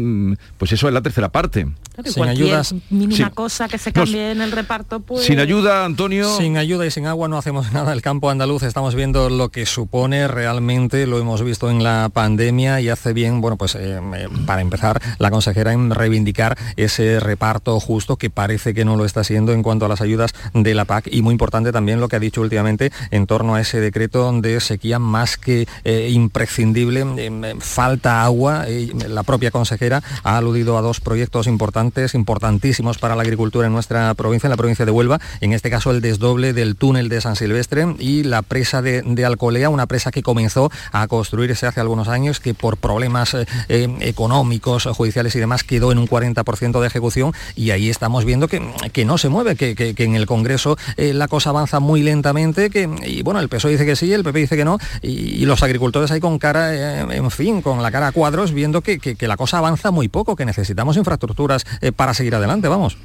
pues 0.57 0.73
eso 0.73 0.89
es 0.89 0.93
la 0.93 1.01
tercera 1.01 1.29
parte. 1.29 1.67
Y 2.05 2.13
cualquier 2.13 2.61
mínima 2.89 3.29
cosa 3.31 3.67
que 3.67 3.77
se 3.77 3.91
No, 3.91 4.01
cambie 4.01 4.31
en 4.31 4.41
el 4.41 4.51
reparto, 4.51 4.99
pues... 4.99 5.25
Sin 5.25 5.39
ayuda, 5.39 5.85
Antonio. 5.85 6.37
Sin 6.37 6.57
ayuda 6.57 6.85
y 6.85 6.91
sin 6.91 7.05
agua 7.05 7.27
no 7.27 7.37
hacemos 7.37 7.71
nada. 7.73 7.93
El 7.93 8.01
campo 8.01 8.29
andaluz 8.29 8.63
estamos 8.63 8.95
viendo 8.95 9.29
lo 9.29 9.49
que 9.49 9.65
supone 9.65 10.27
realmente, 10.27 11.07
lo 11.07 11.19
hemos 11.19 11.43
visto 11.43 11.69
en 11.69 11.83
la 11.83 12.09
pandemia 12.11 12.81
y 12.81 12.89
hace 12.89 13.13
bien, 13.13 13.41
bueno, 13.41 13.57
pues 13.57 13.75
eh, 13.75 13.99
para 14.45 14.61
empezar, 14.61 15.01
la 15.17 15.31
consejera 15.31 15.73
en 15.73 15.91
reivindicar 15.91 16.57
ese 16.75 17.19
reparto 17.19 17.79
justo 17.79 18.17
que 18.17 18.29
parece 18.29 18.73
que 18.73 18.85
no 18.85 18.95
lo 18.95 19.05
está 19.05 19.23
siendo 19.23 19.53
en 19.53 19.63
cuanto 19.63 19.85
a 19.85 19.89
las 19.89 20.01
ayudas 20.01 20.31
de 20.53 20.73
la 20.73 20.85
PAC 20.85 21.07
y 21.11 21.21
muy 21.21 21.33
importante 21.33 21.71
también 21.71 21.99
lo 21.99 22.07
que 22.07 22.15
ha 22.15 22.19
dicho 22.19 22.41
últimamente 22.41 22.91
en 23.11 23.27
torno 23.27 23.55
a 23.55 23.61
ese 23.61 23.79
decreto 23.79 24.31
de 24.41 24.59
sequía 24.59 24.99
más 24.99 25.37
que 25.37 25.67
eh, 25.83 26.09
imprescindible. 26.11 27.05
Eh, 27.17 27.55
falta 27.59 28.23
agua. 28.23 28.65
eh, 28.67 28.91
la 29.07 29.23
propia 29.23 29.51
consejera 29.51 30.01
ha 30.23 30.37
aludido 30.37 30.77
a 30.77 30.81
dos 30.81 30.99
proyectos 30.99 31.47
importantes, 31.47 31.88
importantísimos 32.13 32.97
para 32.97 33.15
la 33.15 33.21
agricultura 33.23 33.67
en 33.67 33.73
nuestra 33.73 34.13
provincia, 34.13 34.47
en 34.47 34.51
la 34.51 34.57
provincia 34.57 34.85
de 34.85 34.91
Huelva. 34.91 35.19
En 35.41 35.53
este 35.53 35.69
caso 35.69 35.91
el 35.91 36.01
desdoble 36.01 36.53
del 36.53 36.75
túnel 36.75 37.09
de 37.09 37.21
San 37.21 37.35
Silvestre 37.35 37.95
y 37.99 38.23
la 38.23 38.41
presa 38.41 38.81
de, 38.81 39.03
Alcolea, 39.25 39.69
una 39.69 39.85
presa 39.87 40.11
que 40.11 40.23
comenzó 40.23 40.71
a 40.91 41.07
construirse 41.07 41.67
hace 41.67 41.79
algunos 41.79 42.07
años, 42.07 42.39
que 42.39 42.53
por 42.53 42.77
problemas 42.77 43.33
eh, 43.33 43.45
eh, 43.67 43.87
económicos, 44.01 44.85
judiciales 44.85 45.35
y 45.35 45.39
demás 45.39 45.63
quedó 45.63 45.91
en 45.91 45.97
un 45.97 46.07
40% 46.07 46.79
de 46.79 46.87
ejecución 46.87 47.33
y 47.55 47.71
ahí 47.71 47.89
estamos 47.89 48.25
viendo 48.25 48.47
que, 48.47 48.61
que 48.93 49.05
no 49.05 49.17
se 49.17 49.29
mueve, 49.29 49.55
que, 49.55 49.75
que- 49.75 49.95
en 50.03 50.15
el 50.15 50.25
Congreso 50.25 50.77
eh, 50.97 51.13
la 51.13 51.27
cosa 51.27 51.49
avanza 51.49 51.79
muy 51.79 52.01
lentamente, 52.01 52.69
que, 52.69 52.89
y 53.05 53.21
bueno, 53.21 53.39
el 53.41 53.49
PSOE 53.49 53.71
dice 53.73 53.85
que 53.85 53.95
sí, 53.95 54.13
el 54.13 54.23
PP 54.23 54.39
dice 54.39 54.55
que 54.57 54.65
no, 54.65 54.77
y, 55.01 55.45
los 55.45 55.61
agricultores 55.63 56.11
ahí 56.11 56.19
con 56.19 56.37
cara, 56.39 57.01
en 57.13 57.31
fin, 57.31 57.61
con 57.61 57.81
la 57.83 57.91
cara 57.91 58.07
a 58.07 58.11
cuadros, 58.11 58.53
viendo 58.53 58.81
que, 58.81 58.99
que- 58.99 59.27
la 59.27 59.35
cosa 59.37 59.57
avanza 59.59 59.91
muy 59.91 60.07
poco, 60.07 60.35
que 60.35 60.45
necesitamos 60.45 60.95
infraestructuras 60.97 61.65
para 61.95 62.13
seguir 62.13 62.35
adelante, 62.35 62.67
vamos. 62.67 62.97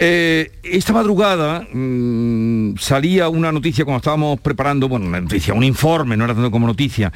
Eh, 0.00 0.52
esta 0.62 0.92
madrugada 0.92 1.66
mm, 1.72 2.76
salía 2.78 3.28
una 3.28 3.50
noticia 3.50 3.84
cuando 3.84 3.98
estábamos 3.98 4.38
preparando, 4.40 4.88
bueno, 4.88 5.06
una 5.06 5.20
noticia, 5.20 5.54
un 5.54 5.64
informe, 5.64 6.16
no 6.16 6.24
era 6.24 6.34
tanto 6.34 6.52
como 6.52 6.68
noticia, 6.68 7.12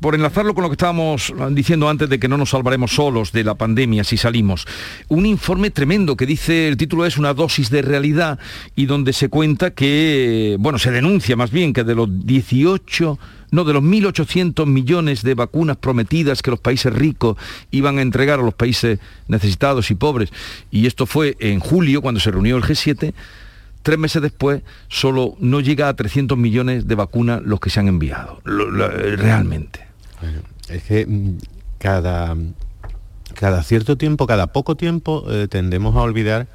por 0.00 0.16
enlazarlo 0.16 0.52
con 0.52 0.62
lo 0.62 0.68
que 0.68 0.74
estábamos 0.74 1.32
diciendo 1.50 1.88
antes 1.88 2.08
de 2.08 2.18
que 2.18 2.26
no 2.26 2.36
nos 2.36 2.50
salvaremos 2.50 2.92
solos 2.92 3.30
de 3.30 3.44
la 3.44 3.54
pandemia 3.54 4.02
si 4.02 4.16
salimos. 4.16 4.66
Un 5.08 5.26
informe 5.26 5.70
tremendo 5.70 6.16
que 6.16 6.26
dice, 6.26 6.66
el 6.66 6.76
título 6.76 7.06
es 7.06 7.18
Una 7.18 7.34
dosis 7.34 7.70
de 7.70 7.82
realidad 7.82 8.38
y 8.74 8.86
donde 8.86 9.12
se 9.12 9.28
cuenta 9.28 9.70
que, 9.70 10.56
bueno, 10.58 10.80
se 10.80 10.90
denuncia 10.90 11.36
más 11.36 11.52
bien 11.52 11.72
que 11.72 11.84
de 11.84 11.94
los 11.94 12.08
18 12.26 13.18
no, 13.52 13.64
de 13.64 13.74
los 13.74 13.82
1.800 13.82 14.66
millones 14.66 15.22
de 15.22 15.34
vacunas 15.34 15.76
prometidas 15.76 16.42
que 16.42 16.50
los 16.50 16.58
países 16.58 16.92
ricos 16.92 17.36
iban 17.70 17.98
a 17.98 18.02
entregar 18.02 18.40
a 18.40 18.42
los 18.42 18.54
países 18.54 18.98
necesitados 19.28 19.90
y 19.90 19.94
pobres, 19.94 20.30
y 20.70 20.86
esto 20.86 21.04
fue 21.04 21.36
en 21.38 21.60
julio 21.60 21.91
cuando 22.00 22.20
se 22.20 22.30
reunió 22.30 22.56
el 22.56 22.62
G7, 22.62 23.12
tres 23.82 23.98
meses 23.98 24.22
después 24.22 24.62
solo 24.88 25.34
no 25.40 25.60
llega 25.60 25.88
a 25.88 25.94
300 25.96 26.38
millones 26.38 26.86
de 26.88 26.94
vacunas 26.94 27.42
los 27.44 27.58
que 27.60 27.68
se 27.70 27.80
han 27.80 27.88
enviado, 27.88 28.40
lo- 28.44 28.88
realmente. 28.88 29.80
Es 30.68 30.84
que 30.84 31.04
mm, 31.04 31.36
cada, 31.78 32.36
cada 33.34 33.62
cierto 33.64 33.96
tiempo, 33.96 34.26
cada 34.26 34.46
poco 34.46 34.76
tiempo, 34.76 35.24
eh, 35.28 35.48
tendemos 35.48 35.96
a 35.96 36.00
olvidar 36.00 36.46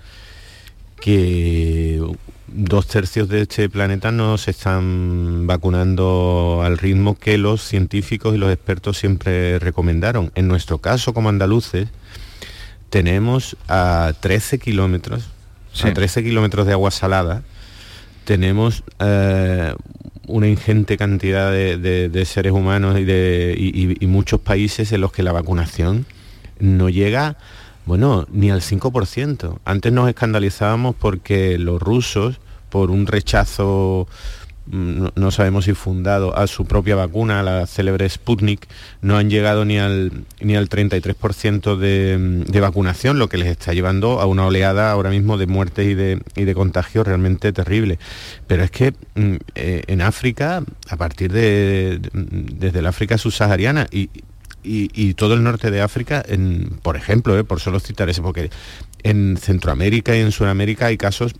que 1.01 2.01
dos 2.47 2.87
tercios 2.87 3.27
de 3.29 3.41
este 3.41 3.69
planeta 3.69 4.11
no 4.11 4.37
se 4.37 4.51
están 4.51 5.45
vacunando 5.45 6.61
al 6.63 6.77
ritmo 6.77 7.15
que 7.17 7.37
los 7.37 7.61
científicos 7.61 8.33
y 8.33 8.37
los 8.37 8.51
expertos 8.51 8.97
siempre 8.97 9.59
recomendaron. 9.59 10.31
En 10.35 10.47
nuestro 10.47 10.77
caso, 10.79 11.13
como 11.13 11.29
andaluces, 11.29 11.89
tenemos 12.89 13.57
a 13.67 14.13
13 14.19 14.59
kilómetros, 14.59 15.29
Sí. 15.73 15.87
a 15.87 15.93
13 15.93 16.23
kilómetros 16.23 16.65
de 16.65 16.73
agua 16.73 16.91
salada, 16.91 17.43
tenemos 18.25 18.83
eh, 18.99 19.73
una 20.27 20.47
ingente 20.47 20.97
cantidad 20.97 21.51
de, 21.51 21.77
de- 21.77 22.09
de 22.09 22.25
seres 22.25 22.51
humanos 22.51 22.99
y, 22.99 23.03
de, 23.05 23.55
y- 23.57 23.69
y- 23.91 23.97
y 23.99 24.07
muchos 24.07 24.39
países 24.41 24.91
en 24.91 25.01
los 25.01 25.11
que 25.11 25.23
la 25.23 25.31
vacunación 25.31 26.05
no 26.59 26.89
llega, 26.89 27.37
bueno, 27.85 28.27
ni 28.31 28.49
al 28.51 28.61
5%. 28.61 29.59
Antes 29.63 29.93
nos 29.93 30.09
escandalizábamos 30.09 30.95
porque 30.95 31.57
los 31.57 31.81
rusos, 31.81 32.39
por 32.69 32.91
un 32.91 33.07
rechazo 33.07 34.07
no, 34.71 35.11
no 35.15 35.31
sabemos 35.31 35.65
si 35.65 35.73
fundado 35.73 36.37
a 36.37 36.47
su 36.47 36.65
propia 36.65 36.95
vacuna, 36.95 37.43
la 37.43 37.65
célebre 37.67 38.07
Sputnik, 38.09 38.67
no 39.01 39.17
han 39.17 39.29
llegado 39.29 39.65
ni 39.65 39.77
al, 39.79 40.11
ni 40.41 40.55
al 40.55 40.69
33% 40.69 41.77
de, 41.77 42.17
mm, 42.17 42.51
de 42.51 42.59
vacunación, 42.61 43.19
lo 43.19 43.29
que 43.29 43.37
les 43.37 43.47
está 43.49 43.73
llevando 43.73 44.19
a 44.19 44.25
una 44.25 44.45
oleada 44.45 44.91
ahora 44.91 45.09
mismo 45.09 45.37
de 45.37 45.47
muertes 45.47 45.87
y 45.87 45.93
de, 45.93 46.21
y 46.35 46.43
de 46.43 46.53
contagios 46.55 47.07
realmente 47.07 47.51
terrible. 47.53 47.99
Pero 48.47 48.63
es 48.63 48.71
que 48.71 48.93
mm, 49.15 49.35
eh, 49.55 49.83
en 49.87 50.01
África, 50.01 50.63
a 50.89 50.95
partir 50.97 51.31
de, 51.31 51.99
de- 51.99 52.09
desde 52.13 52.79
el 52.79 52.85
África 52.87 53.17
subsahariana 53.17 53.87
y, 53.91 54.09
y, 54.63 54.89
y 54.93 55.13
todo 55.13 55.33
el 55.35 55.43
norte 55.43 55.71
de 55.71 55.81
África, 55.81 56.23
en, 56.27 56.79
por 56.81 56.97
ejemplo, 56.97 57.37
eh, 57.37 57.43
por 57.43 57.59
solo 57.59 57.79
citar 57.79 58.09
ese, 58.09 58.21
porque 58.21 58.49
en 59.03 59.37
Centroamérica 59.37 60.15
y 60.15 60.19
en 60.21 60.31
Sudamérica 60.31 60.87
hay 60.87 60.97
casos 60.97 61.33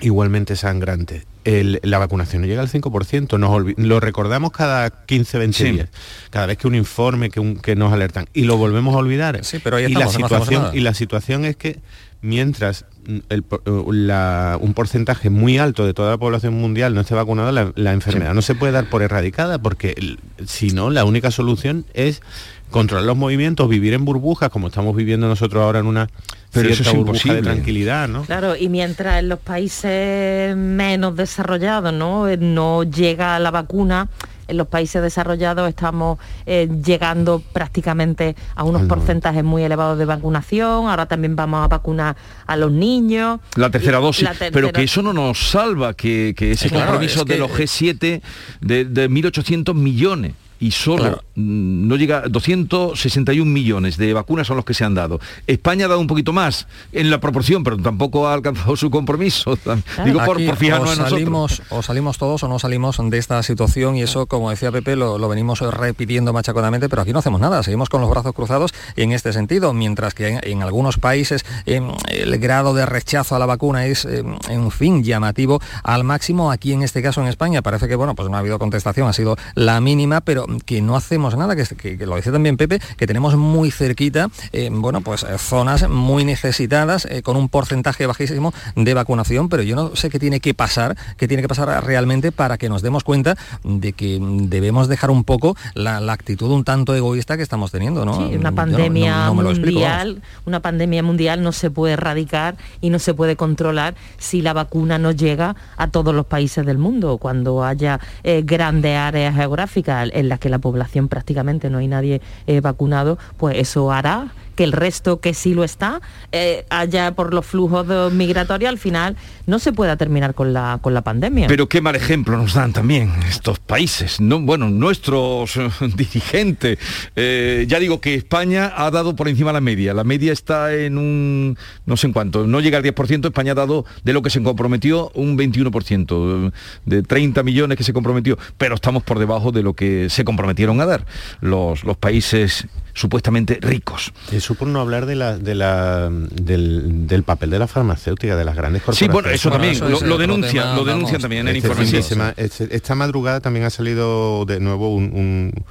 igualmente 0.00 0.54
sangrantes. 0.56 1.24
El- 1.44 1.78
la 1.82 1.98
vacunación 1.98 2.42
no 2.42 2.48
llega 2.48 2.62
al 2.62 2.68
5%, 2.68 3.38
nos 3.38 3.64
lo 3.76 4.00
recordamos 4.00 4.50
cada 4.52 4.90
15, 5.04 5.38
20 5.38 5.58
Sí. 5.58 5.70
días, 5.72 5.88
cada 6.30 6.46
vez 6.46 6.56
que 6.58 6.66
un 6.66 6.74
informe, 6.74 7.28
que, 7.30 7.38
un- 7.40 7.56
que 7.56 7.76
nos 7.76 7.92
alertan, 7.92 8.26
y 8.32 8.44
lo 8.44 8.56
volvemos 8.56 8.94
a 8.94 8.98
olvidar. 8.98 9.44
Sí, 9.44 9.58
pero 9.62 9.76
ahí 9.76 9.84
y, 9.86 9.94
la 9.94 10.06
no 10.06 10.10
situación, 10.10 10.70
y 10.72 10.80
la 10.80 10.94
situación 10.94 11.44
es 11.44 11.56
que 11.56 11.80
mientras 12.22 12.86
el 13.28 13.44
la- 13.90 14.56
un 14.58 14.72
porcentaje 14.72 15.28
muy 15.28 15.58
alto 15.58 15.84
de 15.84 15.92
toda 15.92 16.12
la 16.12 16.16
población 16.16 16.54
mundial 16.54 16.94
no 16.94 17.02
esté 17.02 17.14
vacunada, 17.14 17.52
la, 17.52 17.72
la 17.76 17.92
enfermedad 17.92 18.32
no 18.32 18.40
se 18.40 18.54
puede 18.54 18.72
dar 18.72 18.88
por 18.88 19.02
erradicada, 19.02 19.58
porque 19.58 20.16
si 20.46 20.70
no, 20.70 20.88
la 20.88 21.04
única 21.04 21.30
solución 21.30 21.84
es 21.92 22.22
controlar 22.70 23.04
los 23.06 23.16
movimientos, 23.18 23.68
vivir 23.68 23.92
en 23.92 24.06
burbujas, 24.06 24.48
como 24.48 24.68
estamos 24.68 24.96
viviendo 24.96 25.28
nosotros 25.28 25.62
ahora 25.62 25.80
en 25.80 25.86
una 25.86 26.08
Pero 26.54 26.68
eso 26.70 26.82
es 26.82 26.88
burbuja 26.88 27.02
de 27.12 27.18
imposible. 27.18 27.42
tranquilidad, 27.42 28.08
¿no? 28.08 28.22
Claro, 28.22 28.56
y 28.56 28.68
mientras 28.68 29.18
en 29.18 29.28
los 29.28 29.38
países 29.40 30.56
menos 30.56 31.16
desarrollados 31.16 31.92
no, 31.92 32.28
Eh, 32.28 32.36
no 32.38 32.82
llega 32.84 33.38
la 33.38 33.50
vacuna, 33.50 34.08
en 34.46 34.56
los 34.58 34.66
países 34.68 35.00
desarrollados 35.02 35.68
estamos 35.68 36.18
eh, 36.46 36.68
llegando 36.84 37.42
prácticamente 37.52 38.36
a 38.54 38.62
unos 38.64 38.82
porcentajes 38.82 39.42
muy 39.42 39.62
elevados 39.62 39.98
de 39.98 40.04
vacunación, 40.04 40.86
ahora 40.88 41.06
también 41.06 41.34
vamos 41.34 41.64
a 41.64 41.68
vacunar 41.68 42.14
a 42.46 42.56
los 42.56 42.70
niños. 42.70 43.40
La 43.56 43.70
tercera 43.70 43.98
dosis, 43.98 44.24
la 44.24 44.34
pero 44.52 44.70
que 44.70 44.82
eso 44.82 45.00
no 45.02 45.12
nos 45.14 45.50
salva, 45.50 45.94
que, 45.94 46.34
que 46.36 46.52
ese 46.52 46.68
Claro, 46.68 46.86
compromiso 46.86 47.20
es 47.20 47.24
que- 47.24 47.32
de 47.32 47.38
los 47.38 47.50
G7 47.50 48.20
de, 48.60 48.84
de 48.84 49.08
1.800 49.10 49.74
millones. 49.74 50.34
Y 50.60 50.70
solo 50.70 51.22
mm, 51.34 51.88
no 51.88 51.96
llega 51.96 52.22
261 52.28 53.50
millones 53.50 53.96
de 53.96 54.12
vacunas 54.12 54.46
son 54.46 54.56
los 54.56 54.64
que 54.64 54.74
se 54.74 54.84
han 54.84 54.94
dado. 54.94 55.20
España 55.46 55.86
ha 55.86 55.88
dado 55.88 56.00
un 56.00 56.06
poquito 56.06 56.32
más 56.32 56.66
en 56.92 57.10
la 57.10 57.20
proporción, 57.20 57.64
pero 57.64 57.76
tampoco 57.76 58.28
ha 58.28 58.34
alcanzado 58.34 58.76
su 58.76 58.90
compromiso. 58.90 59.58
Digo 60.04 60.24
por, 60.24 60.36
Aquí 60.36 60.46
por 60.46 60.56
fijarnos 60.56 60.90
o 60.90 60.92
en 60.92 60.98
nosotros. 60.98 61.10
salimos, 61.10 61.62
o 61.70 61.82
salimos 61.82 62.18
todos 62.18 62.42
o 62.42 62.48
no 62.48 62.58
salimos 62.58 62.98
de 63.02 63.18
esta 63.18 63.42
situación 63.42 63.96
y 63.96 64.02
eso, 64.02 64.26
como 64.26 64.50
decía 64.50 64.72
Pepe, 64.72 64.96
lo, 64.96 65.18
lo 65.18 65.28
venimos 65.28 65.60
repitiendo 65.60 66.32
machaconamente, 66.32 66.88
pero 66.88 67.02
aquí 67.02 67.12
no 67.12 67.18
hacemos 67.18 67.40
nada, 67.40 67.62
seguimos 67.62 67.88
con 67.88 68.00
los 68.00 68.10
brazos 68.10 68.32
cruzados 68.32 68.72
en 68.96 69.12
este 69.12 69.32
sentido, 69.32 69.72
mientras 69.72 70.14
que 70.14 70.28
en, 70.28 70.40
en 70.42 70.62
algunos 70.62 70.98
países 70.98 71.44
em, 71.66 71.88
el 72.08 72.38
grado 72.38 72.74
de 72.74 72.86
rechazo 72.86 73.36
a 73.36 73.38
la 73.38 73.46
vacuna 73.46 73.86
es, 73.86 74.04
em, 74.04 74.36
en 74.48 74.70
fin, 74.70 75.02
llamativo 75.02 75.60
al 75.82 76.04
máximo. 76.04 76.50
Aquí 76.50 76.72
en 76.72 76.82
este 76.82 77.02
caso 77.02 77.20
en 77.20 77.28
España 77.28 77.62
parece 77.62 77.88
que, 77.88 77.96
bueno, 77.96 78.14
pues 78.14 78.28
no 78.28 78.36
ha 78.36 78.40
habido 78.40 78.58
contestación, 78.58 79.08
ha 79.08 79.12
sido 79.12 79.36
la 79.54 79.80
mínima, 79.80 80.20
pero 80.20 80.46
que 80.64 80.80
no 80.82 80.96
hacemos 80.96 81.36
nada, 81.36 81.56
que, 81.56 81.64
que- 81.76 81.98
que 81.98 82.06
lo 82.06 82.16
dice 82.16 82.30
también 82.32 82.56
Pepe, 82.56 82.80
que 82.96 83.06
tenemos 83.06 83.36
muy 83.36 83.70
cerquita, 83.70 84.28
eh, 84.52 84.68
bueno, 84.72 85.00
pues 85.00 85.22
eh, 85.24 85.38
zonas 85.38 85.88
muy 85.88 86.24
necesitadas, 86.24 87.06
eh, 87.06 87.22
con 87.22 87.36
un 87.36 87.48
porcentaje 87.48 88.06
bajísimo 88.06 88.52
de 88.76 88.94
vacunación, 88.94 89.48
pero 89.48 89.62
yo 89.62 89.76
no 89.76 89.96
sé 89.96 90.10
qué 90.10 90.18
tiene 90.18 90.40
que 90.40 90.54
pasar, 90.54 90.96
qué 91.16 91.26
tiene 91.28 91.42
que 91.42 91.48
pasar 91.48 91.84
realmente 91.84 92.32
para 92.32 92.58
que 92.58 92.68
nos 92.68 92.82
demos 92.82 93.04
cuenta 93.04 93.36
de 93.64 93.92
que 93.92 94.18
debemos 94.20 94.88
dejar 94.88 95.10
un 95.10 95.24
poco 95.24 95.56
la, 95.74 96.00
la 96.00 96.12
actitud 96.12 96.50
un 96.50 96.64
tanto 96.64 96.94
egoísta 96.94 97.36
que 97.36 97.42
estamos 97.42 97.70
teniendo, 97.70 98.04
¿no? 98.04 98.14
Sí, 98.28 98.36
una 98.36 98.50
no- 98.50 98.56
pandemia 98.56 99.26
no 99.32 99.50
explico, 99.50 99.80
mundial, 99.80 100.22
una 100.46 100.60
pandemia 100.60 101.02
mundial 101.02 101.42
no 101.42 101.52
se 101.52 101.70
puede 101.70 101.94
erradicar 101.94 102.56
y 102.80 102.90
no 102.90 102.98
se 102.98 103.14
puede 103.14 103.36
controlar 103.36 103.94
si 104.18 104.42
la 104.42 104.52
vacuna 104.52 104.98
no 104.98 105.10
llega 105.12 105.56
a 105.76 105.88
todos 105.88 106.14
los 106.14 106.26
países 106.26 106.64
del 106.66 106.78
mundo. 106.78 107.18
Cuando 107.18 107.64
haya 107.64 108.00
eh, 108.22 108.42
grandes 108.44 108.96
áreas 108.96 109.34
geográficas 109.34 110.10
en 110.12 110.28
las 110.34 110.40
que 110.40 110.48
la 110.48 110.58
población 110.58 111.08
prácticamente 111.08 111.70
no 111.70 111.78
hay 111.78 111.86
nadie 111.86 112.20
eh, 112.46 112.60
vacunado, 112.60 113.18
pues 113.36 113.56
eso 113.56 113.92
hará 113.92 114.32
que 114.54 114.64
el 114.64 114.72
resto 114.72 115.20
que 115.20 115.34
sí 115.34 115.54
lo 115.54 115.64
está 115.64 116.00
eh, 116.32 116.64
haya 116.70 117.12
por 117.12 117.34
los 117.34 117.44
flujos 117.46 117.86
de- 117.86 118.10
migratorios 118.14 118.68
al 118.68 118.78
final 118.78 119.16
no 119.46 119.58
se 119.58 119.72
pueda 119.72 119.96
terminar 119.96 120.34
con 120.34 120.52
la 120.52 120.78
con 120.80 120.94
la 120.94 121.02
pandemia. 121.02 121.46
Pero 121.48 121.68
qué 121.68 121.80
mal 121.80 121.96
ejemplo 121.96 122.36
nos 122.36 122.54
dan 122.54 122.72
también 122.72 123.12
estos 123.28 123.58
países, 123.58 124.20
no, 124.20 124.40
bueno, 124.40 124.70
nuestros 124.70 125.56
eh, 125.56 125.68
dirigentes. 125.96 126.78
Eh, 127.16 127.64
ya 127.68 127.78
digo 127.78 128.00
que 128.00 128.14
España 128.14 128.72
ha 128.76 128.90
dado 128.90 129.16
por 129.16 129.28
encima 129.28 129.52
la 129.52 129.60
media. 129.60 129.94
La 129.94 130.04
media 130.04 130.32
está 130.32 130.74
en 130.74 130.98
un, 130.98 131.58
no 131.86 131.96
sé 131.96 132.06
en 132.06 132.12
cuánto, 132.12 132.46
no 132.46 132.60
llega 132.60 132.78
al 132.78 132.84
10%, 132.84 133.26
España 133.26 133.52
ha 133.52 133.54
dado 133.54 133.84
de 134.02 134.12
lo 134.12 134.22
que 134.22 134.30
se 134.30 134.42
comprometió 134.42 135.10
un 135.14 135.36
21%, 135.38 136.52
de 136.84 137.02
30 137.02 137.42
millones 137.42 137.78
que 137.78 137.84
se 137.84 137.92
comprometió, 137.92 138.38
pero 138.58 138.74
estamos 138.74 139.02
por 139.02 139.18
debajo 139.18 139.52
de 139.52 139.62
lo 139.62 139.74
que 139.74 140.08
se 140.10 140.24
comprometieron 140.24 140.80
a 140.80 140.86
dar 140.86 141.06
los, 141.40 141.84
los 141.84 141.96
países 141.96 142.66
supuestamente 142.92 143.58
ricos. 143.60 144.12
Eso 144.30 144.43
por 144.52 144.68
no 144.68 144.80
hablar 144.80 145.06
de 145.06 145.14
la, 145.14 145.38
de 145.38 145.54
la, 145.54 146.10
del, 146.10 147.06
del 147.06 147.22
papel 147.22 147.48
de 147.48 147.58
la 147.58 147.66
farmacéutica, 147.66 148.36
de 148.36 148.44
las 148.44 148.54
grandes 148.56 148.82
Sí, 148.82 149.06
corporaciones. 149.06 149.12
bueno, 149.14 149.34
eso 149.34 149.48
Bueno, 149.48 149.62
también, 149.62 149.74
eso 149.76 149.88
lo- 149.88 149.96
es 149.96 150.02
lo 150.02 150.18
tema, 150.18 150.74
lo 150.76 150.84
denuncian 150.84 151.12
vamos. 151.12 151.22
también 151.22 151.40
en 151.42 151.48
el 151.48 151.56
Este 151.56 151.68
informe, 151.68 151.86
sí. 151.86 151.96
este- 152.36 152.76
esta 152.76 152.94
madrugada 152.94 153.40
también 153.40 153.64
ha 153.64 153.70
salido 153.70 154.44
de 154.44 154.60
nuevo 154.60 154.94
un- 154.94 155.12
un- 155.14 155.64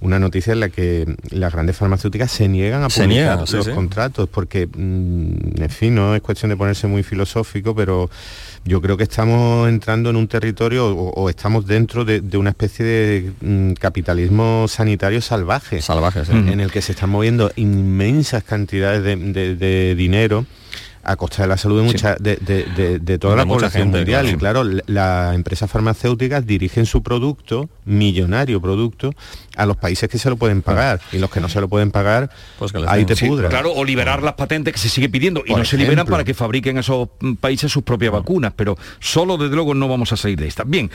una 0.00 0.18
noticia 0.18 0.52
en 0.54 0.60
la 0.60 0.68
que 0.70 1.06
las 1.30 1.52
grandes 1.52 1.76
farmacéuticas 1.76 2.30
se 2.30 2.48
niegan 2.48 2.82
a 2.82 2.88
publicar 2.88 3.40
los 3.52 3.64
sí. 3.66 3.70
contratos 3.72 4.28
porque, 4.28 4.66
mm, 4.66 5.62
en 5.62 5.70
fin, 5.70 5.94
no 5.94 6.14
es 6.14 6.22
cuestión 6.22 6.48
de 6.50 6.56
ponerse 6.56 6.86
muy 6.86 7.02
filosófico, 7.02 7.74
pero 7.74 8.08
yo 8.64 8.80
creo 8.80 8.96
que 8.96 9.02
estamos 9.04 9.68
entrando 9.68 10.10
en 10.10 10.16
un 10.16 10.26
territorio 10.28 10.86
o, 10.88 11.10
o 11.12 11.28
estamos 11.30 11.66
dentro 11.66 12.04
de, 12.04 12.20
de 12.22 12.36
una 12.38 12.50
especie 12.50 12.84
de 12.84 13.32
mm, 13.40 13.72
capitalismo 13.74 14.66
sanitario 14.68 15.20
salvaje. 15.20 15.82
Salvaje, 15.82 16.24
sí. 16.24 16.32
En 16.32 16.60
el 16.60 16.70
que 16.70 16.80
se 16.82 16.92
están 16.92 17.10
moviendo 17.10 17.52
inmensas 17.56 18.42
cantidades 18.42 19.02
de, 19.02 19.16
de- 19.16 19.56
de 19.56 19.94
dinero 19.94 20.46
a 21.02 21.16
costa 21.16 21.42
de 21.42 21.48
la 21.48 21.56
salud 21.56 21.78
de 21.80 21.86
mucha 21.86 22.16
de, 22.16 22.36
de- 22.36 22.64
de- 22.76 22.98
de 22.98 23.18
toda 23.18 23.34
la 23.34 23.46
población 23.46 23.84
gente, 23.84 23.96
mundial 23.98 24.36
claro. 24.38 24.64
y 24.64 24.70
claro 24.74 24.82
las 24.86 25.34
empresas 25.34 25.70
farmacéuticas 25.70 26.46
dirigen 26.46 26.84
su 26.84 27.02
producto 27.02 27.70
millonario 27.86 28.60
producto 28.60 29.14
a 29.60 29.66
los 29.66 29.76
países 29.76 30.08
que 30.08 30.18
se 30.18 30.30
lo 30.30 30.36
pueden 30.36 30.62
pagar. 30.62 31.00
Y 31.12 31.18
los 31.18 31.30
que 31.30 31.40
no 31.40 31.48
se 31.48 31.60
lo 31.60 31.68
pueden 31.68 31.90
pagar 31.90 32.30
ahí 32.86 33.04
te 33.04 33.16
Sí, 33.16 33.26
pudras 33.26 33.50
Claro, 33.50 33.72
o 33.72 33.84
liberar 33.84 34.22
las 34.22 34.34
patentes 34.34 34.72
que 34.72 34.78
se 34.78 34.88
sigue 34.88 35.08
pidiendo. 35.08 35.42
Y 35.44 35.50
Por 35.50 35.58
no 35.58 35.64
se 35.64 35.76
liberan 35.76 36.06
para 36.06 36.24
que 36.24 36.34
fabriquen 36.34 36.78
esos 36.78 37.08
países 37.40 37.70
sus 37.70 37.82
propias 37.82 38.12
vacunas, 38.12 38.52
pero 38.56 38.78
solo 38.98 39.36
desde 39.36 39.54
luego 39.54 39.74
no 39.74 39.88
vamos 39.88 40.12
a 40.12 40.16
salir 40.16 40.38
de 40.38 40.48
esta. 40.48 40.64
Bien, 40.64 40.90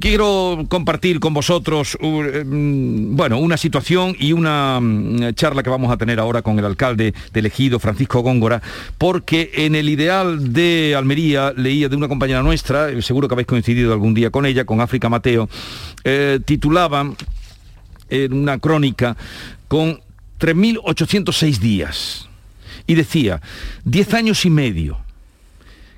quiero 0.00 0.66
compartir 0.68 1.20
con 1.20 1.34
vosotros 1.34 1.96
uh, 2.00 2.22
mm, 2.44 3.16
bueno, 3.16 3.38
una 3.38 3.56
situación 3.56 4.16
y 4.18 4.32
una 4.32 4.80
mm, 4.80 5.34
charla 5.34 5.62
que 5.62 5.70
vamos 5.70 5.92
a 5.92 5.96
tener 5.96 6.18
ahora 6.18 6.42
con 6.42 6.58
el 6.58 6.64
alcalde 6.64 7.14
de 7.32 7.40
elegido, 7.40 7.78
Francisco 7.78 8.20
Góngora, 8.20 8.62
porque 8.98 9.50
en 9.54 9.74
el 9.74 9.88
ideal 9.88 10.52
de 10.52 10.94
Almería 10.96 11.52
leía 11.56 11.88
de 11.88 11.96
una 11.96 12.08
compañera 12.08 12.42
nuestra, 12.42 12.90
eh, 12.90 13.02
seguro 13.02 13.28
que 13.28 13.34
habéis 13.34 13.48
coincidido 13.48 13.92
algún 13.92 14.14
día 14.14 14.30
con 14.30 14.46
ella, 14.46 14.64
con 14.64 14.80
África 14.80 15.08
Mateo, 15.08 15.48
eh, 16.04 16.40
titulaba 16.44 17.12
en 18.10 18.32
una 18.32 18.58
crónica 18.58 19.16
con 19.68 20.00
3.806 20.40 21.58
días. 21.58 22.28
Y 22.86 22.94
decía, 22.94 23.40
10 23.84 24.14
años 24.14 24.44
y 24.44 24.50
medio, 24.50 24.98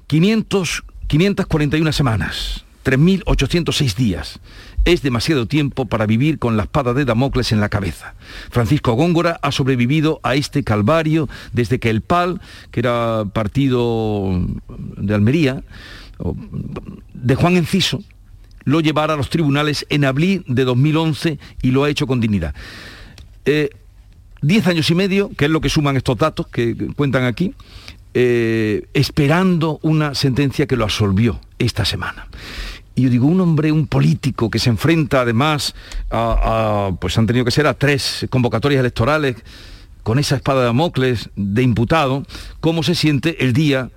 500, 0.07 0.85
541 1.07 1.93
semanas, 1.93 2.65
3.806 2.85 3.95
días. 3.95 4.41
Es 4.85 5.03
demasiado 5.03 5.47
tiempo 5.47 5.85
para 5.85 6.07
vivir 6.07 6.39
con 6.39 6.57
la 6.57 6.63
espada 6.63 6.95
de 6.95 7.05
Damocles 7.05 7.53
en 7.53 7.61
la 7.61 7.69
cabeza. 7.69 8.15
Francisco 8.51 8.93
Góngora 8.95 9.39
ha 9.43 9.53
sobrevivido 9.53 10.21
a 10.23 10.35
este 10.35 10.65
calvario 10.65 11.29
desde 11.53 11.79
que 11.79 11.91
el 11.91 12.01
PAL, 12.01 12.41
que 12.71 12.81
era 12.81 13.25
partido 13.33 14.41
de 14.97 15.15
Almería, 15.15 15.63
de 17.13 17.35
Juan 17.35 17.57
Enciso, 17.57 18.03
lo 18.69 18.81
llevara 18.81 19.15
a 19.15 19.17
los 19.17 19.31
tribunales 19.31 19.87
en 19.89 20.05
abril 20.05 20.45
de 20.47 20.65
2011 20.65 21.39
y 21.63 21.71
lo 21.71 21.85
ha 21.85 21.89
hecho 21.89 22.07
con 22.07 22.21
dignidad. 22.21 22.55
Eh, 23.47 23.71
diez 24.43 24.67
años 24.67 24.91
y 24.91 24.95
medio, 24.95 25.31
que 25.37 25.47
es 25.47 25.51
lo 25.51 25.63
que 25.63 25.71
suman 25.71 25.97
estos 25.97 26.19
datos 26.19 26.49
que 26.49 26.77
cuentan 26.95 27.25
aquí, 27.25 27.55
eh, 28.13 28.87
esperando 28.93 29.81
una 29.81 30.15
sentencia 30.15 30.67
que 30.67 30.77
lo 30.77 30.85
absolvió 30.85 31.41
esta 31.59 31.87
semana. 31.87 32.29
Y 32.95 33.03
yo 33.03 33.11
digo, 33.11 33.27
un 33.27 33.41
hombre, 33.41 33.73
un 33.73 33.87
político 33.87 34.51
que 34.51 34.59
se 34.59 34.69
enfrenta 34.69 35.23
además 35.23 35.75
a, 36.11 36.89
a, 36.89 36.97
pues 36.97 37.17
han 37.17 37.27
tenido 37.27 37.47
que 37.47 37.51
ser 37.51 37.67
a 37.67 37.73
tres 37.73 38.27
convocatorias 38.29 38.81
electorales 38.81 39.37
con 40.03 40.19
esa 40.19 40.37
espada 40.37 40.61
de 40.61 40.67
Damocles 40.67 41.31
de 41.37 41.63
imputado, 41.63 42.23
¿cómo 42.61 42.83
se 42.83 42.95
siente 42.95 43.43
el 43.43 43.55
día 43.55 43.91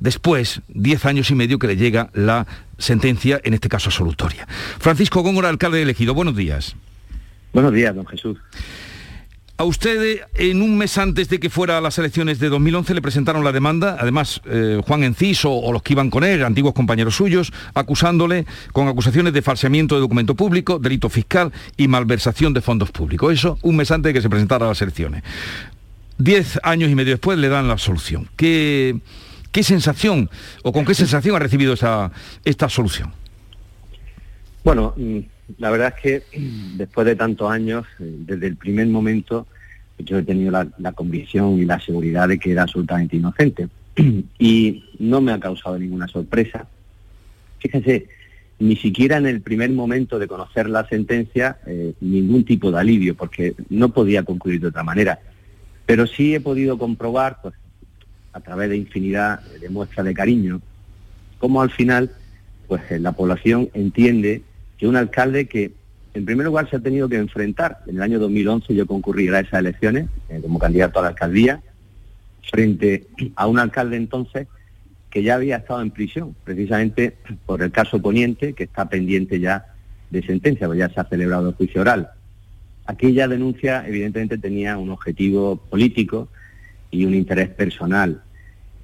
después, 0.00 0.62
diez 0.68 1.04
años 1.04 1.30
y 1.30 1.34
medio, 1.34 1.58
que 1.58 1.68
le 1.68 1.76
llega 1.76 2.10
la 2.14 2.46
sentencia, 2.78 3.40
en 3.44 3.54
este 3.54 3.68
caso 3.68 3.90
absolutoria? 3.90 4.48
Francisco 4.78 5.22
Góngora, 5.22 5.48
alcalde 5.48 5.80
elegido, 5.80 6.14
buenos 6.14 6.34
días. 6.34 6.74
Buenos 7.52 7.72
días, 7.72 7.94
don 7.94 8.06
Jesús. 8.06 8.38
A 9.60 9.64
usted, 9.64 10.22
en 10.36 10.62
un 10.62 10.78
mes 10.78 10.96
antes 10.96 11.28
de 11.28 11.38
que 11.38 11.50
fuera 11.50 11.76
a 11.76 11.80
las 11.82 11.98
elecciones 11.98 12.38
de 12.38 12.48
2011, 12.48 12.94
le 12.94 13.02
presentaron 13.02 13.44
la 13.44 13.52
demanda, 13.52 13.98
además 14.00 14.40
eh, 14.46 14.80
Juan 14.86 15.04
Enciso 15.04 15.52
o 15.52 15.70
los 15.70 15.82
que 15.82 15.92
iban 15.92 16.08
con 16.08 16.24
él, 16.24 16.42
antiguos 16.44 16.72
compañeros 16.72 17.14
suyos, 17.14 17.52
acusándole 17.74 18.46
con 18.72 18.88
acusaciones 18.88 19.34
de 19.34 19.42
falseamiento 19.42 19.96
de 19.96 20.00
documento 20.00 20.34
público, 20.34 20.78
delito 20.78 21.10
fiscal 21.10 21.52
y 21.76 21.88
malversación 21.88 22.54
de 22.54 22.62
fondos 22.62 22.90
públicos. 22.90 23.34
Eso 23.34 23.58
un 23.60 23.76
mes 23.76 23.90
antes 23.90 24.08
de 24.08 24.14
que 24.14 24.22
se 24.22 24.30
presentara 24.30 24.64
a 24.64 24.70
las 24.70 24.80
elecciones. 24.80 25.24
Diez 26.16 26.58
años 26.62 26.90
y 26.90 26.94
medio 26.94 27.12
después 27.12 27.38
le 27.38 27.50
dan 27.50 27.66
la 27.66 27.74
absolución. 27.74 28.30
¿Qué, 28.36 28.98
qué 29.52 29.62
sensación 29.62 30.30
o 30.62 30.72
con 30.72 30.84
qué 30.84 30.94
sensación 30.94 31.36
ha 31.36 31.38
recibido 31.38 31.74
esa, 31.74 32.10
esta 32.44 32.66
absolución? 32.66 33.12
Bueno, 34.64 34.94
mm, 34.96 35.18
la 35.58 35.70
verdad 35.70 35.94
es 35.96 36.02
que 36.02 36.22
después 36.76 37.06
de 37.06 37.16
tantos 37.16 37.50
años, 37.50 37.86
eh, 37.98 38.14
desde 38.20 38.46
el 38.46 38.56
primer 38.56 38.86
momento, 38.86 39.46
yo 39.98 40.18
he 40.18 40.22
tenido 40.22 40.50
la, 40.50 40.68
la 40.78 40.92
convicción 40.92 41.58
y 41.58 41.64
la 41.64 41.80
seguridad 41.80 42.28
de 42.28 42.38
que 42.38 42.52
era 42.52 42.62
absolutamente 42.62 43.16
inocente. 43.16 43.68
Y 44.38 44.84
no 44.98 45.20
me 45.20 45.32
ha 45.32 45.40
causado 45.40 45.78
ninguna 45.78 46.08
sorpresa. 46.08 46.66
Fíjense, 47.58 48.08
ni 48.60 48.76
siquiera 48.76 49.16
en 49.16 49.26
el 49.26 49.40
primer 49.40 49.70
momento 49.70 50.18
de 50.18 50.28
conocer 50.28 50.68
la 50.68 50.86
sentencia, 50.86 51.58
eh, 51.66 51.94
ningún 52.00 52.44
tipo 52.44 52.70
de 52.70 52.78
alivio, 52.78 53.16
porque 53.16 53.54
no 53.70 53.88
podía 53.88 54.22
concluir 54.22 54.60
de 54.60 54.68
otra 54.68 54.82
manera. 54.82 55.18
Pero 55.86 56.06
sí 56.06 56.34
he 56.34 56.40
podido 56.40 56.78
comprobar, 56.78 57.38
pues, 57.42 57.54
a 58.32 58.40
través 58.40 58.70
de 58.70 58.76
infinidad 58.76 59.40
de 59.40 59.68
muestras 59.68 60.06
de 60.06 60.14
cariño, 60.14 60.60
cómo 61.38 61.62
al 61.62 61.70
final 61.70 62.10
pues 62.68 62.82
eh, 62.90 62.98
la 62.98 63.12
población 63.12 63.68
entiende 63.74 64.42
que 64.78 64.86
un 64.86 64.96
alcalde 64.96 65.46
que 65.46 65.72
en 66.14 66.24
primer 66.24 66.46
lugar 66.46 66.68
se 66.68 66.76
ha 66.76 66.80
tenido 66.80 67.08
que 67.08 67.16
enfrentar, 67.16 67.78
en 67.86 67.96
el 67.96 68.02
año 68.02 68.18
2011 68.18 68.74
yo 68.74 68.86
concurrí 68.86 69.28
a 69.28 69.40
esas 69.40 69.60
elecciones 69.60 70.08
eh, 70.28 70.40
como 70.42 70.58
candidato 70.58 70.98
a 70.98 71.02
la 71.02 71.08
alcaldía, 71.08 71.62
frente 72.50 73.06
a 73.36 73.46
un 73.46 73.58
alcalde 73.58 73.96
entonces 73.96 74.48
que 75.10 75.22
ya 75.22 75.34
había 75.34 75.56
estado 75.56 75.82
en 75.82 75.90
prisión, 75.90 76.34
precisamente 76.44 77.16
por 77.46 77.62
el 77.62 77.72
caso 77.72 78.00
Poniente, 78.00 78.52
que 78.52 78.64
está 78.64 78.88
pendiente 78.88 79.40
ya 79.40 79.66
de 80.10 80.22
sentencia, 80.22 80.66
pues 80.66 80.78
ya 80.78 80.88
se 80.88 81.00
ha 81.00 81.04
celebrado 81.04 81.48
el 81.48 81.54
juicio 81.54 81.80
oral. 81.80 82.10
Aquella 82.86 83.28
denuncia 83.28 83.86
evidentemente 83.86 84.38
tenía 84.38 84.78
un 84.78 84.90
objetivo 84.90 85.56
político 85.56 86.28
y 86.90 87.04
un 87.04 87.14
interés 87.14 87.48
personal. 87.50 88.22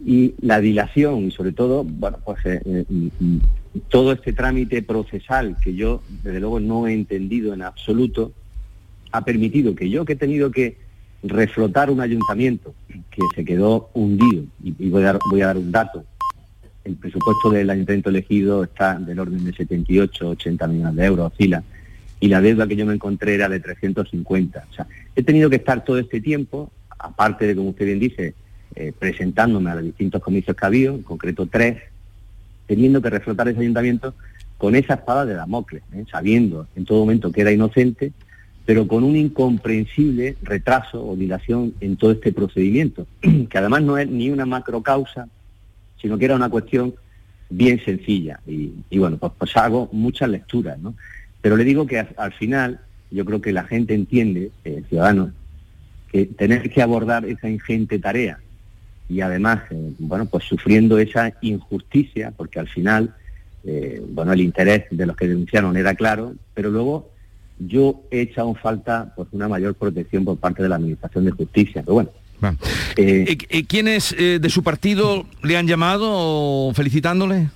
Y 0.04 0.34
la 0.40 0.60
dilación 0.60 1.24
y 1.24 1.30
sobre 1.30 1.52
todo, 1.52 1.84
bueno, 1.84 2.18
pues 2.24 2.38
eh, 2.44 2.60
eh, 2.64 2.84
mm, 2.88 3.38
todo 3.88 4.12
este 4.12 4.32
trámite 4.32 4.82
procesal 4.82 5.56
que 5.62 5.74
yo 5.74 6.02
desde 6.22 6.40
luego 6.40 6.60
no 6.60 6.86
he 6.86 6.92
entendido 6.92 7.54
en 7.54 7.62
absoluto, 7.62 8.32
ha 9.12 9.24
permitido 9.24 9.74
que 9.74 9.88
yo 9.88 10.04
que 10.04 10.14
he 10.14 10.16
tenido 10.16 10.50
que 10.50 10.76
reflotar 11.22 11.90
un 11.90 12.00
ayuntamiento 12.00 12.74
que 12.88 13.22
se 13.34 13.44
quedó 13.44 13.90
hundido, 13.94 14.44
y, 14.62 14.90
voy, 14.90 15.02
a 15.02 15.06
dar, 15.06 15.18
voy 15.30 15.40
a 15.40 15.46
dar 15.46 15.56
un 15.56 15.72
dato, 15.72 16.04
el 16.84 16.94
presupuesto 16.94 17.50
del 17.50 17.68
ayuntamiento 17.68 18.10
elegido 18.10 18.64
está 18.64 18.98
del 18.98 19.18
orden 19.18 19.44
de 19.44 19.52
78, 19.52 20.28
80 20.30 20.66
millones 20.68 20.94
de 20.94 21.04
euros, 21.04 21.32
oscila, 21.32 21.62
y 22.20 22.28
la 22.28 22.40
deuda 22.40 22.66
que 22.66 22.76
yo 22.76 22.86
me 22.86 22.94
encontré 22.94 23.34
era 23.34 23.48
de 23.48 23.60
350. 23.60 24.64
O 24.70 24.74
sea, 24.74 24.86
he 25.14 25.22
tenido 25.22 25.50
que 25.50 25.56
estar 25.56 25.84
todo 25.84 25.98
este 25.98 26.20
tiempo, 26.20 26.70
aparte 26.98 27.46
de, 27.46 27.56
como 27.56 27.70
usted 27.70 27.86
bien 27.86 27.98
dice, 27.98 28.34
eh, 28.74 28.92
presentándome 28.98 29.70
a 29.70 29.76
los 29.76 29.84
distintos 29.84 30.22
comicios 30.22 30.56
que 30.56 30.64
ha 30.64 30.68
habido, 30.68 30.94
en 30.94 31.02
concreto 31.02 31.46
tres, 31.46 31.82
teniendo 32.66 33.00
que 33.00 33.10
reflotar 33.10 33.48
ese 33.48 33.60
ayuntamiento 33.60 34.14
con 34.58 34.74
esa 34.74 34.94
espada 34.94 35.26
de 35.26 35.34
Damocles, 35.34 35.82
¿eh? 35.92 36.04
sabiendo 36.10 36.66
en 36.76 36.84
todo 36.84 37.00
momento 37.00 37.30
que 37.30 37.42
era 37.42 37.52
inocente, 37.52 38.12
pero 38.64 38.88
con 38.88 39.04
un 39.04 39.16
incomprensible 39.16 40.36
retraso 40.42 41.06
o 41.06 41.14
dilación 41.16 41.74
en 41.80 41.96
todo 41.96 42.10
este 42.10 42.32
procedimiento, 42.32 43.06
que 43.20 43.58
además 43.58 43.82
no 43.82 43.96
es 43.96 44.08
ni 44.08 44.30
una 44.30 44.44
macrocausa, 44.44 45.28
sino 46.00 46.18
que 46.18 46.24
era 46.24 46.36
una 46.36 46.50
cuestión 46.50 46.94
bien 47.48 47.82
sencilla. 47.84 48.40
Y, 48.46 48.98
bueno, 48.98 49.18
pues, 49.18 49.32
pues, 49.38 49.56
hago 49.56 49.88
muchas 49.92 50.28
lecturas, 50.28 50.78
¿no? 50.78 50.94
Pero 51.40 51.56
le 51.56 51.64
digo 51.64 51.86
que 51.86 51.98
al, 51.98 52.32
final 52.32 52.80
yo 53.10 53.24
creo 53.24 53.40
que 53.40 53.52
la 53.52 53.64
gente 53.64 53.94
entiende, 53.94 54.50
eh, 54.64 54.82
ciudadanos, 54.88 55.30
que 56.16 56.26
tener 56.34 56.70
que 56.70 56.82
abordar 56.82 57.24
esa 57.26 57.48
ingente 57.48 57.98
tarea 57.98 58.38
y 59.08 59.20
además, 59.20 59.60
eh, 59.70 59.92
bueno, 59.98 60.26
pues 60.26 60.44
sufriendo 60.44 60.98
esa 60.98 61.32
injusticia, 61.40 62.32
porque 62.36 62.58
al 62.58 62.68
final, 62.68 63.14
eh, 63.64 64.02
bueno, 64.08 64.32
el 64.32 64.40
interés 64.40 64.84
de 64.90 65.06
los 65.06 65.16
que 65.16 65.28
denunciaron 65.28 65.76
era 65.76 65.94
claro, 65.94 66.34
pero 66.54 66.70
luego 66.70 67.10
yo 67.58 68.02
he 68.10 68.22
echado 68.22 68.48
en 68.48 68.56
falta 68.56 69.12
pues, 69.14 69.28
una 69.32 69.48
mayor 69.48 69.74
protección 69.74 70.24
por 70.24 70.38
parte 70.38 70.62
de 70.62 70.68
la 70.68 70.76
Administración 70.76 71.24
de 71.24 71.30
Justicia. 71.30 71.82
Pero 71.82 71.94
bueno, 71.94 72.10
eh, 72.96 73.36
¿Quiénes 73.66 74.14
de 74.16 74.50
su 74.50 74.62
partido 74.62 75.24
le 75.42 75.56
han 75.56 75.66
llamado 75.66 76.72
felicitándole? 76.74 77.48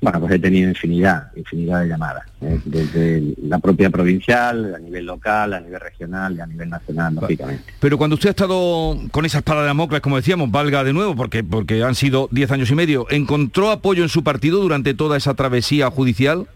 Bueno, 0.00 0.20
pues 0.20 0.34
he 0.34 0.38
tenido 0.38 0.68
infinidad, 0.68 1.30
infinidad 1.34 1.80
de 1.80 1.88
llamadas, 1.88 2.24
¿eh? 2.42 2.60
desde 2.66 3.34
la 3.42 3.58
propia 3.58 3.88
provincial, 3.88 4.74
a 4.74 4.78
nivel 4.78 5.06
local, 5.06 5.54
a 5.54 5.60
nivel 5.60 5.80
regional 5.80 6.36
y 6.36 6.40
a 6.40 6.46
nivel 6.46 6.68
nacional, 6.68 7.14
lógicamente. 7.14 7.64
Pero 7.80 7.96
cuando 7.96 8.14
usted 8.14 8.28
ha 8.28 8.30
estado 8.30 8.98
con 9.10 9.24
esas 9.24 9.38
espada 9.38 9.62
de 9.62 9.68
Damocles, 9.68 10.02
como 10.02 10.16
decíamos, 10.16 10.50
valga 10.50 10.84
de 10.84 10.92
nuevo, 10.92 11.16
porque, 11.16 11.42
porque 11.42 11.82
han 11.82 11.94
sido 11.94 12.28
10 12.30 12.50
años 12.50 12.70
y 12.70 12.74
medio, 12.74 13.06
¿encontró 13.10 13.70
apoyo 13.70 14.02
en 14.02 14.10
su 14.10 14.22
partido 14.22 14.60
durante 14.60 14.92
toda 14.92 15.16
esa 15.16 15.34
travesía 15.34 15.90
judicial? 15.90 16.46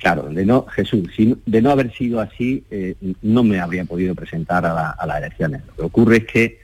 Claro, 0.00 0.30
de 0.30 0.46
no, 0.46 0.64
Jesús, 0.66 1.10
de 1.44 1.62
no 1.62 1.70
haber 1.70 1.92
sido 1.92 2.20
así, 2.20 2.64
eh, 2.70 2.94
no 3.20 3.44
me 3.44 3.60
habría 3.60 3.84
podido 3.84 4.14
presentar 4.14 4.64
a, 4.64 5.06
las 5.06 5.18
elecciones. 5.18 5.60
Lo 5.66 5.74
que 5.74 5.82
ocurre 5.82 6.16
es 6.18 6.24
que, 6.24 6.59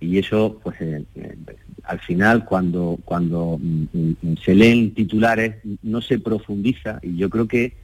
y 0.00 0.18
eso, 0.18 0.58
pues, 0.62 0.80
eh, 0.80 1.04
al 1.84 2.00
final 2.00 2.44
cuando, 2.44 2.98
cuando 3.04 3.58
mm, 3.60 3.84
mm, 3.92 4.36
se 4.42 4.54
leen 4.54 4.94
titulares 4.94 5.56
no 5.82 6.00
se 6.00 6.18
profundiza 6.18 6.98
y 7.02 7.16
yo 7.16 7.28
creo 7.28 7.46
que 7.46 7.74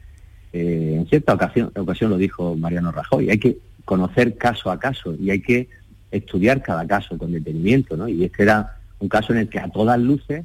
eh, 0.53 0.95
en 0.97 1.07
cierta 1.07 1.35
ocasión, 1.35 1.71
ocasión 1.77 2.11
lo 2.11 2.17
dijo 2.17 2.57
Mariano 2.57 2.91
Rajoy, 2.91 3.31
hay 3.31 3.39
que 3.39 3.59
conocer 3.85 4.37
caso 4.37 4.71
a 4.71 4.79
caso 4.79 5.15
y 5.15 5.31
hay 5.31 5.41
que 5.41 5.69
estudiar 6.11 6.63
cada 6.63 6.87
caso 6.87 7.19
con 7.19 7.33
detenimiento, 7.33 7.97
¿no? 7.97 8.09
Y 8.09 8.25
este 8.25 8.45
era 8.45 8.77
un 8.99 9.09
caso 9.09 9.33
en 9.33 9.41
el 9.41 9.49
que 9.49 9.59
a 9.59 9.69
todas 9.69 10.01
luces 10.01 10.45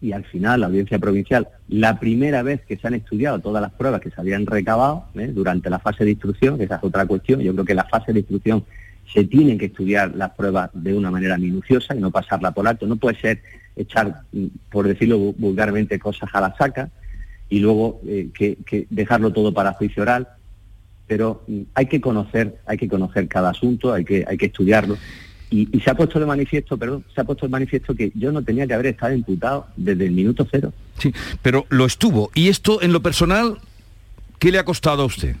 y 0.00 0.12
al 0.12 0.24
final 0.24 0.60
la 0.60 0.66
audiencia 0.66 0.98
provincial, 0.98 1.48
la 1.68 1.98
primera 1.98 2.42
vez 2.42 2.62
que 2.64 2.76
se 2.76 2.86
han 2.86 2.94
estudiado 2.94 3.38
todas 3.40 3.60
las 3.60 3.72
pruebas 3.72 4.00
que 4.00 4.10
se 4.10 4.20
habían 4.20 4.46
recabado 4.46 5.04
¿eh? 5.14 5.30
durante 5.32 5.70
la 5.70 5.78
fase 5.78 6.04
de 6.04 6.12
instrucción, 6.12 6.60
esa 6.60 6.76
es 6.76 6.84
otra 6.84 7.06
cuestión, 7.06 7.40
yo 7.40 7.52
creo 7.52 7.64
que 7.64 7.74
la 7.74 7.84
fase 7.84 8.12
de 8.12 8.20
instrucción 8.20 8.64
se 9.12 9.24
tienen 9.24 9.58
que 9.58 9.66
estudiar 9.66 10.14
las 10.14 10.30
pruebas 10.30 10.70
de 10.72 10.94
una 10.94 11.10
manera 11.10 11.38
minuciosa 11.38 11.94
y 11.94 11.98
no 11.98 12.10
pasarla 12.10 12.50
por 12.50 12.66
alto. 12.68 12.86
No 12.86 12.96
puede 12.96 13.18
ser 13.18 13.42
echar, 13.76 14.22
por 14.70 14.86
decirlo 14.86 15.18
vulgarmente, 15.36 15.98
cosas 15.98 16.28
a 16.32 16.40
la 16.40 16.56
saca 16.56 16.90
y 17.48 17.60
luego 17.60 18.00
eh, 18.06 18.28
que, 18.34 18.86
dejarlo 18.90 19.32
todo 19.32 19.52
para 19.52 19.72
juicio 19.72 20.02
oral. 20.02 20.28
Pero 21.06 21.42
mm, 21.46 21.60
hay 21.74 21.86
que 21.86 22.00
conocer, 22.00 22.58
hay 22.66 22.76
que 22.76 22.88
conocer 22.88 23.26
cada 23.28 23.50
asunto, 23.50 23.92
hay 23.92 24.04
que, 24.04 24.24
hay 24.28 24.36
que 24.36 24.46
estudiarlo. 24.46 24.98
Y, 25.50 25.74
y, 25.74 25.80
se 25.80 25.88
ha 25.88 25.94
puesto 25.94 26.20
de 26.20 26.26
manifiesto, 26.26 26.76
perdón, 26.76 27.04
se 27.14 27.22
ha 27.22 27.24
puesto 27.24 27.46
de 27.46 27.50
manifiesto 27.50 27.94
que 27.94 28.12
yo 28.14 28.30
no 28.30 28.42
tenía 28.42 28.66
que 28.66 28.74
haber 28.74 28.88
estado 28.88 29.14
imputado 29.14 29.66
desde 29.76 30.04
el 30.04 30.12
minuto 30.12 30.46
cero. 30.50 30.74
Sí, 30.98 31.14
pero 31.40 31.64
lo 31.70 31.86
estuvo. 31.86 32.30
¿Y 32.34 32.48
esto 32.48 32.82
en 32.82 32.92
lo 32.92 33.00
personal, 33.00 33.56
qué 34.38 34.52
le 34.52 34.58
ha 34.58 34.64
costado 34.64 35.02
a 35.04 35.06
usted? 35.06 35.36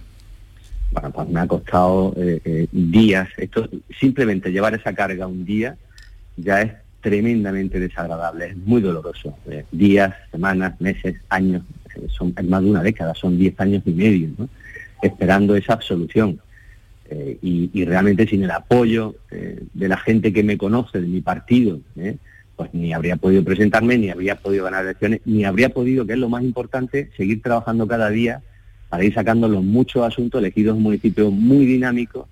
Bueno, 0.90 1.10
pues 1.12 1.28
me 1.28 1.40
ha 1.40 1.46
costado 1.46 2.14
eh, 2.16 2.40
eh, 2.44 2.66
días. 2.72 3.28
Esto, 3.36 3.68
simplemente 3.98 4.50
llevar 4.50 4.74
esa 4.74 4.94
carga 4.94 5.26
un 5.26 5.44
día 5.44 5.76
ya 6.36 6.62
es 6.62 6.72
tremendamente 7.00 7.78
desagradable, 7.78 8.46
es 8.46 8.56
muy 8.56 8.80
doloroso. 8.80 9.36
Eh, 9.50 9.64
días, 9.70 10.14
semanas, 10.30 10.80
meses, 10.80 11.16
años, 11.28 11.62
son 12.08 12.32
es 12.36 12.44
más 12.44 12.62
de 12.62 12.70
una 12.70 12.82
década, 12.82 13.14
son 13.14 13.38
diez 13.38 13.58
años 13.60 13.82
y 13.84 13.90
medio, 13.90 14.28
esperando 15.02 15.56
esa 15.56 15.74
absolución. 15.74 16.40
Y, 17.40 17.70
y, 17.72 17.86
realmente 17.86 18.26
sin 18.26 18.42
el 18.42 18.50
apoyo 18.50 19.14
de 19.30 19.88
la 19.88 19.96
gente 19.96 20.30
que 20.30 20.42
me 20.42 20.58
conoce, 20.58 21.00
de 21.00 21.06
mi 21.06 21.22
partido, 21.22 21.80
pues 22.54 22.74
ni 22.74 22.92
habría 22.92 23.16
podido 23.16 23.42
presentarme, 23.42 23.96
ni 23.96 24.10
habría 24.10 24.36
podido 24.36 24.64
ganar 24.64 24.84
elecciones, 24.84 25.22
ni 25.24 25.44
habría 25.46 25.70
podido, 25.70 26.06
que 26.06 26.12
es 26.12 26.18
lo 26.18 26.28
más 26.28 26.42
importante, 26.42 27.10
seguir 27.16 27.40
trabajando 27.40 27.88
cada 27.88 28.10
día 28.10 28.42
para 28.88 29.04
ir 29.04 29.14
sacando 29.14 29.48
los 29.48 29.62
muchos 29.62 30.04
asuntos 30.04 30.40
elegidos 30.40 30.76
un 30.76 30.82
municipio 30.82 31.30
muy 31.30 31.66
dinámico 31.66 32.28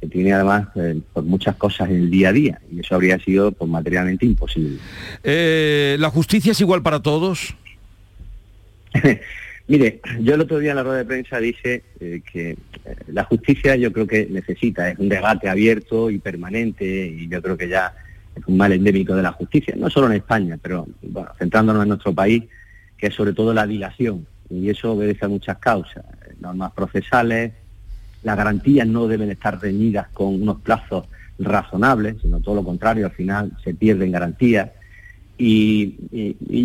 que 0.00 0.06
tiene 0.06 0.32
además 0.32 0.68
eh, 0.76 0.98
pues, 1.12 1.26
muchas 1.26 1.56
cosas 1.56 1.90
en 1.90 1.96
el 1.96 2.10
día 2.10 2.30
a 2.30 2.32
día 2.32 2.60
y 2.72 2.80
eso 2.80 2.94
habría 2.94 3.18
sido 3.18 3.52
pues, 3.52 3.70
materialmente 3.70 4.24
imposible. 4.24 4.78
Eh, 5.22 5.96
¿La 5.98 6.08
justicia 6.10 6.52
es 6.52 6.60
igual 6.60 6.82
para 6.82 7.00
todos? 7.00 7.54
Mire, 9.68 10.00
yo 10.20 10.34
el 10.34 10.40
otro 10.40 10.58
día 10.58 10.70
en 10.70 10.76
la 10.76 10.82
rueda 10.82 10.98
de 10.98 11.04
prensa 11.04 11.38
dije 11.38 11.84
eh, 12.00 12.22
que 12.32 12.56
la 13.08 13.24
justicia 13.24 13.76
yo 13.76 13.92
creo 13.92 14.06
que 14.06 14.26
necesita, 14.28 14.90
es 14.90 14.98
un 14.98 15.08
debate 15.08 15.48
abierto 15.48 16.10
y 16.10 16.18
permanente 16.18 17.06
y 17.06 17.28
yo 17.28 17.40
creo 17.40 17.56
que 17.56 17.68
ya 17.68 17.94
es 18.34 18.42
un 18.46 18.56
mal 18.56 18.72
endémico 18.72 19.14
de 19.14 19.22
la 19.22 19.32
justicia, 19.32 19.74
no 19.76 19.90
solo 19.90 20.06
en 20.06 20.14
España, 20.14 20.58
pero 20.60 20.88
bueno, 21.02 21.30
centrándonos 21.38 21.82
en 21.82 21.90
nuestro 21.90 22.12
país, 22.12 22.44
que 22.96 23.08
es 23.08 23.14
sobre 23.14 23.32
todo 23.32 23.54
la 23.54 23.66
dilación 23.66 24.26
y 24.50 24.68
eso 24.68 24.92
obedece 24.92 25.24
a 25.24 25.28
muchas 25.28 25.58
causas, 25.58 26.04
normas 26.40 26.72
procesales, 26.72 27.52
las 28.22 28.36
garantías 28.36 28.86
no 28.86 29.06
deben 29.06 29.30
estar 29.30 29.60
reñidas 29.60 30.08
con 30.08 30.42
unos 30.42 30.60
plazos 30.60 31.06
razonables, 31.38 32.16
sino 32.20 32.40
todo 32.40 32.56
lo 32.56 32.64
contrario, 32.64 33.06
al 33.06 33.12
final 33.12 33.52
se 33.64 33.74
pierden 33.74 34.12
garantías. 34.12 34.70
Y, 35.38 35.96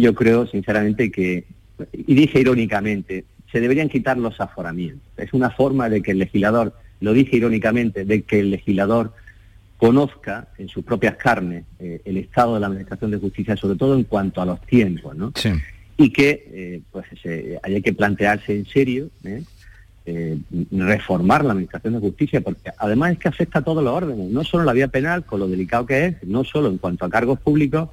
yo 0.02 0.14
creo, 0.14 0.48
sinceramente, 0.48 1.10
que, 1.12 1.46
y 1.94 2.14
dije 2.14 2.42
irónicamente, 2.42 3.24
se 3.52 3.62
deberían 3.62 3.88
quitar 3.88 4.18
los 4.18 4.42
aforamientos. 4.42 5.08
Es 5.16 5.32
una 5.34 5.50
forma 5.50 5.88
de 5.88 6.02
que 6.02 6.12
el 6.12 6.20
legislador, 6.20 6.74
lo 7.00 7.14
dije 7.14 7.38
irónicamente, 7.38 8.04
de 8.04 8.24
que 8.24 8.40
el 8.40 8.52
legislador 8.52 9.14
conozca 9.78 10.50
en 10.58 10.68
sus 10.68 10.84
propias 10.84 11.16
carnes 11.16 11.64
eh, 11.80 12.02
el 12.04 12.18
estado 12.18 12.56
de 12.56 12.60
la 12.60 12.68
Administración 12.68 13.12
de 13.12 13.18
Justicia, 13.18 13.56
sobre 13.56 13.78
todo 13.78 13.96
en 13.96 14.04
cuanto 14.04 14.42
a 14.42 14.46
los 14.46 14.60
tiempos, 14.62 15.16
¿no? 15.16 15.32
Sí 15.36 15.52
y 15.98 16.10
que 16.12 16.48
eh, 16.52 16.82
pues 16.92 17.06
hay 17.64 17.82
que 17.82 17.94
plantearse 17.94 18.56
en 18.56 18.66
serio 18.66 19.10
¿eh? 19.24 19.44
Eh, 20.06 20.38
reformar 20.72 21.44
la 21.44 21.54
administración 21.54 21.94
de 21.94 22.00
justicia 22.00 22.42
porque 22.42 22.72
además 22.78 23.14
es 23.14 23.20
que 23.20 23.28
afecta 23.28 23.60
a 23.60 23.64
todos 23.64 23.84
los 23.84 23.94
órdenes 23.94 24.30
no 24.30 24.44
solo 24.44 24.64
la 24.64 24.74
vía 24.74 24.88
penal 24.88 25.26
con 25.26 25.40
lo 25.40 25.48
delicado 25.48 25.86
que 25.86 26.06
es 26.06 26.24
no 26.24 26.44
solo 26.44 26.70
en 26.70 26.78
cuanto 26.78 27.06
a 27.06 27.10
cargos 27.10 27.40
públicos 27.40 27.90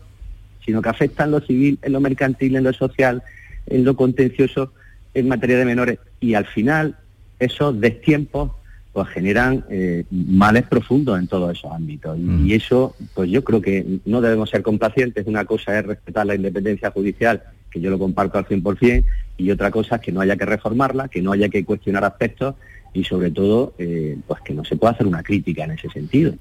sino 0.64 0.82
que 0.82 0.88
afecta 0.88 1.24
en 1.24 1.30
lo 1.30 1.40
civil 1.40 1.78
en 1.80 1.92
lo 1.92 2.00
mercantil 2.00 2.56
en 2.56 2.64
lo 2.64 2.72
social 2.72 3.22
en 3.66 3.84
lo 3.84 3.96
contencioso 3.96 4.72
en 5.14 5.28
materia 5.28 5.58
de 5.58 5.64
menores 5.64 5.98
y 6.20 6.34
al 6.34 6.46
final 6.46 6.96
esos 7.38 7.80
destiempos 7.80 8.50
pues 8.92 9.08
generan 9.08 9.64
males 10.10 10.64
profundos 10.64 11.18
en 11.18 11.26
todos 11.26 11.56
esos 11.56 11.72
ámbitos. 11.72 12.18
Mm. 12.18 12.46
y, 12.46 12.52
eso, 12.52 12.94
pues 13.14 13.30
yo 13.30 13.42
creo 13.42 13.62
que 13.62 14.00
no 14.04 14.20
debemos 14.20 14.50
ser 14.50 14.62
complacientes. 14.62 15.26
Una 15.26 15.46
cosa 15.46 15.78
es 15.78 15.86
respetar 15.86 16.26
la 16.26 16.34
independencia 16.34 16.90
judicial 16.90 17.42
que 17.72 17.80
yo 17.80 17.90
lo 17.90 17.98
comparto 17.98 18.38
al 18.38 18.46
100%, 18.46 19.04
y 19.38 19.50
otra 19.50 19.70
cosa 19.70 19.96
es 19.96 20.02
que 20.02 20.12
no 20.12 20.20
haya 20.20 20.36
que 20.36 20.44
reformarla, 20.44 21.08
que 21.08 21.22
no 21.22 21.32
haya 21.32 21.48
que 21.48 21.64
cuestionar 21.64 22.04
aspectos 22.04 22.54
y 22.94 23.04
sobre 23.04 23.30
todo 23.30 23.74
eh, 23.78 24.18
pues 24.26 24.40
que 24.42 24.52
no 24.52 24.64
se 24.64 24.76
puede 24.76 24.94
hacer 24.94 25.06
una 25.06 25.22
crítica 25.22 25.64
en 25.64 25.72
ese 25.72 25.88
sentido. 25.88 26.34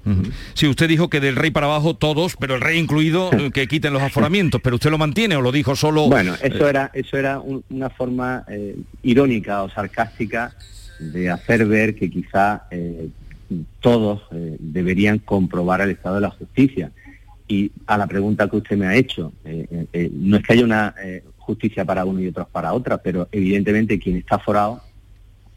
Sí, 0.54 0.66
usted 0.66 0.88
dijo 0.88 1.08
que 1.08 1.20
del 1.20 1.36
rey 1.36 1.50
para 1.50 1.66
abajo 1.66 1.94
todos, 1.94 2.36
pero 2.38 2.56
el 2.56 2.60
rey 2.60 2.78
incluido, 2.78 3.30
eh, 3.38 3.50
que 3.52 3.66
quiten 3.66 3.92
los 3.92 4.02
aforamientos, 4.02 4.60
pero 4.62 4.76
usted 4.76 4.90
lo 4.90 4.98
mantiene 4.98 5.36
o 5.36 5.40
lo 5.40 5.52
dijo 5.52 5.74
solo... 5.76 6.08
Bueno, 6.08 6.34
eso 6.42 6.66
eh, 6.66 6.70
era, 6.70 6.90
eso 6.92 7.16
era 7.16 7.40
una 7.70 7.90
forma 7.90 8.44
irónica 9.02 9.62
o 9.62 9.70
sarcástica 9.70 10.54
de 10.98 11.30
hacer 11.30 11.66
ver 11.66 11.94
que 11.94 12.10
quizá 12.10 12.64
todos 13.80 14.22
deberían 14.30 15.18
comprobar 15.18 15.80
el 15.80 15.90
estado 15.90 16.16
de 16.16 16.20
la 16.20 16.30
justicia. 16.30 16.90
Y 17.52 17.70
a 17.86 17.98
la 17.98 18.06
pregunta 18.06 18.48
que 18.48 18.56
usted 18.56 18.78
me 18.78 18.86
ha 18.86 18.94
hecho, 18.94 19.30
no 19.44 20.36
es 20.38 20.42
que 20.42 20.52
haya 20.54 20.64
una 20.64 20.94
justicia 21.36 21.84
para 21.84 22.06
uno 22.06 22.20
y 22.20 22.28
otros 22.28 22.48
para 22.48 22.72
otra, 22.72 22.96
pero 22.98 23.28
evidentemente 23.30 23.98
quien 23.98 24.16
está 24.16 24.38
forado 24.38 24.80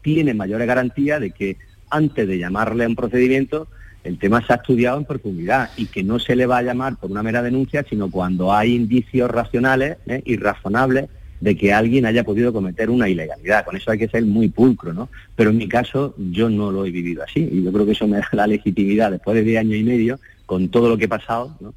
tiene 0.02 0.34
mayores 0.34 0.66
garantías 0.66 1.20
de 1.20 1.30
que 1.30 1.56
antes 1.88 2.28
de 2.28 2.38
llamarle 2.38 2.84
a 2.84 2.88
un 2.88 2.96
procedimiento, 2.96 3.68
el 4.04 4.18
tema 4.18 4.44
se 4.46 4.52
ha 4.52 4.56
estudiado 4.56 4.98
en 4.98 5.04
profundidad 5.04 5.70
y 5.76 5.86
que 5.86 6.04
no 6.04 6.18
se 6.18 6.36
le 6.36 6.44
va 6.44 6.58
a 6.58 6.62
llamar 6.62 6.96
por 6.96 7.10
una 7.10 7.22
mera 7.22 7.42
denuncia, 7.42 7.84
sino 7.88 8.10
cuando 8.10 8.52
hay 8.52 8.74
indicios 8.74 9.30
racionales 9.30 9.96
¿eh? 10.06 10.22
y 10.24 10.36
razonables 10.36 11.06
de 11.40 11.56
que 11.56 11.72
alguien 11.72 12.06
haya 12.06 12.24
podido 12.24 12.52
cometer 12.52 12.90
una 12.90 13.08
ilegalidad. 13.08 13.64
Con 13.64 13.76
eso 13.76 13.90
hay 13.90 13.98
que 13.98 14.08
ser 14.08 14.24
muy 14.24 14.48
pulcro, 14.48 14.92
¿no? 14.92 15.08
Pero 15.34 15.50
en 15.50 15.56
mi 15.56 15.68
caso 15.68 16.14
yo 16.18 16.48
no 16.48 16.70
lo 16.70 16.86
he 16.86 16.90
vivido 16.90 17.22
así 17.22 17.48
y 17.50 17.62
yo 17.62 17.72
creo 17.72 17.86
que 17.86 17.92
eso 17.92 18.06
me 18.06 18.18
da 18.18 18.28
la 18.32 18.46
legitimidad 18.46 19.10
después 19.10 19.34
de 19.34 19.42
10 19.42 19.60
años 19.60 19.76
y 19.76 19.82
medio 19.82 20.20
con 20.46 20.68
todo 20.68 20.88
lo 20.88 20.96
que 20.96 21.06
he 21.06 21.08
pasado 21.08 21.56
¿no? 21.60 21.74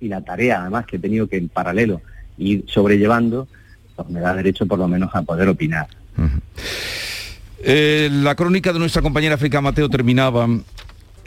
Y 0.00 0.08
la 0.08 0.20
tarea 0.20 0.62
además 0.62 0.86
que 0.86 0.96
he 0.96 0.98
tenido 0.98 1.26
que 1.26 1.36
en 1.36 1.48
paralelo 1.48 2.00
ir 2.38 2.64
sobrellevando, 2.68 3.48
pues 3.96 4.08
me 4.08 4.20
da 4.20 4.34
derecho 4.34 4.66
por 4.66 4.78
lo 4.78 4.88
menos 4.88 5.10
a 5.14 5.22
poder 5.22 5.48
opinar. 5.48 5.88
Eh, 7.60 8.08
la 8.12 8.34
crónica 8.34 8.72
de 8.72 8.78
nuestra 8.78 9.02
compañera 9.02 9.34
África 9.34 9.60
Mateo 9.60 9.88
terminaba 9.88 10.48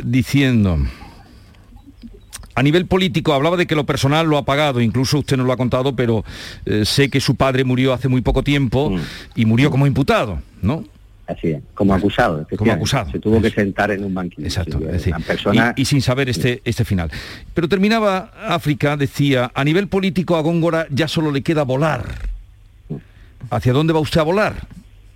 diciendo, 0.02 0.78
a 2.56 2.64
nivel 2.64 2.86
político 2.86 3.34
hablaba 3.34 3.58
de 3.58 3.66
que 3.66 3.76
lo 3.76 3.86
personal 3.86 4.28
lo 4.28 4.38
ha 4.38 4.46
pagado, 4.46 4.82
incluso 4.82 5.20
usted 5.20 5.38
no 5.38 5.44
lo 5.44 5.54
ha 5.54 5.58
contado, 5.58 5.96
pero 5.96 6.24
eh, 6.66 6.86
sé 6.86 7.10
que 7.10 7.20
su 7.20 7.36
padre 7.36 7.64
murió 7.64 7.94
hace 7.94 8.08
muy 8.08 8.22
poco 8.22 8.44
tiempo 8.44 8.92
mm. 8.92 9.00
y 9.36 9.46
murió 9.46 9.72
como 9.72 9.88
imputado, 9.88 10.42
¿no? 10.62 10.84
Así 11.32 11.52
es, 11.52 11.62
como 11.74 11.94
acusado. 11.94 12.46
Como 12.58 12.72
acusado. 12.72 13.12
Se 13.12 13.20
tuvo 13.20 13.42
que 13.42 13.50
sentar 13.50 13.92
en 13.92 14.04
un 14.04 14.14
banquillo. 14.14 14.46
Exacto. 14.46 14.80
persona... 15.26 15.74
y, 15.78 15.86
sin 15.86 16.02
saber 16.02 16.30
este, 16.30 16.62
este 16.66 16.84
final. 16.84 17.10
Pero 17.54 17.70
terminaba 17.70 18.32
África, 18.48 18.98
decía, 18.98 19.52
a 19.54 19.64
nivel 19.64 19.88
político 19.88 20.36
a 20.36 20.42
Góngora 20.42 20.88
ya 20.90 21.08
solo 21.08 21.32
le 21.32 21.42
queda 21.42 21.64
volar. 21.64 22.04
¿Hacia 23.50 23.74
dónde 23.74 23.94
va 23.94 24.00
usted 24.00 24.20
a 24.20 24.24
volar? 24.24 24.68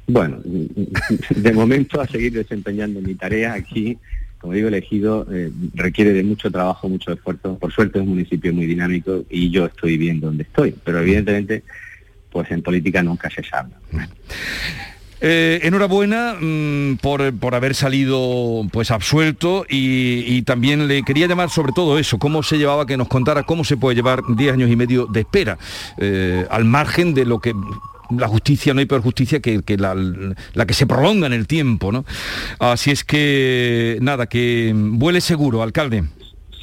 Bueno, 0.08 0.40
de 1.36 1.54
momento 1.54 2.00
a 2.00 2.08
seguir 2.08 2.34
desempeñando 2.34 3.02
mi 3.02 3.16
tarea 3.16 3.54
aquí, 3.54 3.98
como 4.40 4.54
digo, 4.54 4.68
elegido 4.68 5.28
eh, 5.32 5.52
requiere 5.74 6.14
de 6.14 6.24
mucho 6.24 6.50
trabajo, 6.50 6.88
mucho 6.88 7.12
esfuerzo. 7.12 7.58
Por 7.58 7.74
suerte 7.74 8.00
es 8.00 8.04
un 8.04 8.10
municipio 8.10 8.54
muy 8.54 8.68
dinámico 8.68 9.26
y 9.30 9.50
yo 9.50 9.66
estoy 9.66 9.98
bien 9.98 10.22
donde 10.22 10.44
estoy, 10.44 10.76
pero 10.84 11.02
evidentemente, 11.02 11.64
pues 12.32 12.50
en 12.52 12.62
política 12.62 13.04
nunca 13.04 13.30
se 13.30 13.44
sabe. 13.44 13.72
Eh, 15.22 15.60
enhorabuena 15.64 16.36
mm, 16.40 16.98
por, 16.98 17.56
haber 17.56 17.74
salido 17.74 18.68
pues 18.72 18.92
absuelto 18.92 19.66
y, 19.70 20.42
también 20.44 20.88
le 20.88 21.04
quería 21.04 21.28
llamar 21.28 21.50
sobre 21.50 21.72
todo 21.72 21.98
eso, 21.98 22.20
cómo 22.20 22.44
se 22.44 22.58
llevaba, 22.58 22.86
que 22.86 22.98
nos 22.98 23.08
contara 23.08 23.44
cómo 23.44 23.64
se 23.64 23.78
puede 23.78 23.96
llevar 23.96 24.22
10 24.28 24.54
años 24.54 24.70
y 24.70 24.76
medio 24.76 25.06
de 25.06 25.22
espera, 25.22 25.58
eh, 25.98 26.46
al 26.50 26.66
margen 26.66 27.14
de 27.14 27.26
lo 27.26 27.40
que 27.40 27.54
la 28.10 28.28
justicia, 28.28 28.74
no 28.74 28.82
hay 28.82 28.86
peor 28.86 29.02
justicia 29.02 29.40
que, 29.40 29.64
la, 29.78 30.66
que 30.66 30.74
se 30.74 30.86
prolonga 30.86 31.28
en 31.28 31.34
el 31.34 31.48
tiempo, 31.48 31.92
¿no? 31.92 32.06
Así 32.60 32.92
es 32.92 33.04
que, 33.04 33.98
nada, 34.02 34.28
que 34.28 34.74
vuele 34.76 35.22
seguro, 35.22 35.64
alcalde. 35.64 36.04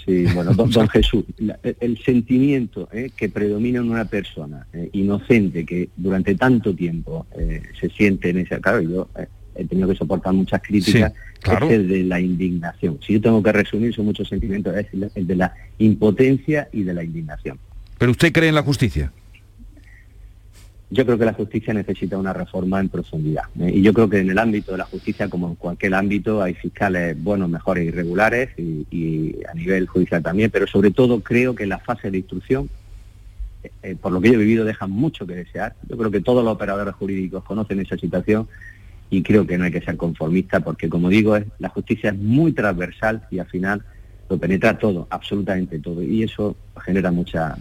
Sí, 0.05 0.24
bueno, 0.34 0.53
don, 0.53 0.88
Jesús, 0.90 1.24
el, 1.62 1.98
sentimiento 1.98 2.88
eh, 2.92 3.11
que 3.16 3.28
predomina 3.28 3.78
en 3.78 3.90
una 3.90 4.05
persona 4.05 4.66
eh, 4.72 4.90
inocente 4.92 5.64
que 5.64 5.90
durante 5.96 6.34
tanto 6.34 6.74
tiempo 6.74 7.26
eh, 7.38 7.62
se 7.80 7.88
siente 7.88 8.30
en 8.30 8.38
ese... 8.38 8.61
Claro, 8.61 8.80
yo 8.80 9.09
he 9.55 9.64
tenido 9.64 9.88
que 9.88 9.94
soportar 9.94 10.32
muchas 10.32 10.61
críticas, 10.62 11.12
es 11.44 11.70
el 11.70 11.88
de 11.88 12.05
la 12.05 12.20
indignación. 12.20 12.98
Si 13.07 13.12
yo 13.12 13.20
tengo 13.20 13.42
que 13.42 13.53
resumir, 13.53 13.94
son 13.94 14.07
muchos 14.07 14.28
sentimientos, 14.28 14.74
es 14.76 14.86
el 15.14 15.26
de 15.26 15.36
la 15.36 15.55
impotencia 15.78 16.68
y 16.72 16.82
de 16.82 16.94
la 16.94 17.05
indignación. 17.05 17.59
¿Pero 17.98 18.11
usted 18.11 18.32
cree 18.32 18.48
en 18.48 18.55
la 18.55 18.62
justicia? 18.62 19.12
Yo 20.93 21.07
creo 21.07 21.16
que 21.16 21.24
la 21.24 21.32
justicia 21.32 21.72
necesita 21.72 22.18
una 22.18 22.34
reforma 22.34 22.78
en 22.78 22.90
profundidad. 22.90 23.45
¿eh? 23.59 23.72
Y 23.74 23.80
yo 23.82 23.95
creo 23.95 24.11
que 24.11 24.18
en 24.18 24.28
el 24.28 24.38
ámbito 24.38 24.72
de 24.72 24.78
la 24.78 24.84
justicia, 24.84 25.26
como 25.30 25.49
en 25.49 25.55
cualquier 25.55 25.95
ámbito, 25.95 26.43
hay 26.43 26.53
fiscales 26.53 27.20
buenos, 27.22 27.49
mejores, 27.49 27.86
irregulares 27.88 28.51
y, 28.59 29.36
a 29.51 29.55
nivel 29.55 29.86
judicial 29.86 30.22
también, 30.22 30.51
pero 30.51 30.66
sobre 30.66 30.90
todo 30.90 31.20
creo 31.20 31.55
que 31.55 31.62
en 31.62 31.70
la 31.70 31.78
fase 31.78 32.11
de 32.11 32.18
instrucción, 32.18 32.68
eh, 33.64 33.70
eh, 33.82 33.97
por 33.99 34.12
lo 34.12 34.20
que 34.20 34.28
yo 34.28 34.34
he 34.34 34.38
vivido, 34.38 34.66
dejan 34.66 34.90
mucho 34.90 35.26
que 35.26 35.34
desear. 35.34 35.74
Yo 35.88 35.97
creo 35.97 36.11
que 36.11 36.20
todos 36.20 36.45
los 36.45 36.53
operadores 36.53 36.95
jurídicos 36.95 37.43
conocen 37.43 37.80
esa 37.80 37.97
situación 37.97 38.47
y 39.09 39.22
creo 39.22 39.47
que 39.47 39.57
no 39.57 39.64
hay 39.64 39.72
que 39.72 39.80
ser 39.80 39.97
conformista 39.97 40.61
porque, 40.61 40.90
como 40.90 41.09
digo, 41.09 41.38
la 41.59 41.70
justicia 41.70 42.11
es 42.11 42.16
muy 42.18 42.53
transversal 42.53 43.26
y 43.30 43.38
al 43.38 43.47
final 43.47 43.82
lo 44.28 44.36
penetra 44.36 44.76
todo, 44.76 45.07
absolutamente 45.09 45.78
todo, 45.78 46.03
y 46.03 46.22
eso 46.22 46.55
genera 46.84 47.11
mucha 47.11 47.57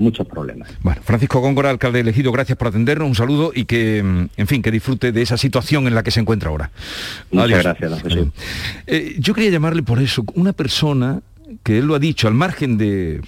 muchos 0.00 0.26
problemas. 0.26 0.70
Bueno, 0.82 1.00
Francisco 1.04 1.40
Góngora, 1.40 1.70
alcalde 1.70 2.00
elegido, 2.00 2.32
gracias 2.32 2.56
por 2.58 2.68
atendernos, 2.68 3.06
un 3.06 3.14
saludo 3.14 3.52
y 3.54 3.66
que, 3.66 4.02
mm, 4.02 4.28
en 4.36 4.46
fin, 4.46 4.62
que 4.62 4.70
disfrute 4.70 5.12
de 5.12 5.22
esa 5.22 5.36
situación 5.36 5.86
en 5.86 5.94
la 5.94 6.02
que 6.02 6.10
se 6.10 6.20
encuentra 6.20 6.50
ahora. 6.50 6.70
Muchas 7.30 7.62
gracias, 7.62 7.90
don 7.90 8.00
Jesús. 8.00 8.28
Eh, 8.86 9.16
yo 9.18 9.34
quería 9.34 9.50
llamarle 9.50 9.82
por 9.82 10.00
eso, 10.00 10.24
una 10.34 10.52
persona 10.52 11.20
que 11.62 11.78
él 11.78 11.86
lo 11.86 11.94
ha 11.94 11.98
dicho, 11.98 12.26
al 12.26 12.34
margen 12.34 12.78
de 12.78 13.20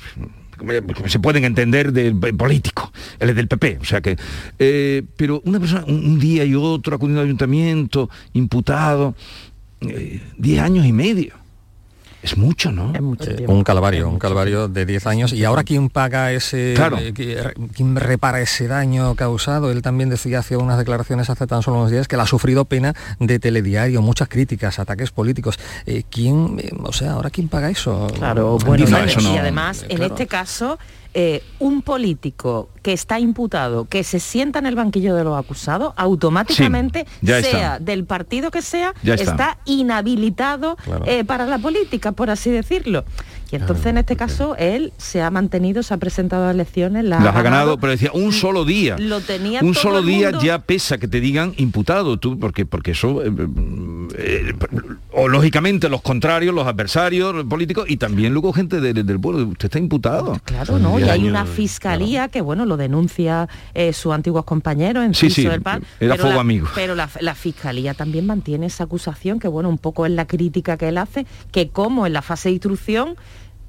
se 1.06 1.18
pueden 1.18 1.44
entender 1.44 1.92
de, 1.92 2.14
político, 2.32 2.92
él 3.18 3.30
es 3.30 3.36
del 3.36 3.48
PP, 3.48 3.78
o 3.80 3.84
sea 3.84 4.00
que, 4.00 4.16
eh, 4.60 5.02
pero 5.16 5.42
una 5.44 5.58
persona 5.58 5.84
un, 5.88 6.20
día 6.20 6.44
y 6.44 6.54
otro 6.54 6.94
acudiendo 6.94 7.20
al 7.20 7.26
ayuntamiento, 7.26 8.08
imputado, 8.32 9.16
10 9.80 9.90
eh, 10.38 10.60
años 10.60 10.86
y 10.86 10.92
medio 10.92 11.41
es 12.22 12.36
mucho, 12.36 12.70
¿no? 12.70 12.92
un 13.48 13.64
calvario, 13.64 14.08
un 14.08 14.18
calvario 14.18 14.68
de 14.68 14.86
10 14.86 15.06
años. 15.06 15.32
¿Y 15.32 15.44
ahora 15.44 15.64
quién 15.64 15.88
paga 15.88 16.32
ese, 16.32 16.74
claro. 16.76 16.96
Eh, 16.98 17.12
quién 17.74 17.96
repara 17.96 18.40
ese 18.40 18.68
daño 18.68 19.14
causado? 19.16 19.72
Él 19.72 19.82
también 19.82 20.08
decía 20.08 20.38
hace 20.38 20.56
unas 20.56 20.78
declaraciones 20.78 21.30
hace 21.30 21.46
tan 21.46 21.62
solo 21.62 21.78
unos 21.78 21.90
días 21.90 22.06
que 22.06 22.14
él 22.14 22.20
ha 22.20 22.26
sufrido 22.26 22.64
pena 22.64 22.94
de 23.18 23.38
telediario, 23.40 24.02
muchas 24.02 24.28
críticas, 24.28 24.78
ataques 24.78 25.10
políticos. 25.10 25.58
Eh, 25.84 26.04
¿Quién, 26.08 26.60
eh, 26.60 26.70
o 26.80 26.92
sea, 26.92 27.12
ahora 27.12 27.30
quién 27.30 27.48
paga 27.48 27.70
eso? 27.70 28.06
Claro, 28.14 28.56
bueno, 28.58 28.86
y 28.88 29.36
además, 29.36 29.84
en 29.88 30.02
este 30.02 30.26
caso 30.28 30.78
eh, 31.14 31.42
un 31.58 31.82
político 31.82 32.70
que 32.80 32.92
está 32.92 33.20
imputado, 33.20 33.84
que 33.84 34.02
se 34.02 34.18
sienta 34.18 34.58
en 34.58 34.66
el 34.66 34.74
banquillo 34.74 35.14
de 35.14 35.24
los 35.24 35.38
acusados, 35.38 35.92
automáticamente, 35.96 37.06
sea 37.22 37.78
del 37.78 38.04
partido 38.04 38.50
que 38.50 38.62
sea, 38.62 38.94
está. 39.04 39.58
inhabilitado 39.66 40.76
eh, 41.06 41.24
para 41.24 41.46
la 41.46 41.58
política, 41.58 42.12
por 42.12 42.30
así 42.30 42.50
decirlo. 42.50 43.04
Y 43.52 43.56
entonces 43.56 43.84
en 43.84 43.98
este 43.98 44.16
caso 44.16 44.56
él 44.56 44.94
se 44.96 45.20
ha 45.20 45.30
mantenido, 45.30 45.82
se 45.82 45.92
ha 45.92 45.98
presentado 45.98 46.46
a 46.46 46.52
elecciones, 46.52 47.04
las, 47.04 47.22
ha 47.22 47.42
ganado, 47.42 47.76
pero 47.76 47.92
decía 47.92 48.10
un 48.14 48.32
solo 48.32 48.64
día. 48.64 48.96
Lo 48.98 49.20
tenía 49.20 49.60
un 49.60 49.74
solo 49.74 50.00
día 50.00 50.32
ya 50.42 50.60
pesa 50.60 50.96
que 50.96 51.06
te 51.06 51.20
digan 51.20 51.52
imputado 51.58 52.16
tú, 52.16 52.38
porque 52.38 52.64
porque 52.64 52.92
eso 52.92 53.22
eh, 53.22 53.30
eh, 54.16 54.54
o 55.12 55.28
lógicamente 55.28 55.90
los 55.90 56.00
contrarios, 56.00 56.54
los 56.54 56.66
adversarios 56.66 57.44
políticos 57.44 57.84
y 57.88 57.98
también 57.98 58.32
luego 58.32 58.54
gente 58.54 58.80
del 58.80 59.20
pueblo, 59.20 59.46
usted 59.48 59.66
está 59.66 59.78
imputado. 59.78 60.40
Claro, 60.44 60.78
no, 60.78 60.98
y 60.98 61.02
hay 61.02 61.28
una 61.28 61.44
fiscalía 61.44 62.28
que 62.28 62.40
bueno 62.40 62.64
lo 62.64 62.78
denuncia 62.78 63.50
eh, 63.74 63.92
sus 63.92 64.14
antiguos 64.14 64.46
compañeros 64.46 65.04
en 65.04 65.12
sí, 65.12 65.28
sí, 65.28 65.44
del 65.46 65.60
PAN. 65.60 65.84
Era 66.00 66.16
fuego 66.16 66.40
amigo. 66.40 66.68
Pero 66.74 66.94
la, 66.94 67.10
la 67.20 67.34
fiscalía 67.34 67.92
también 67.92 68.24
mantiene 68.24 68.64
esa 68.64 68.84
acusación 68.84 69.38
que 69.38 69.48
bueno 69.48 69.68
un 69.68 69.76
poco 69.76 70.06
es 70.06 70.12
la 70.12 70.26
crítica 70.26 70.78
que 70.78 70.88
él 70.88 70.96
hace, 70.96 71.26
que 71.50 71.68
como 71.68 72.06
en 72.06 72.14
la 72.14 72.22
fase 72.22 72.48
de 72.48 72.54
instrucción 72.54 73.16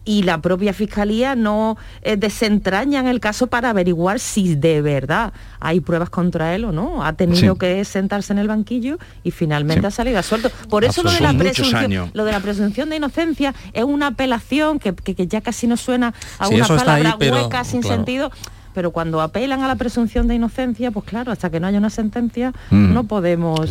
y 0.05 0.23
la 0.23 0.41
propia 0.41 0.73
fiscalía 0.73 1.35
no 1.35 1.77
eh, 2.01 2.17
desentrañan 2.17 3.07
el 3.07 3.19
caso 3.19 3.47
para 3.47 3.69
averiguar 3.69 4.19
si 4.19 4.55
de 4.55 4.81
verdad 4.81 5.33
hay 5.59 5.79
pruebas 5.79 6.09
contra 6.09 6.55
él 6.55 6.65
o 6.65 6.71
no. 6.71 7.03
Ha 7.03 7.13
tenido 7.13 7.55
que 7.55 7.83
sentarse 7.85 8.33
en 8.33 8.39
el 8.39 8.47
banquillo 8.47 8.97
y 9.23 9.31
finalmente 9.31 9.87
ha 9.87 9.91
salido 9.91 10.19
a 10.19 10.23
suelto. 10.23 10.49
Por 10.69 10.83
eso 10.83 11.03
lo 11.03 11.11
de, 11.11 11.21
la 11.21 11.33
presunción, 11.33 12.11
lo 12.13 12.25
de 12.25 12.31
la 12.31 12.39
presunción 12.39 12.89
de 12.89 12.97
inocencia 12.97 13.53
es 13.73 13.83
una 13.83 14.07
apelación 14.07 14.79
que, 14.79 14.93
ya 15.27 15.41
casi 15.41 15.67
no 15.67 15.77
suena 15.77 16.13
a 16.39 16.47
una 16.49 16.67
palabra 16.67 17.17
hueca 17.19 17.63
sin 17.63 17.83
sentido 17.83 18.31
pero 18.73 18.91
cuando 18.91 19.21
apelan 19.21 19.61
a 19.61 19.67
la 19.67 19.75
presunción 19.75 20.27
de 20.27 20.35
inocencia, 20.35 20.91
pues 20.91 21.05
claro, 21.05 21.31
hasta 21.31 21.49
que 21.49 21.59
no 21.59 21.67
haya 21.67 21.77
una 21.77 21.89
sentencia 21.89 22.53
mm. 22.71 22.93
no 22.93 23.03
podemos 23.05 23.69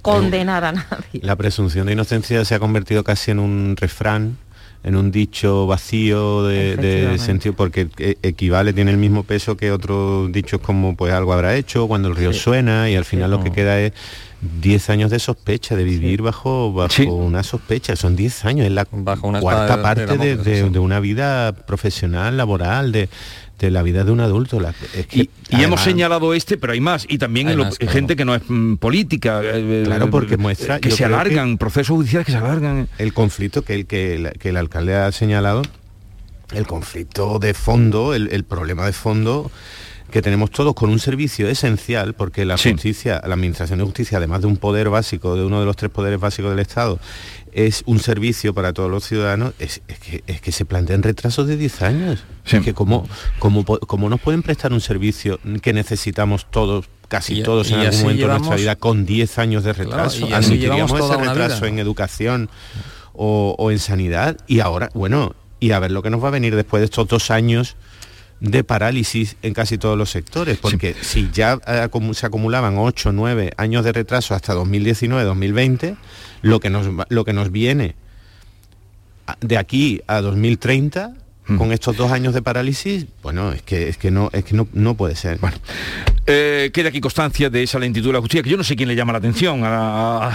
condenar 0.00 0.64
a 0.64 0.72
nadie. 0.72 1.20
La 1.22 1.36
presunción 1.36 1.86
de 1.86 1.94
inocencia 1.94 2.44
se 2.44 2.54
ha 2.54 2.60
convertido 2.60 3.04
casi 3.04 3.32
en 3.32 3.40
un 3.40 3.76
refrán 3.76 4.38
en 4.84 4.96
un 4.96 5.10
dicho 5.10 5.66
vacío 5.66 6.44
de, 6.44 7.16
sentido, 7.18 7.54
porque 7.54 7.88
e, 7.98 8.18
equivale, 8.22 8.72
tiene 8.74 8.90
el 8.90 8.98
mismo 8.98 9.24
peso 9.24 9.56
que 9.56 9.72
otros 9.72 10.30
dichos 10.30 10.60
como 10.60 10.94
pues 10.94 11.12
algo 11.12 11.32
habrá 11.32 11.56
hecho, 11.56 11.88
cuando 11.88 12.08
el 12.08 12.16
río 12.16 12.32
suena 12.32 12.90
y 12.90 12.94
al 12.94 13.06
final 13.06 13.30
lo 13.30 13.42
que 13.42 13.50
queda 13.50 13.80
es 13.80 13.92
10 14.60 14.90
años 14.90 15.10
de 15.10 15.18
sospecha, 15.18 15.76
de 15.76 15.84
vivir 15.84 16.22
bajo, 16.22 16.72
bajo 16.72 17.02
una 17.14 17.42
sospecha, 17.42 17.96
son 17.96 18.16
10 18.16 18.44
años, 18.44 18.66
es 18.66 18.72
la 18.72 18.86
bajo 18.90 19.26
una 19.28 19.40
cuarta 19.40 19.82
parte 19.82 20.18
de, 20.18 20.78
una 20.78 21.00
vida 21.00 21.52
profesional, 21.52 22.36
laboral, 22.36 22.92
de, 22.92 23.08
la 23.60 23.82
vida 23.82 24.04
de 24.04 24.12
un 24.12 24.20
adulto. 24.20 24.60
y, 25.12 25.30
hemos 25.50 25.80
señalado 25.80 26.34
este, 26.34 26.58
pero 26.58 26.74
hay 26.74 26.80
más, 26.80 27.06
y 27.08 27.16
también 27.16 27.48
hay 27.48 27.88
gente 27.88 28.14
que 28.16 28.24
no 28.26 28.34
es 28.34 28.42
mm, 28.46 28.74
política. 28.76 29.40
Eh, 29.42 29.52
eh, 29.54 29.82
claro, 29.86 30.10
porque 30.10 30.36
muestra... 30.36 30.80
Que 30.80 30.90
se 30.90 31.04
alargan, 31.04 31.56
procesos 31.56 31.96
judiciales 31.96 32.26
que 32.26 32.32
se 32.32 32.38
alargan. 32.38 32.88
El 32.98 33.14
conflicto 33.14 33.62
que 33.62 33.74
el, 33.74 33.86
que 33.86 34.48
el, 34.48 34.56
alcalde 34.58 34.94
ha 34.94 35.10
señalado, 35.12 35.62
el 36.52 36.66
conflicto 36.66 37.38
de 37.38 37.54
fondo, 37.54 38.14
el 38.14 38.44
problema 38.44 38.84
de 38.84 38.92
fondo 38.92 39.50
que 40.14 40.22
tenemos 40.22 40.52
todos 40.52 40.74
con 40.74 40.90
un 40.90 41.00
servicio 41.00 41.48
esencial, 41.48 42.14
porque 42.14 42.44
la 42.44 42.56
justicia, 42.56 43.20
la 43.26 43.34
administración 43.34 43.80
de 43.80 43.84
justicia, 43.84 44.18
además 44.18 44.42
de 44.42 44.46
un 44.46 44.58
poder 44.58 44.88
básico, 44.88 45.34
de 45.34 45.44
uno 45.44 45.58
de 45.58 45.66
los 45.66 45.74
tres 45.74 45.90
poderes 45.90 46.20
básicos 46.20 46.52
del 46.52 46.60
Estado, 46.60 47.00
es 47.50 47.82
un 47.86 47.98
servicio 47.98 48.54
para 48.54 48.72
todos 48.72 48.88
los 48.88 49.02
ciudadanos, 49.02 49.54
es, 49.58 49.82
que, 50.40 50.52
se 50.52 50.64
plantean 50.66 51.02
retrasos 51.02 51.48
de 51.48 51.56
10 51.56 51.82
años. 51.82 52.22
Es 52.46 52.62
que 52.62 52.74
cómo, 52.74 53.08
cómo, 53.40 54.08
nos 54.08 54.20
pueden 54.20 54.44
prestar 54.44 54.72
un 54.72 54.80
servicio 54.80 55.40
que 55.60 55.72
necesitamos 55.72 56.46
todos 56.48 56.88
casi 57.08 57.42
todos 57.42 57.72
en 57.72 57.80
algún 57.80 58.02
momento 58.02 58.28
de 58.28 58.34
nuestra 58.34 58.54
vida 58.56 58.76
con 58.76 59.06
10 59.06 59.38
años 59.40 59.64
de 59.64 59.72
retraso. 59.72 60.28
Claro, 60.28 60.46
ese 60.46 61.16
retraso 61.16 61.66
en 61.66 61.80
educación 61.80 62.48
o, 63.14 63.56
o, 63.58 63.72
en 63.72 63.80
sanidad 63.80 64.36
y 64.46 64.60
ahora, 64.60 64.90
bueno, 64.94 65.34
y 65.58 65.72
a 65.72 65.80
ver 65.80 65.90
lo 65.90 66.02
que 66.02 66.10
nos 66.10 66.22
va 66.22 66.28
a 66.28 66.30
venir 66.30 66.54
después 66.54 66.82
de 66.82 66.84
estos 66.84 67.08
dos 67.08 67.32
años 67.32 67.74
de 68.40 68.64
parálisis 68.64 69.36
en 69.42 69.54
casi 69.54 69.78
todos 69.78 69.96
los 69.96 70.10
sectores, 70.10 70.58
porque 70.58 70.94
si 71.00 71.30
ya 71.32 71.58
eh, 71.66 71.88
se 72.12 72.26
acumulaban 72.26 72.76
8, 72.78 73.12
9 73.12 73.52
años 73.56 73.84
de 73.84 73.92
retraso 73.92 74.34
hasta 74.34 74.54
2019, 74.54 75.24
2020, 75.24 75.96
lo 76.42 76.60
que 76.60 76.70
nos, 76.70 76.88
lo 77.08 77.24
que 77.24 77.32
nos 77.32 77.50
viene 77.50 77.94
de 79.40 79.56
aquí 79.56 80.02
a 80.06 80.20
2030 80.20 81.14
Mm. 81.14 81.23
Con 81.46 81.72
estos 81.72 81.96
dos 81.96 82.10
años 82.10 82.32
de 82.32 82.40
parálisis, 82.40 83.06
bueno, 83.22 83.52
es 83.52 83.62
que, 83.62 83.88
es 83.88 83.98
que, 83.98 84.10
no, 84.10 84.30
es 84.32 84.44
que 84.44 84.54
no, 84.54 84.66
no 84.72 84.94
puede 84.94 85.14
ser. 85.14 85.38
Bueno, 85.38 85.56
eh, 86.26 86.70
queda 86.72 86.88
aquí 86.88 87.02
constancia 87.02 87.50
de 87.50 87.62
esa 87.62 87.78
lentitud 87.78 88.08
de 88.08 88.14
la 88.14 88.20
justicia, 88.20 88.42
que 88.42 88.48
yo 88.48 88.56
no 88.56 88.64
sé 88.64 88.76
quién 88.76 88.88
le 88.88 88.96
llama 88.96 89.12
la 89.12 89.18
atención 89.18 89.60
a, 89.62 90.32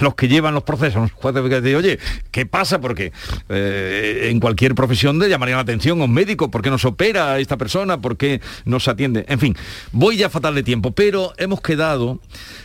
los 0.00 0.14
que 0.16 0.26
llevan 0.26 0.54
los 0.54 0.64
procesos. 0.64 1.10
De, 1.32 1.76
Oye, 1.76 1.98
¿qué 2.32 2.46
pasa? 2.46 2.80
Porque 2.80 3.12
eh, 3.48 4.28
en 4.30 4.40
cualquier 4.40 4.74
profesión 4.74 5.18
le 5.20 5.28
llamaría 5.28 5.54
la 5.54 5.62
atención 5.62 6.00
a 6.00 6.04
un 6.04 6.12
médico, 6.12 6.50
¿por 6.50 6.62
qué 6.62 6.70
nos 6.70 6.84
opera 6.84 7.38
esta 7.38 7.56
persona? 7.56 8.00
¿Por 8.00 8.16
qué 8.16 8.40
nos 8.64 8.88
atiende? 8.88 9.24
En 9.28 9.38
fin, 9.38 9.56
voy 9.92 10.16
ya 10.16 10.28
fatal 10.30 10.54
de 10.56 10.64
tiempo, 10.64 10.90
pero 10.90 11.32
hemos 11.36 11.60
quedado, 11.60 12.20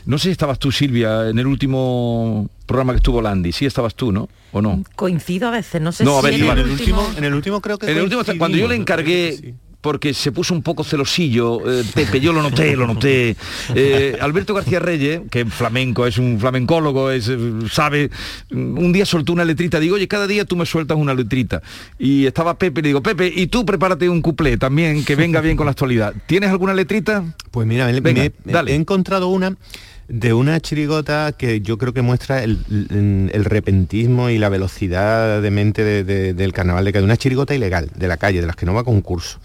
no 0.06 0.18
sé 0.18 0.26
si 0.26 0.32
estabas 0.32 0.58
tú, 0.58 0.72
Silvia, 0.72 1.30
en 1.30 1.38
el 1.38 1.46
último 1.46 2.50
programa 2.70 2.94
que 2.94 2.98
estuvo 2.98 3.20
Landy, 3.20 3.52
sí 3.52 3.66
estabas 3.66 3.96
tú, 3.96 4.12
¿no? 4.12 4.30
¿O 4.52 4.62
no? 4.62 4.84
Coincido 4.96 5.48
a 5.48 5.52
veces, 5.52 5.82
no 5.82 5.92
sé 5.92 6.06
si 6.06 6.10
en, 6.10 6.58
el 6.58 6.70
último... 6.70 7.06
en 7.18 7.24
el 7.24 7.34
último 7.34 7.62
creo 7.62 7.80
que 7.80 7.90
En 7.90 7.98
el 7.98 8.04
último, 8.04 8.22
cuando 8.38 8.58
yo 8.58 8.68
le 8.68 8.76
encargué 8.76 9.56
porque 9.82 10.14
se 10.14 10.32
puso 10.32 10.54
un 10.54 10.62
poco 10.62 10.84
celosillo, 10.84 11.62
eh, 11.66 11.84
Pepe, 11.94 12.20
yo 12.20 12.34
lo 12.34 12.42
noté, 12.42 12.76
lo 12.76 12.86
noté. 12.86 13.36
Eh, 13.76 14.18
Alberto 14.20 14.54
García 14.54 14.80
Reyes, 14.80 15.22
que 15.30 15.46
flamenco, 15.46 16.06
es 16.06 16.18
un 16.18 16.40
flamencólogo, 16.40 17.12
es, 17.12 17.30
eh, 17.30 17.38
sabe, 17.72 18.10
un 18.52 18.92
día 18.92 19.06
soltó 19.06 19.32
una 19.32 19.46
letrita, 19.46 19.80
digo, 19.80 19.96
oye, 19.96 20.08
cada 20.08 20.28
día 20.28 20.44
tú 20.44 20.56
me 20.56 20.66
sueltas 20.66 20.98
una 20.98 21.14
letrita. 21.14 21.62
Y 21.98 22.26
estaba 22.26 22.58
Pepe, 22.58 22.82
le 22.82 22.90
digo, 22.90 23.02
Pepe, 23.02 23.32
y 23.34 23.48
tú 23.48 23.66
prepárate 23.66 24.10
un 24.10 24.22
cuplé 24.22 24.58
también, 24.58 25.06
que 25.06 25.16
venga 25.16 25.40
bien 25.40 25.56
con 25.56 25.66
la 25.66 25.72
actualidad. 25.72 26.14
¿Tienes 26.26 26.50
alguna 26.50 26.74
letrita? 26.74 27.24
Pues 27.52 27.68
mira, 27.68 27.90
he 27.90 28.76
encontrado 28.76 29.30
una 29.30 29.56
de 30.10 30.34
una 30.34 30.60
chirigota 30.60 31.32
que 31.38 31.62
yo 31.62 31.78
creo 31.78 31.94
que 31.94 32.02
muestra 32.02 32.44
el, 32.44 32.60
repentismo 33.46 34.30
y 34.30 34.40
la 34.40 34.50
velocidad 34.50 35.42
de 35.42 35.52
mente 35.52 36.04
del 36.04 36.54
carnaval 36.54 36.84
de 36.84 36.92
calle. 36.92 37.06
Una 37.06 37.18
chirigota 37.18 37.54
ilegal, 37.54 37.92
de 37.96 38.08
la 38.08 38.18
calle, 38.18 38.42
de 38.42 38.48
las 38.48 38.56
que 38.56 38.66
no 38.66 38.74
va 38.74 38.82
a 38.82 38.84
concurso. 38.84 39.40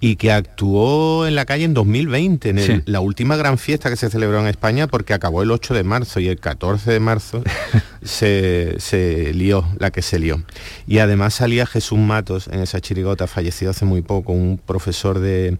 Y 0.00 0.16
que 0.16 0.32
actuó 0.32 1.26
en 1.26 1.36
la 1.36 1.44
calle 1.44 1.64
en 1.64 1.74
2020, 1.74 2.50
en 2.50 2.82
la 2.86 3.00
última 3.00 3.36
gran 3.36 3.56
fiesta 3.56 3.88
que 3.88 3.96
se 3.96 4.10
celebró 4.10 4.40
en 4.40 4.48
España, 4.48 4.88
porque 4.88 5.14
acabó 5.14 5.42
el 5.42 5.50
8 5.52 5.74
de 5.74 5.84
marzo 5.84 6.18
y 6.18 6.28
el 6.28 6.40
14 6.40 6.90
de 6.90 7.00
marzo 7.00 7.44
se, 8.02 8.74
se 8.78 9.32
lió, 9.32 9.64
la 9.78 9.92
que 9.92 10.02
se 10.02 10.18
lió. 10.18 10.42
Y 10.88 10.98
además 10.98 11.34
salía 11.34 11.66
Jesús 11.66 11.98
Matos 11.98 12.48
en 12.48 12.60
esa 12.60 12.80
chirigota, 12.80 13.28
fallecido 13.28 13.70
hace 13.70 13.84
muy 13.84 14.02
poco, 14.02 14.32
un 14.32 14.58
profesor 14.58 15.20
de 15.20 15.56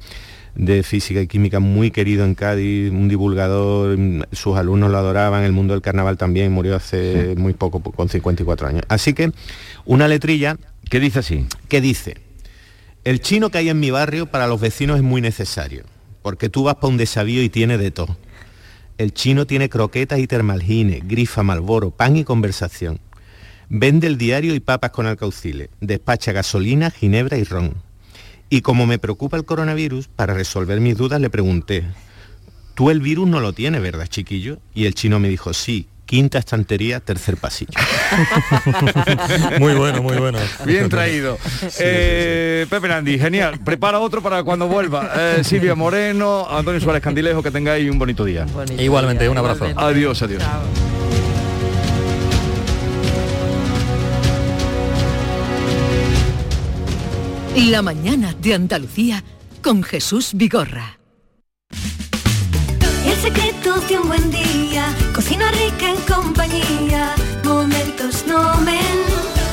de 0.54 0.82
física 0.82 1.20
y 1.20 1.26
química 1.26 1.60
muy 1.60 1.90
querido 1.90 2.24
en 2.24 2.34
Cádiz, 2.34 2.90
un 2.90 3.08
divulgador, 3.08 3.96
sus 4.32 4.56
alumnos 4.56 4.90
lo 4.90 4.98
adoraban, 4.98 5.44
el 5.44 5.52
mundo 5.52 5.74
del 5.74 5.82
carnaval 5.82 6.16
también, 6.16 6.52
murió 6.52 6.76
hace 6.76 7.34
muy 7.36 7.54
poco, 7.54 7.80
con 7.80 8.08
54 8.08 8.68
años. 8.68 8.82
Así 8.88 9.14
que 9.14 9.32
una 9.84 10.08
letrilla... 10.08 10.56
¿Qué 10.88 10.98
dice 10.98 11.20
así? 11.20 11.46
Que 11.68 11.80
dice, 11.80 12.16
el 13.04 13.20
chino 13.20 13.50
que 13.50 13.58
hay 13.58 13.68
en 13.68 13.78
mi 13.78 13.92
barrio 13.92 14.26
para 14.26 14.48
los 14.48 14.60
vecinos 14.60 14.96
es 14.96 15.04
muy 15.04 15.20
necesario, 15.20 15.84
porque 16.20 16.48
tú 16.48 16.64
vas 16.64 16.74
para 16.74 16.88
un 16.88 16.96
desavío 16.96 17.44
y 17.44 17.48
tiene 17.48 17.78
de 17.78 17.92
todo. 17.92 18.16
El 18.98 19.14
chino 19.14 19.46
tiene 19.46 19.68
croquetas 19.68 20.18
y 20.18 20.26
termalgines, 20.26 21.06
grifa, 21.06 21.44
malboro, 21.44 21.92
pan 21.92 22.16
y 22.16 22.24
conversación. 22.24 22.98
Vende 23.68 24.08
el 24.08 24.18
diario 24.18 24.52
y 24.52 24.58
papas 24.58 24.90
con 24.90 25.06
alcauciles. 25.06 25.68
Despacha 25.80 26.32
gasolina, 26.32 26.90
ginebra 26.90 27.38
y 27.38 27.44
ron 27.44 27.74
y 28.50 28.60
como 28.60 28.86
me 28.86 28.98
preocupa 28.98 29.36
el 29.36 29.44
coronavirus, 29.44 30.08
para 30.08 30.34
resolver 30.34 30.80
mis 30.80 30.96
dudas 30.96 31.20
le 31.20 31.30
pregunté, 31.30 31.84
tú 32.74 32.90
el 32.90 33.00
virus 33.00 33.28
no 33.28 33.40
lo 33.40 33.52
tienes, 33.52 33.80
¿verdad, 33.80 34.06
chiquillo? 34.08 34.58
Y 34.74 34.86
el 34.86 34.94
chino 34.94 35.20
me 35.20 35.28
dijo, 35.28 35.54
sí, 35.54 35.86
quinta 36.04 36.38
estantería, 36.38 36.98
tercer 36.98 37.36
pasillo. 37.36 37.70
muy 39.60 39.74
bueno, 39.74 40.02
muy 40.02 40.16
bueno. 40.16 40.38
Bien 40.66 40.88
traído. 40.88 41.38
Eh, 41.78 42.66
Pepe 42.68 42.88
Nandi, 42.88 43.16
genial. 43.16 43.60
Prepara 43.60 44.00
otro 44.00 44.20
para 44.20 44.42
cuando 44.42 44.66
vuelva. 44.66 45.12
Eh, 45.16 45.44
Silvia 45.44 45.76
Moreno, 45.76 46.48
Antonio 46.50 46.80
Suárez 46.80 47.02
Candilejo, 47.02 47.44
que 47.44 47.52
tengáis 47.52 47.88
un 47.88 48.00
bonito 48.00 48.24
día. 48.24 48.44
Igualmente, 48.76 49.28
un 49.28 49.38
abrazo. 49.38 49.66
Adiós, 49.76 50.20
adiós. 50.22 50.42
La 57.56 57.82
mañana 57.82 58.32
de 58.34 58.54
Andalucía 58.54 59.24
con 59.60 59.82
Jesús 59.82 60.30
Vigorra. 60.34 61.00
El 63.04 63.16
secreto 63.16 63.80
de 63.88 63.98
un 63.98 64.06
buen 64.06 64.30
día, 64.30 64.86
cocina 65.12 65.50
rica 65.50 65.90
en 65.90 66.00
compañía, 66.02 67.12
momentos 67.42 68.24
nomen. 68.28 68.78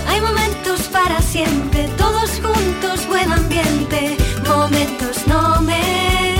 Hay 0.08 0.22
momentos 0.22 0.82
para 0.89 1.20
siempre, 1.24 1.89
todos 1.98 2.39
juntos, 2.39 3.08
buen 3.08 3.32
ambiente, 3.32 4.16
momentos 4.48 5.26
nomen. 5.26 6.36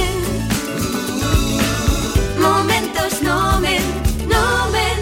Momentos 2.40 3.24
nomen, 3.24 3.82
nomen. 4.30 5.00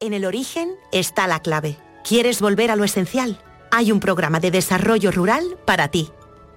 En 0.00 0.12
el 0.12 0.26
origen 0.26 0.68
está 0.92 1.26
la 1.26 1.40
clave. 1.40 1.78
¿Quieres 2.06 2.42
volver 2.42 2.70
a 2.70 2.76
lo 2.76 2.84
esencial? 2.84 3.40
Hay 3.74 3.90
un 3.90 3.98
programa 3.98 4.38
de 4.38 4.52
desarrollo 4.52 5.10
rural 5.10 5.58
para 5.64 5.88
ti. 5.88 6.08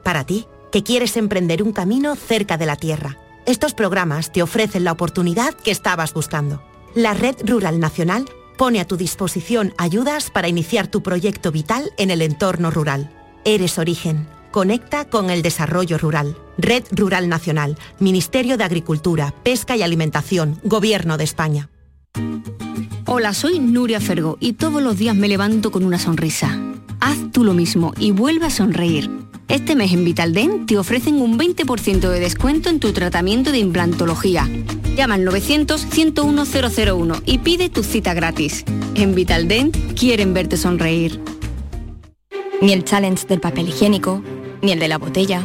Para 0.04 0.24
ti, 0.24 0.46
que 0.72 0.84
quieres 0.84 1.18
emprender 1.18 1.64
un 1.64 1.74
camino 1.74 2.16
cerca 2.16 2.58
de 2.58 2.68
la 2.68 2.76
tierra. 2.76 3.18
Estos 3.48 3.74
programas 3.74 4.32
te 4.32 4.44
ofrecen 4.44 4.84
la 4.84 4.92
oportunidad 4.92 5.56
que 5.56 5.72
estabas 5.72 6.14
buscando. 6.14 6.62
La 6.94 7.16
Red 7.16 7.38
Rural 7.44 7.80
Nacional 7.80 8.30
pone 8.56 8.80
a 8.80 8.86
tu 8.86 8.98
disposición 8.98 9.74
ayudas 9.80 10.30
para 10.30 10.48
iniciar 10.48 10.86
tu 10.86 11.02
proyecto 11.02 11.52
vital 11.52 11.92
en 11.98 12.12
el 12.12 12.22
entorno 12.22 12.70
rural. 12.70 13.12
Eres 13.46 13.80
origen. 13.80 14.28
Conecta 14.52 15.06
con 15.06 15.32
el 15.32 15.42
desarrollo 15.42 15.98
rural. 15.98 16.38
Red 16.60 16.84
Rural 16.92 17.30
Nacional, 17.30 17.80
Ministerio 17.98 18.58
de 18.58 18.64
Agricultura, 18.64 19.34
Pesca 19.42 19.76
y 19.76 19.82
Alimentación, 19.82 20.60
Gobierno 20.64 21.18
de 21.18 21.24
España. 21.24 21.70
Hola, 23.08 23.34
soy 23.34 23.58
Nuria 23.58 24.02
Fergo 24.02 24.38
y 24.40 24.54
todos 24.54 24.84
los 24.84 25.00
días 25.00 25.16
me 25.16 25.28
levanto 25.28 25.72
con 25.72 25.84
una 25.84 25.98
sonrisa. 25.98 26.60
Haz 27.00 27.18
tú 27.32 27.44
lo 27.44 27.54
mismo 27.54 27.94
y 27.98 28.12
vuelve 28.12 28.48
a 28.48 28.50
sonreír. 28.50 29.10
Este 29.48 29.76
mes 29.76 29.94
en 29.94 30.04
Vitaldent 30.04 30.68
te 30.68 30.78
ofrecen 30.78 31.22
un 31.22 31.38
20% 31.38 32.10
de 32.10 32.20
descuento 32.20 32.70
en 32.70 32.80
tu 32.80 32.92
tratamiento 32.92 33.52
de 33.52 33.60
implantología. 33.60 34.50
Llama 34.96 35.16
al 35.16 35.26
900-101-001 35.26 37.22
y 37.26 37.38
pide 37.38 37.70
tu 37.70 37.84
cita 37.84 38.14
gratis. 38.14 38.66
En 38.96 39.16
Vitaldent 39.16 39.78
quieren 39.94 40.34
verte 40.34 40.58
sonreír. 40.58 41.22
Ni 42.62 42.74
el 42.74 42.84
challenge 42.84 43.28
del 43.28 43.40
papel 43.40 43.70
higiénico, 43.70 44.22
ni 44.62 44.72
el 44.72 44.80
de 44.80 44.88
la 44.88 44.98
botella. 44.98 45.44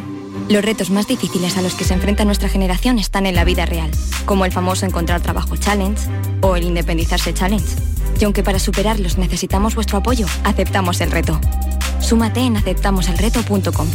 Los 0.48 0.64
retos 0.64 0.90
más 0.90 1.06
difíciles 1.06 1.56
a 1.56 1.62
los 1.62 1.74
que 1.74 1.84
se 1.84 1.94
enfrenta 1.94 2.24
nuestra 2.24 2.48
generación 2.48 2.98
están 2.98 3.26
en 3.26 3.34
la 3.34 3.44
vida 3.44 3.66
real, 3.66 3.90
como 4.24 4.46
el 4.46 4.52
famoso 4.52 4.86
encontrar 4.86 5.20
trabajo 5.20 5.56
challenge 5.56 6.08
o 6.40 6.56
el 6.56 6.64
independizarse 6.64 7.34
challenge. 7.34 7.76
Y 8.20 8.24
aunque 8.24 8.42
para 8.42 8.58
superarlos 8.58 9.18
necesitamos 9.18 9.74
vuestro 9.74 9.98
apoyo, 9.98 10.26
aceptamos 10.44 11.00
el 11.00 11.10
reto. 11.10 11.40
Súmate 12.00 12.40
en 12.40 12.56
aceptamoselreto.com. 12.56 13.88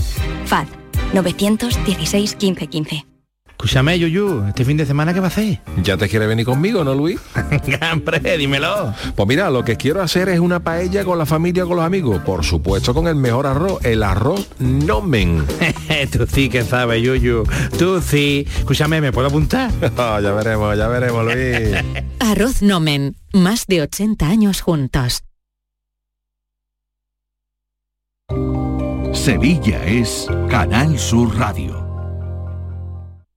FAD 0.45 0.68
916 1.13 2.36
15 2.36 2.68
15. 2.68 3.16
Escúchame, 3.59 3.97
Yuyu, 3.97 4.45
¿este 4.49 4.63
fin 4.63 4.77
de 4.77 4.85
semana 4.85 5.15
qué 5.15 5.19
va 5.19 5.25
a 5.25 5.29
hacer? 5.29 5.59
¿Ya 5.81 5.97
te 5.97 6.07
quiere 6.07 6.27
venir 6.27 6.45
conmigo, 6.45 6.83
no, 6.83 6.93
Luis? 6.93 7.19
Hombre, 7.91 8.37
dímelo. 8.37 8.93
Pues 9.15 9.27
mira, 9.27 9.49
lo 9.49 9.65
que 9.65 9.77
quiero 9.77 9.99
hacer 10.03 10.29
es 10.29 10.39
una 10.39 10.59
paella 10.59 11.03
con 11.03 11.17
la 11.17 11.25
familia 11.25 11.65
o 11.65 11.67
con 11.67 11.77
los 11.77 11.85
amigos. 11.85 12.21
Por 12.21 12.45
supuesto, 12.45 12.93
con 12.93 13.07
el 13.07 13.15
mejor 13.15 13.47
arroz, 13.47 13.83
el 13.83 14.03
arroz 14.03 14.47
nomen. 14.59 15.43
Tú 16.11 16.27
sí 16.31 16.49
que 16.49 16.63
sabes, 16.63 17.01
Yuyu. 17.01 17.45
Tú 17.79 17.99
sí. 17.99 18.45
Escúchame, 18.59 19.01
¿me 19.01 19.11
puedo 19.11 19.27
apuntar? 19.27 19.71
Ah, 19.97 20.19
ya 20.21 20.31
veremos, 20.31 20.77
ya 20.77 20.87
veremos, 20.87 21.25
Luis. 21.25 21.75
Arroz 22.19 22.61
Nomen. 22.61 23.15
Más 23.33 23.65
de 23.65 23.81
80 23.81 24.27
años 24.27 24.61
juntos. 24.61 25.23
Sevilla 29.13 29.83
es 29.85 30.27
Canal 30.47 30.99
Sur 30.99 31.35
Radio. 31.35 31.86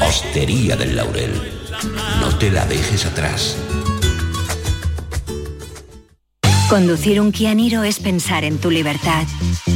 Hostería 0.00 0.76
del 0.76 0.96
Laurel, 0.96 1.32
no 2.20 2.36
te 2.38 2.50
la 2.50 2.66
dejes 2.66 3.06
atrás. 3.06 3.56
Conducir 6.68 7.20
un 7.20 7.32
Kia 7.32 7.54
Niro 7.54 7.82
es 7.82 7.98
pensar 7.98 8.44
en 8.44 8.58
tu 8.58 8.70
libertad. 8.70 9.24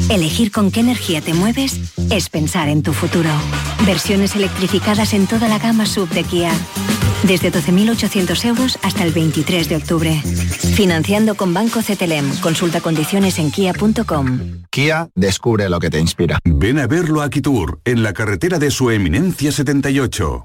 Elegir 0.09 0.51
con 0.51 0.71
qué 0.71 0.81
energía 0.81 1.21
te 1.21 1.35
mueves 1.35 1.79
es 2.11 2.29
pensar 2.31 2.69
en 2.69 2.83
tu 2.83 2.93
futuro. 2.93 3.29
Versiones 3.85 4.35
electrificadas 4.35 5.12
en 5.12 5.27
toda 5.27 5.49
la 5.49 5.59
gama 5.59 5.85
sub 5.85 6.09
de 6.09 6.25
Kia. 6.25 6.53
Desde 7.25 7.53
12.800 7.53 8.45
euros 8.45 8.79
hasta 8.83 9.05
el 9.05 9.12
23 9.12 9.69
de 9.69 9.77
octubre. 9.77 10.21
Financiando 10.75 11.35
con 11.35 11.55
Banco 11.55 11.81
CTLM. 11.81 12.41
Consulta 12.41 12.81
condiciones 12.81 13.39
en 13.39 13.51
kia.com. 13.51 14.64
Kia 14.71 15.09
descubre 15.14 15.69
lo 15.69 15.81
que 15.81 15.91
te 15.91 15.99
inspira. 15.99 16.39
Ven 16.45 16.79
a 16.79 16.87
verlo 16.87 17.23
a 17.23 17.31
Kitur, 17.31 17.81
en 17.85 18.03
la 18.03 18.12
carretera 18.12 18.59
de 18.59 18.71
su 18.71 18.91
eminencia 18.91 19.53
78. 19.53 20.45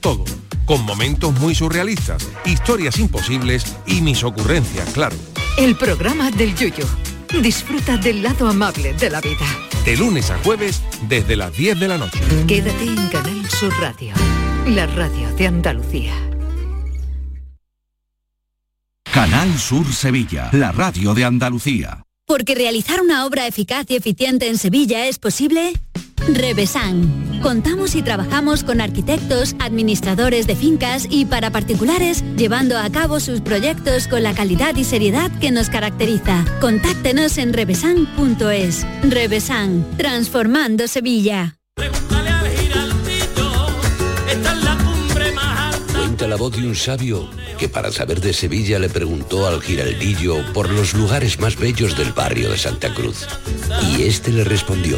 todo, 0.01 0.25
con 0.65 0.83
momentos 0.83 1.33
muy 1.39 1.55
surrealistas, 1.55 2.27
historias 2.45 2.97
imposibles 2.99 3.63
y 3.85 4.01
mis 4.01 4.23
ocurrencias, 4.23 4.89
claro. 4.89 5.15
El 5.57 5.75
programa 5.75 6.31
del 6.31 6.55
Yuyo. 6.55 6.85
Disfruta 7.41 7.95
del 7.95 8.23
lado 8.23 8.49
amable 8.49 8.93
de 8.93 9.09
la 9.09 9.21
vida. 9.21 9.45
De 9.85 9.95
lunes 9.95 10.29
a 10.31 10.37
jueves 10.39 10.81
desde 11.07 11.37
las 11.37 11.55
10 11.55 11.79
de 11.79 11.87
la 11.87 11.97
noche. 11.97 12.19
Quédate 12.47 12.83
en 12.83 13.07
Canal 13.07 13.49
Sur 13.49 13.73
Radio, 13.79 14.13
la 14.67 14.87
radio 14.87 15.33
de 15.35 15.47
Andalucía. 15.47 16.13
Canal 19.13 19.57
Sur 19.57 19.85
Sevilla, 19.93 20.49
la 20.51 20.71
radio 20.71 21.13
de 21.13 21.25
Andalucía. 21.25 22.03
Porque 22.25 22.55
realizar 22.55 23.01
una 23.01 23.25
obra 23.25 23.45
eficaz 23.47 23.85
y 23.89 23.95
eficiente 23.95 24.47
en 24.47 24.57
Sevilla 24.57 25.07
es 25.07 25.19
posible. 25.19 25.73
Revesan. 26.29 27.39
Contamos 27.41 27.95
y 27.95 28.03
trabajamos 28.03 28.63
con 28.63 28.81
arquitectos, 28.81 29.55
administradores 29.59 30.45
de 30.47 30.55
fincas 30.55 31.07
y 31.09 31.25
para 31.25 31.49
particulares, 31.49 32.23
llevando 32.37 32.77
a 32.77 32.89
cabo 32.91 33.19
sus 33.19 33.41
proyectos 33.41 34.07
con 34.07 34.23
la 34.23 34.33
calidad 34.33 34.75
y 34.75 34.83
seriedad 34.83 35.31
que 35.39 35.51
nos 35.51 35.69
caracteriza. 35.69 36.45
Contáctenos 36.59 37.37
en 37.37 37.53
revesan.es. 37.53 38.85
Revesan, 39.03 39.85
transformando 39.97 40.87
Sevilla. 40.87 41.57
Cuenta 45.95 46.27
la 46.27 46.35
voz 46.35 46.55
de 46.55 46.67
un 46.67 46.75
sabio 46.75 47.27
que 47.57 47.69
para 47.69 47.91
saber 47.91 48.21
de 48.21 48.33
Sevilla 48.33 48.79
le 48.79 48.89
preguntó 48.89 49.47
al 49.47 49.61
giraldillo 49.61 50.37
por 50.53 50.69
los 50.69 50.93
lugares 50.93 51.39
más 51.39 51.55
bellos 51.57 51.95
del 51.95 52.11
barrio 52.11 52.49
de 52.49 52.57
Santa 52.57 52.93
Cruz. 52.93 53.27
Y 53.87 54.01
este 54.01 54.31
le 54.31 54.43
respondió, 54.43 54.97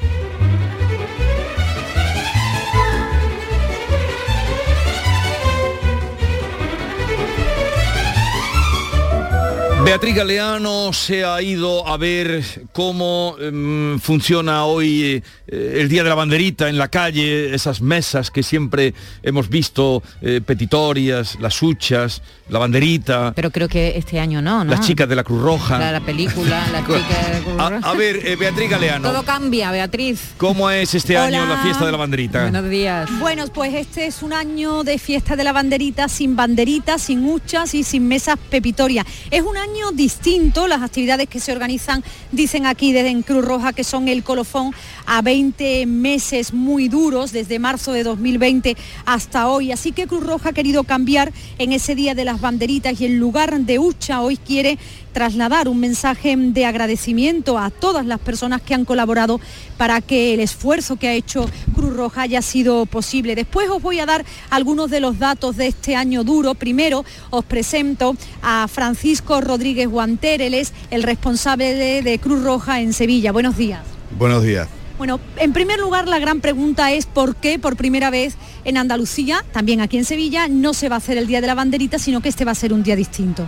Beatriz 9.83 10.15
Galeano 10.15 10.93
se 10.93 11.25
ha 11.25 11.41
ido 11.41 11.87
a 11.87 11.97
ver 11.97 12.43
cómo 12.71 13.35
em, 13.39 13.99
funciona 13.99 14.65
hoy 14.65 15.23
eh, 15.47 15.77
el 15.79 15.89
Día 15.89 16.03
de 16.03 16.09
la 16.09 16.15
Banderita 16.15 16.69
en 16.69 16.77
la 16.77 16.89
calle, 16.89 17.55
esas 17.55 17.81
mesas 17.81 18.29
que 18.29 18.43
siempre 18.43 18.93
hemos 19.23 19.49
visto, 19.49 20.03
eh, 20.21 20.39
petitorias, 20.45 21.37
las 21.39 21.61
huchas, 21.63 22.21
la 22.47 22.59
banderita. 22.59 23.31
Pero 23.35 23.49
creo 23.49 23.67
que 23.67 23.97
este 23.97 24.19
año 24.19 24.41
no, 24.41 24.63
¿no? 24.63 24.71
Las 24.71 24.85
chicas 24.85 25.09
de 25.09 25.15
la 25.15 25.23
Cruz 25.23 25.41
Roja. 25.41 25.79
La, 25.79 25.91
la 25.91 26.01
película, 26.01 26.67
las 26.71 26.81
chicas 26.85 27.27
de 27.27 27.33
la 27.33 27.39
Cruz 27.39 27.57
Roja. 27.57 27.79
A, 27.81 27.91
a 27.91 27.93
ver, 27.95 28.27
eh, 28.27 28.35
Beatriz 28.35 28.69
Galeano. 28.69 29.09
Todo 29.09 29.23
cambia, 29.23 29.71
Beatriz. 29.71 30.33
¿Cómo 30.37 30.69
es 30.69 30.93
este 30.93 31.17
año 31.17 31.45
la 31.45 31.57
fiesta 31.57 31.85
de 31.85 31.91
la 31.91 31.97
banderita? 31.97 32.41
Buenos 32.43 32.69
días. 32.69 33.09
Bueno, 33.19 33.47
pues 33.47 33.73
este 33.73 34.05
es 34.05 34.21
un 34.21 34.33
año 34.33 34.83
de 34.83 34.99
fiesta 34.99 35.35
de 35.35 35.43
la 35.43 35.53
banderita 35.53 36.07
sin 36.07 36.35
banderitas, 36.35 37.01
sin 37.01 37.25
huchas 37.25 37.73
y 37.73 37.83
sin 37.83 38.07
mesas 38.07 38.37
pepitorias. 38.49 39.05
Es 39.31 39.41
un 39.41 39.57
año 39.57 39.70
distinto, 39.93 40.67
las 40.67 40.81
actividades 40.81 41.27
que 41.27 41.39
se 41.39 41.51
organizan, 41.51 42.03
dicen 42.31 42.65
aquí 42.65 42.91
desde 42.91 43.09
en 43.09 43.21
Cruz 43.21 43.43
Roja, 43.43 43.73
que 43.73 43.83
son 43.83 44.07
el 44.07 44.23
colofón 44.23 44.73
a 45.05 45.21
20 45.21 45.85
meses 45.85 46.53
muy 46.53 46.87
duros, 46.87 47.31
desde 47.31 47.59
marzo 47.59 47.91
de 47.91 48.03
2020 48.03 48.77
hasta 49.05 49.47
hoy. 49.47 49.71
Así 49.71 49.91
que 49.91 50.07
Cruz 50.07 50.23
Roja 50.23 50.49
ha 50.49 50.53
querido 50.53 50.83
cambiar 50.83 51.33
en 51.57 51.71
ese 51.71 51.95
día 51.95 52.15
de 52.15 52.25
las 52.25 52.41
banderitas 52.41 52.99
y 52.99 53.05
en 53.05 53.19
lugar 53.19 53.59
de 53.59 53.79
hucha 53.79 54.21
hoy 54.21 54.37
quiere 54.37 54.77
trasladar 55.11 55.67
un 55.67 55.79
mensaje 55.79 56.35
de 56.35 56.65
agradecimiento 56.65 57.57
a 57.57 57.69
todas 57.69 58.05
las 58.05 58.19
personas 58.19 58.61
que 58.61 58.73
han 58.73 58.85
colaborado 58.85 59.39
para 59.77 60.01
que 60.01 60.33
el 60.33 60.39
esfuerzo 60.39 60.95
que 60.95 61.07
ha 61.07 61.13
hecho 61.13 61.49
Cruz 61.73 61.95
Roja 61.95 62.23
haya 62.23 62.41
sido 62.41 62.85
posible. 62.85 63.35
Después 63.35 63.69
os 63.69 63.81
voy 63.81 63.99
a 63.99 64.05
dar 64.05 64.25
algunos 64.49 64.89
de 64.89 64.99
los 64.99 65.19
datos 65.19 65.57
de 65.57 65.67
este 65.67 65.95
año 65.95 66.23
duro. 66.23 66.55
Primero 66.55 67.05
os 67.29 67.45
presento 67.45 68.15
a 68.41 68.67
Francisco 68.67 69.41
Rodríguez 69.41 69.87
Guanter, 69.87 70.41
él 70.41 70.53
es 70.53 70.73
el 70.89 71.03
responsable 71.03 71.73
de, 71.73 72.01
de 72.01 72.19
Cruz 72.19 72.43
Roja 72.43 72.81
en 72.81 72.93
Sevilla. 72.93 73.31
Buenos 73.31 73.57
días. 73.57 73.81
Buenos 74.17 74.43
días. 74.43 74.67
Bueno, 74.97 75.19
en 75.37 75.51
primer 75.51 75.79
lugar, 75.79 76.07
la 76.07 76.19
gran 76.19 76.41
pregunta 76.41 76.91
es 76.91 77.07
por 77.07 77.35
qué 77.35 77.57
por 77.57 77.75
primera 77.75 78.11
vez 78.11 78.35
en 78.65 78.77
Andalucía, 78.77 79.43
también 79.51 79.81
aquí 79.81 79.97
en 79.97 80.05
Sevilla, 80.05 80.47
no 80.47 80.75
se 80.75 80.89
va 80.89 80.95
a 80.95 80.97
hacer 80.97 81.17
el 81.17 81.25
Día 81.25 81.41
de 81.41 81.47
la 81.47 81.55
Banderita, 81.55 81.97
sino 81.97 82.21
que 82.21 82.29
este 82.29 82.45
va 82.45 82.51
a 82.51 82.55
ser 82.55 82.71
un 82.71 82.83
día 82.83 82.95
distinto. 82.95 83.47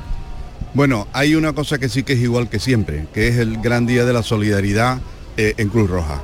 Bueno, 0.74 1.08
hay 1.14 1.36
una 1.36 1.54
cosa 1.54 1.78
que 1.78 1.88
sí 1.88 2.02
que 2.02 2.14
es 2.14 2.20
igual 2.20 2.50
que 2.50 2.60
siempre, 2.60 3.06
que 3.14 3.28
es 3.28 3.38
el 3.38 3.62
gran 3.62 3.86
día 3.86 4.06
de 4.06 4.14
la 4.14 4.24
solidaridad 4.24 5.00
eh, 5.38 5.54
en 5.58 5.70
Cruz 5.70 5.88
Roja. 5.88 6.24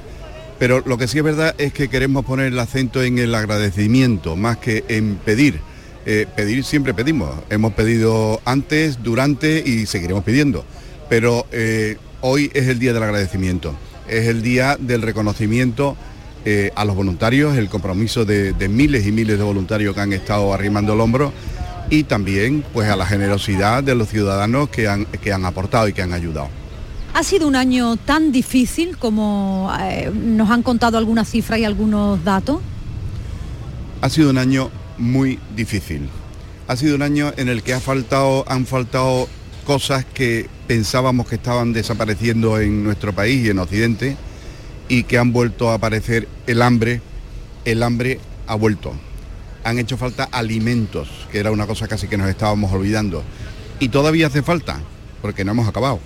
Pero 0.57 0.81
lo 0.87 0.97
que 0.97 1.07
sí 1.07 1.19
es 1.19 1.23
verdad 1.23 1.53
es 1.59 1.71
que 1.71 1.87
queremos 1.87 2.25
poner 2.25 2.47
el 2.47 2.57
acento 2.57 3.03
en 3.03 3.19
el 3.19 3.35
agradecimiento, 3.35 4.35
más 4.35 4.57
que 4.57 4.83
en 4.87 5.17
pedir. 5.17 5.59
Eh, 6.07 6.25
pedir 6.35 6.63
siempre 6.63 6.95
pedimos. 6.95 7.29
Hemos 7.51 7.73
pedido 7.73 8.41
antes, 8.43 9.03
durante 9.03 9.61
y 9.63 9.85
seguiremos 9.85 10.23
pidiendo. 10.23 10.65
Pero 11.09 11.45
eh, 11.51 11.97
hoy 12.21 12.49
es 12.55 12.67
el 12.69 12.79
día 12.79 12.91
del 12.91 13.03
agradecimiento. 13.03 13.75
Es 14.07 14.27
el 14.27 14.41
día 14.41 14.77
del 14.79 15.03
reconocimiento 15.03 15.95
a 16.73 16.83
los 16.83 16.95
voluntarios, 16.95 17.55
el 17.57 17.69
compromiso 17.69 18.25
de, 18.25 18.53
de 18.53 18.69
miles 18.69 19.05
y 19.05 19.11
miles 19.11 19.37
de 19.37 19.43
voluntarios 19.43 19.93
que 19.93 20.01
han 20.01 20.13
estado 20.13 20.51
arrimando 20.51 20.93
el 20.93 20.99
hombro 20.99 21.31
y 21.89 22.03
también 22.03 22.63
pues 22.73 22.89
a 22.89 22.95
la 22.95 23.05
generosidad 23.05 23.83
de 23.83 23.95
los 23.95 24.09
ciudadanos 24.09 24.69
que 24.69 24.87
han, 24.87 25.05
que 25.05 25.33
han 25.33 25.45
aportado 25.45 25.87
y 25.87 25.93
que 25.93 26.01
han 26.01 26.13
ayudado. 26.13 26.49
Ha 27.13 27.23
sido 27.23 27.47
un 27.47 27.55
año 27.55 27.97
tan 27.97 28.31
difícil 28.31 28.97
como 28.97 29.71
eh, 29.81 30.11
nos 30.13 30.49
han 30.51 30.61
contado 30.61 30.97
algunas 30.97 31.29
cifras 31.29 31.59
y 31.59 31.65
algunos 31.65 32.23
datos. 32.23 32.61
Ha 34.01 34.09
sido 34.09 34.29
un 34.29 34.37
año 34.37 34.69
muy 34.97 35.39
difícil. 35.55 36.07
Ha 36.67 36.75
sido 36.75 36.95
un 36.95 37.01
año 37.01 37.33
en 37.35 37.49
el 37.49 37.63
que 37.63 37.73
ha 37.73 37.79
faltado, 37.79 38.45
han 38.47 38.67
faltado 38.67 39.27
cosas 39.65 40.05
que 40.05 40.47
pensábamos 40.67 41.27
que 41.27 41.35
estaban 41.35 41.73
desapareciendo 41.73 42.59
en 42.59 42.83
nuestro 42.83 43.13
país 43.13 43.45
y 43.45 43.49
en 43.49 43.59
Occidente 43.59 44.15
y 44.87 45.03
que 45.03 45.17
han 45.17 45.33
vuelto 45.33 45.71
a 45.71 45.75
aparecer 45.75 46.27
el 46.45 46.61
hambre. 46.61 47.01
El 47.65 47.81
hambre 47.81 48.19
ha 48.47 48.55
vuelto. 48.55 48.93
Han 49.69 49.77
hecho 49.77 49.97
falta 49.97 50.23
alimentos, 50.31 51.07
que 51.31 51.37
era 51.37 51.51
una 51.51 51.67
cosa 51.67 51.87
casi 51.87 52.07
que 52.07 52.17
nos 52.17 52.27
estábamos 52.27 52.73
olvidando. 52.73 53.23
Y 53.79 53.89
todavía 53.89 54.25
hace 54.25 54.41
falta, 54.41 54.79
porque 55.21 55.45
no 55.45 55.51
hemos 55.51 55.67
acabado. 55.67 55.99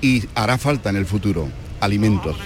Y 0.00 0.22
hará 0.36 0.58
falta 0.58 0.90
en 0.90 0.96
el 0.96 1.04
futuro 1.04 1.48
alimentos. 1.80 2.36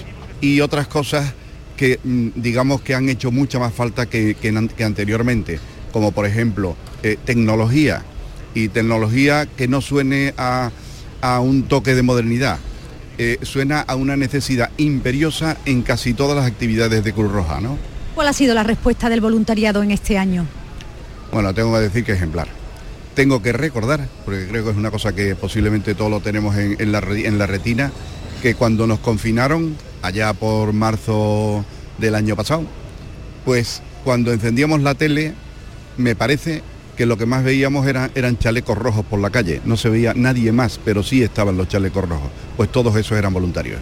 Y 0.41 0.61
otras 0.61 0.87
cosas 0.87 1.35
que 1.77 2.01
mm, 2.03 2.29
digamos 2.37 2.81
que 2.81 2.95
han 2.95 3.11
hecho 3.11 3.31
mucha 3.31 3.59
más 3.59 3.75
falta 3.75 4.07
que, 4.07 4.37
que 4.41 4.69
que 4.75 4.85
anteriormente, 4.85 5.61
como 5.93 6.13
por 6.13 6.25
ejemplo 6.25 6.77
eh, 7.03 7.19
tecnología 7.27 8.03
y 8.55 8.69
tecnología 8.69 9.45
que 9.45 9.69
no 9.69 9.83
suene 9.83 10.33
a, 10.39 10.71
a 11.21 11.41
un 11.41 11.65
toque 11.65 11.95
de 11.95 12.03
modernidad, 12.03 12.59
eh, 13.19 13.39
suena 13.43 13.81
a 13.81 13.97
una 13.97 14.17
necesidad 14.17 14.71
imperiosa 14.79 15.59
en 15.67 15.83
casi 15.83 16.15
todas 16.15 16.37
las 16.37 16.47
actividades 16.47 17.05
de 17.05 17.13
Cruz 17.13 17.31
Roja, 17.31 17.61
¿no? 17.61 17.77
¿Cuál 18.19 18.27
ha 18.27 18.33
sido 18.33 18.53
la 18.53 18.65
respuesta 18.65 19.09
del 19.09 19.21
voluntariado 19.21 19.81
en 19.81 19.93
este 19.93 20.19
año? 20.19 20.45
Bueno, 21.31 21.55
tengo 21.55 21.73
que 21.75 21.83
decir 21.83 22.03
que 22.03 22.15
ejemplar. 22.15 22.49
Tengo 23.15 23.41
que 23.41 23.53
recordar, 23.53 24.09
porque 24.25 24.49
creo 24.49 24.65
que 24.65 24.71
es 24.73 24.77
una 24.77 24.91
cosa 24.91 25.15
que 25.15 25.37
posiblemente 25.37 25.95
todos 25.95 26.11
lo 26.11 26.19
tenemos 26.19 26.57
en, 26.57 26.75
en 26.81 26.91
la, 26.91 26.99
en 26.99 27.39
la 27.39 27.47
retina, 27.47 27.93
que 28.43 28.57
cuando 28.57 28.89
nos 28.89 28.99
confinaron, 28.99 29.77
allá 30.03 30.33
por 30.33 30.73
marzo 30.73 31.65
del 31.99 32.17
año 32.17 32.35
pasado, 32.35 32.65
pues 33.45 33.83
cuando 34.03 34.33
encendíamos 34.33 34.83
la 34.83 34.97
tele, 34.97 35.35
me 35.97 36.17
parece 36.17 36.65
que 36.97 37.07
lo 37.07 37.19
que 37.19 37.27
más 37.27 37.45
veíamos 37.45 37.87
eran, 37.87 38.11
eran 38.17 38.37
chalecos 38.37 38.77
rojos 38.77 39.07
por 39.07 39.21
la 39.21 39.31
calle. 39.31 39.61
No 39.65 39.77
se 39.77 39.91
veía 39.91 40.13
nadie 40.13 40.51
más, 40.51 40.81
pero 40.85 41.05
sí 41.05 41.23
estaban 41.23 41.57
los 41.57 41.69
chalecos 41.69 42.09
rojos. 42.09 42.31
Pues 42.57 42.73
todos 42.73 42.97
esos 42.97 43.17
eran 43.17 43.33
voluntarios. 43.33 43.79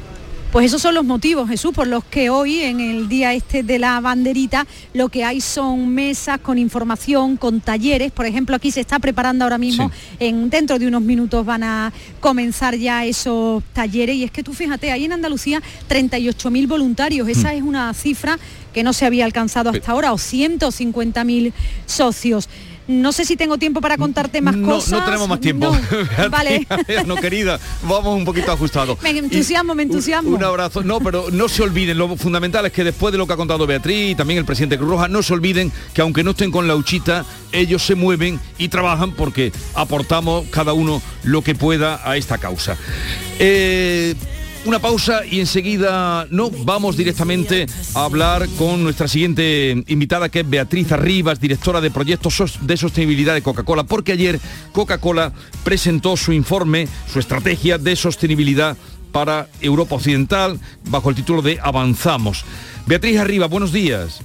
Pues 0.52 0.66
esos 0.66 0.80
son 0.80 0.94
los 0.94 1.04
motivos, 1.04 1.48
Jesús, 1.48 1.72
por 1.72 1.86
los 1.86 2.04
que 2.04 2.30
hoy, 2.30 2.60
en 2.60 2.80
el 2.80 3.08
día 3.08 3.34
este 3.34 3.62
de 3.62 3.78
la 3.78 4.00
banderita, 4.00 4.66
lo 4.94 5.08
que 5.08 5.22
hay 5.22 5.40
son 5.40 5.88
mesas 5.88 6.40
con 6.40 6.56
información, 6.56 7.36
con 7.36 7.60
talleres. 7.60 8.10
Por 8.10 8.24
ejemplo, 8.26 8.56
aquí 8.56 8.70
se 8.70 8.80
está 8.80 8.98
preparando 8.98 9.44
ahora 9.44 9.58
mismo, 9.58 9.90
en, 10.18 10.48
dentro 10.48 10.78
de 10.78 10.86
unos 10.86 11.02
minutos 11.02 11.44
van 11.44 11.62
a 11.62 11.92
comenzar 12.20 12.76
ya 12.76 13.04
esos 13.04 13.62
talleres. 13.72 14.16
Y 14.16 14.24
es 14.24 14.30
que 14.30 14.42
tú 14.42 14.54
fíjate, 14.54 14.92
hay 14.92 15.04
en 15.04 15.12
Andalucía 15.12 15.60
38.000 15.90 16.68
voluntarios. 16.68 17.28
Esa 17.28 17.52
es 17.52 17.62
una 17.62 17.92
cifra 17.92 18.38
que 18.72 18.82
no 18.82 18.92
se 18.92 19.04
había 19.04 19.24
alcanzado 19.24 19.70
hasta 19.70 19.92
ahora, 19.92 20.12
o 20.12 20.16
150.000 20.16 21.52
socios. 21.86 22.48
No 22.88 23.12
sé 23.12 23.24
si 23.24 23.36
tengo 23.36 23.58
tiempo 23.58 23.80
para 23.80 23.96
contarte 23.96 24.40
más 24.40 24.54
No, 24.56 24.68
cosas. 24.68 24.92
no 24.92 25.04
tenemos 25.04 25.28
más 25.28 25.40
tiempo. 25.40 25.76
No, 26.18 26.30
vale. 26.30 26.66
no, 27.06 27.16
querida, 27.16 27.58
vamos 27.82 28.16
un 28.16 28.24
poquito 28.24 28.52
ajustados. 28.52 28.98
Me 29.02 29.10
entusiasmo, 29.10 29.74
me 29.74 29.82
entusiasmo. 29.82 30.30
Un 30.36 30.44
abrazo. 30.44 30.82
No, 30.82 31.00
pero 31.00 31.26
no 31.32 31.48
se 31.48 31.62
olviden, 31.62 31.98
lo 31.98 32.16
fundamental 32.16 32.64
es 32.66 32.72
que 32.72 32.84
después 32.84 33.10
de 33.12 33.18
lo 33.18 33.26
que 33.26 33.32
ha 33.32 33.36
contado 33.36 33.66
Beatriz 33.66 34.12
y 34.12 34.14
también 34.14 34.38
el 34.38 34.44
presidente 34.44 34.78
Cruz 34.78 34.90
Roja, 34.90 35.08
no 35.08 35.22
se 35.22 35.32
olviden 35.32 35.72
que 35.94 36.00
aunque 36.02 36.22
no 36.22 36.30
estén 36.30 36.50
con 36.50 36.68
la 36.68 36.76
uchita, 36.76 37.24
ellos 37.52 37.82
se 37.82 37.94
mueven 37.94 38.38
y 38.58 38.68
trabajan 38.68 39.12
porque 39.12 39.52
aportamos 39.74 40.46
cada 40.50 40.72
uno 40.72 41.02
lo 41.24 41.42
que 41.42 41.54
pueda 41.54 42.00
a 42.08 42.16
esta 42.16 42.38
causa. 42.38 42.76
Eh, 43.38 44.14
una 44.66 44.78
pausa 44.80 45.24
y 45.24 45.38
enseguida 45.38 46.26
no 46.30 46.50
vamos 46.50 46.96
directamente 46.96 47.66
a 47.94 48.04
hablar 48.04 48.48
con 48.58 48.82
nuestra 48.82 49.06
siguiente 49.06 49.84
invitada 49.86 50.28
que 50.28 50.40
es 50.40 50.50
Beatriz 50.50 50.90
Arribas, 50.90 51.40
directora 51.40 51.80
de 51.80 51.90
proyectos 51.90 52.58
de 52.60 52.76
sostenibilidad 52.76 53.34
de 53.34 53.42
Coca-Cola, 53.42 53.84
porque 53.84 54.12
ayer 54.12 54.40
Coca-Cola 54.72 55.32
presentó 55.62 56.16
su 56.16 56.32
informe, 56.32 56.88
su 57.12 57.20
estrategia 57.20 57.78
de 57.78 57.94
sostenibilidad 57.94 58.76
para 59.12 59.48
Europa 59.60 59.94
Occidental 59.94 60.58
bajo 60.84 61.10
el 61.10 61.16
título 61.16 61.42
de 61.42 61.58
Avanzamos. 61.62 62.44
Beatriz 62.86 63.18
Arribas, 63.18 63.48
buenos 63.48 63.72
días. 63.72 64.20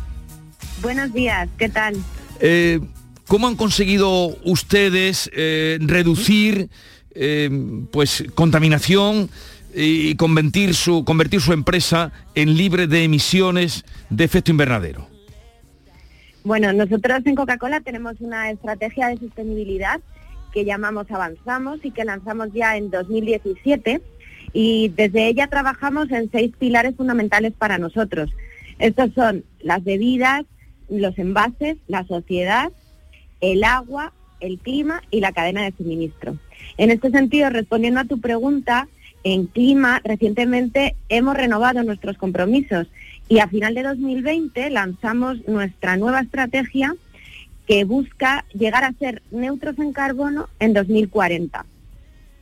Buenos 0.82 1.14
días, 1.14 1.50
¿qué 1.58 1.70
tal? 1.70 1.96
Eh, 2.40 2.80
¿Cómo 3.28 3.48
han 3.48 3.56
conseguido 3.56 4.36
ustedes 4.44 5.30
eh, 5.34 5.78
reducir 5.82 6.70
eh, 7.14 7.50
pues 7.92 8.24
contaminación 8.36 9.30
y 9.74 10.16
convertir 10.16 10.74
su, 10.74 11.06
convertir 11.06 11.42
su 11.42 11.54
empresa 11.54 12.12
en 12.36 12.56
libre 12.56 12.88
de 12.88 13.04
emisiones 13.04 13.86
de 14.10 14.24
efecto 14.24 14.52
invernadero? 14.52 15.08
Bueno, 16.44 16.74
nosotros 16.74 17.20
en 17.26 17.36
Coca-Cola 17.36 17.82
tenemos 17.82 18.16
una 18.20 18.50
estrategia 18.50 19.08
de 19.08 19.18
sostenibilidad 19.18 20.02
que 20.52 20.66
llamamos 20.66 21.10
Avanzamos 21.12 21.80
y 21.84 21.92
que 21.92 22.04
lanzamos 22.04 22.50
ya 22.54 22.78
en 22.78 22.90
2017 22.90 24.02
y 24.54 24.90
desde 24.90 25.28
ella 25.28 25.48
trabajamos 25.48 26.12
en 26.12 26.30
seis 26.32 26.52
pilares 26.58 26.96
fundamentales 26.96 27.54
para 27.54 27.78
nosotros. 27.78 28.32
Estos 28.80 29.14
son 29.14 29.46
las 29.62 29.84
bebidas, 29.84 30.44
los 30.90 31.18
envases, 31.20 31.78
la 31.88 32.06
sociedad, 32.06 32.72
el 33.40 33.64
agua, 33.64 34.12
el 34.40 34.58
clima 34.60 35.02
y 35.12 35.22
la 35.22 35.32
cadena 35.32 35.64
de 35.64 35.74
suministro. 35.78 36.38
En 36.78 36.92
este 36.92 37.12
sentido, 37.12 37.50
respondiendo 37.50 38.00
a 38.00 38.06
tu 38.06 38.20
pregunta, 38.20 38.88
en 39.24 39.46
clima 39.48 40.02
recientemente 40.04 40.96
hemos 41.10 41.36
renovado 41.36 41.84
nuestros 41.84 42.18
compromisos 42.18 42.88
y 43.30 43.40
a 43.40 43.48
final 43.48 43.76
de 43.76 43.84
2020 43.84 44.70
lanzamos 44.70 45.48
nuestra 45.48 45.98
nueva 45.98 46.22
estrategia 46.22 46.96
que 47.68 47.84
busca 47.86 48.46
llegar 48.54 48.84
a 48.84 48.94
ser 48.94 49.22
neutros 49.32 49.78
en 49.80 49.94
carbono 49.94 50.50
en 50.60 50.74
2040. 50.74 51.66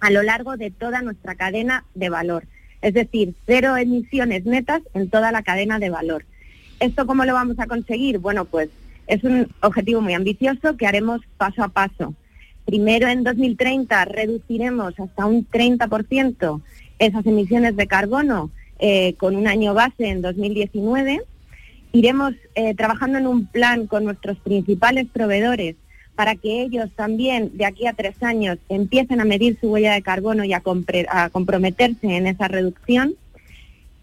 a 0.01 0.11
lo 0.11 0.23
largo 0.23 0.55
de 0.55 0.71
toda 0.71 1.01
nuestra 1.01 1.35
cadena 1.35 1.83
de 1.93 2.09
valor. 2.09 2.45
Es 2.81 2.93
decir, 2.93 3.35
cero 3.45 3.75
emisiones 3.75 4.45
netas 4.45 4.81
en 4.93 5.09
toda 5.09 5.31
la 5.33 5.43
cadena 5.43 5.77
de 5.77 5.89
valor. 5.89 6.23
¿Esto 6.79 7.05
cómo 7.05 7.25
lo 7.25 7.33
vamos 7.33 7.59
a 7.59 7.67
conseguir? 7.67 8.19
Bueno, 8.19 8.45
pues 8.45 8.69
es 9.07 9.23
un 9.25 9.47
objetivo 9.61 9.99
muy 9.99 10.13
ambicioso 10.13 10.77
que 10.77 10.87
haremos 10.87 11.21
paso 11.37 11.63
a 11.63 11.67
paso. 11.67 12.13
Primero 12.69 13.07
en 13.07 13.23
2030 13.23 14.05
reduciremos 14.05 14.93
hasta 14.99 15.25
un 15.25 15.43
30% 15.49 16.61
esas 16.99 17.25
emisiones 17.25 17.75
de 17.75 17.87
carbono 17.87 18.51
eh, 18.77 19.15
con 19.15 19.35
un 19.35 19.47
año 19.47 19.73
base 19.73 20.07
en 20.07 20.21
2019. 20.21 21.23
Iremos 21.93 22.33
eh, 22.53 22.75
trabajando 22.75 23.17
en 23.17 23.25
un 23.25 23.47
plan 23.47 23.87
con 23.87 24.03
nuestros 24.03 24.37
principales 24.37 25.07
proveedores 25.11 25.77
para 26.13 26.35
que 26.35 26.61
ellos 26.61 26.91
también 26.95 27.57
de 27.57 27.65
aquí 27.65 27.87
a 27.87 27.93
tres 27.93 28.21
años 28.21 28.59
empiecen 28.69 29.19
a 29.19 29.25
medir 29.25 29.57
su 29.59 29.71
huella 29.71 29.93
de 29.93 30.03
carbono 30.03 30.43
y 30.43 30.53
a, 30.53 30.61
a 31.09 31.29
comprometerse 31.31 32.17
en 32.17 32.27
esa 32.27 32.49
reducción. 32.49 33.15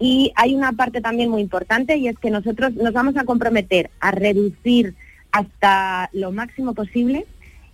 Y 0.00 0.32
hay 0.34 0.56
una 0.56 0.72
parte 0.72 1.00
también 1.00 1.30
muy 1.30 1.40
importante 1.40 1.98
y 1.98 2.08
es 2.08 2.18
que 2.18 2.32
nosotros 2.32 2.74
nos 2.74 2.92
vamos 2.92 3.16
a 3.16 3.22
comprometer 3.22 3.90
a 4.00 4.10
reducir 4.10 4.94
hasta 5.30 6.10
lo 6.12 6.32
máximo 6.32 6.74
posible 6.74 7.26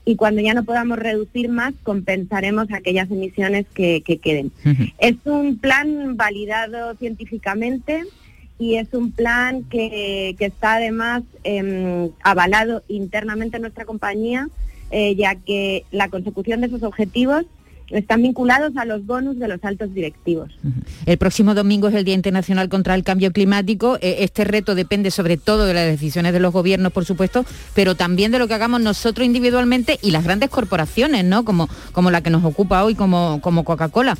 y 0.05 0.16
cuando 0.16 0.40
ya 0.40 0.55
no 0.55 0.64
podamos 0.64 0.98
reducir 0.98 1.48
más, 1.48 1.74
compensaremos 1.82 2.72
aquellas 2.72 3.11
emisiones 3.11 3.66
que, 3.72 4.03
queden. 4.03 4.53
Es 4.98 5.14
un 5.24 5.59
plan 5.59 6.16
validado 6.16 6.94
científicamente 6.96 8.03
y 8.59 8.76
es 8.76 8.92
un 8.92 9.12
plan 9.12 9.62
que, 9.64 10.34
está 10.38 10.74
además 10.74 11.22
em, 11.44 12.11
avalado 12.22 12.82
internamente 12.88 13.57
en 13.57 13.62
nuestra 13.62 13.84
compañía, 13.84 14.48
eh, 14.90 15.14
ya 15.14 15.36
que 15.36 15.84
la 15.90 16.09
consecución 16.09 16.61
de 16.61 16.66
esos 16.66 16.82
objetivos 16.82 17.44
están 17.93 18.22
vinculados 18.22 18.76
a 18.76 18.84
los 18.84 19.05
bonus 19.07 19.38
de 19.38 19.49
los 19.49 19.62
altos 19.64 19.93
directivos. 19.95 20.51
El 21.07 21.18
próximo 21.18 21.55
domingo 21.55 21.88
es 21.88 21.95
el 21.95 22.05
Día 22.05 22.14
Internacional 22.14 22.68
contra 22.68 22.95
el 22.95 23.05
Cambio 23.05 23.32
Climático. 23.32 23.99
E, 24.01 24.24
este 24.24 24.45
reto 24.45 24.74
depende 24.74 25.11
sobre 25.11 25.36
todo 25.36 25.66
de 25.66 25.74
las 25.74 25.86
decisiones 25.86 26.32
de 26.32 26.40
los 26.40 26.53
gobiernos, 26.53 26.93
por 26.93 27.05
supuesto, 27.05 27.45
pero 27.74 27.95
también 27.95 28.32
de 28.32 28.38
lo 28.38 28.49
que 28.49 28.55
hagamos 28.55 28.80
nosotros 28.80 29.26
individualmente 29.26 29.99
y 30.03 30.11
las 30.11 30.24
grandes 30.24 30.51
corporaciones, 30.51 31.24
¿no? 31.24 31.45
Como, 31.45 31.68
como 31.93 32.11
la 32.11 32.22
que 32.22 32.30
nos 32.30 32.45
ocupa 32.45 32.84
hoy, 32.84 32.95
como, 32.95 33.40
como 33.40 33.64
Coca-Cola. 33.64 34.16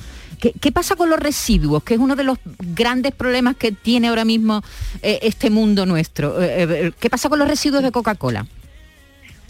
¿Qué, 0.61 0.73
pasa 0.73 0.97
con 0.97 1.09
los 1.09 1.20
residuos? 1.20 1.85
Que 1.85 1.95
es 1.95 2.01
uno 2.01 2.16
de 2.16 2.25
los 2.25 2.37
grandes 2.59 3.12
problemas 3.14 3.55
que 3.55 3.70
tiene 3.70 4.09
ahora 4.09 4.25
mismo 4.25 4.62
eh, 5.01 5.20
este 5.23 5.51
mundo 5.51 5.87
nuestro. 5.87 6.43
Eh, 6.43 6.64
eh, 6.68 6.93
¿Qué 6.99 7.09
pasa 7.09 7.29
con 7.29 7.39
los 7.39 7.47
residuos 7.47 7.85
de 7.85 7.93
Coca-Cola? 7.93 8.47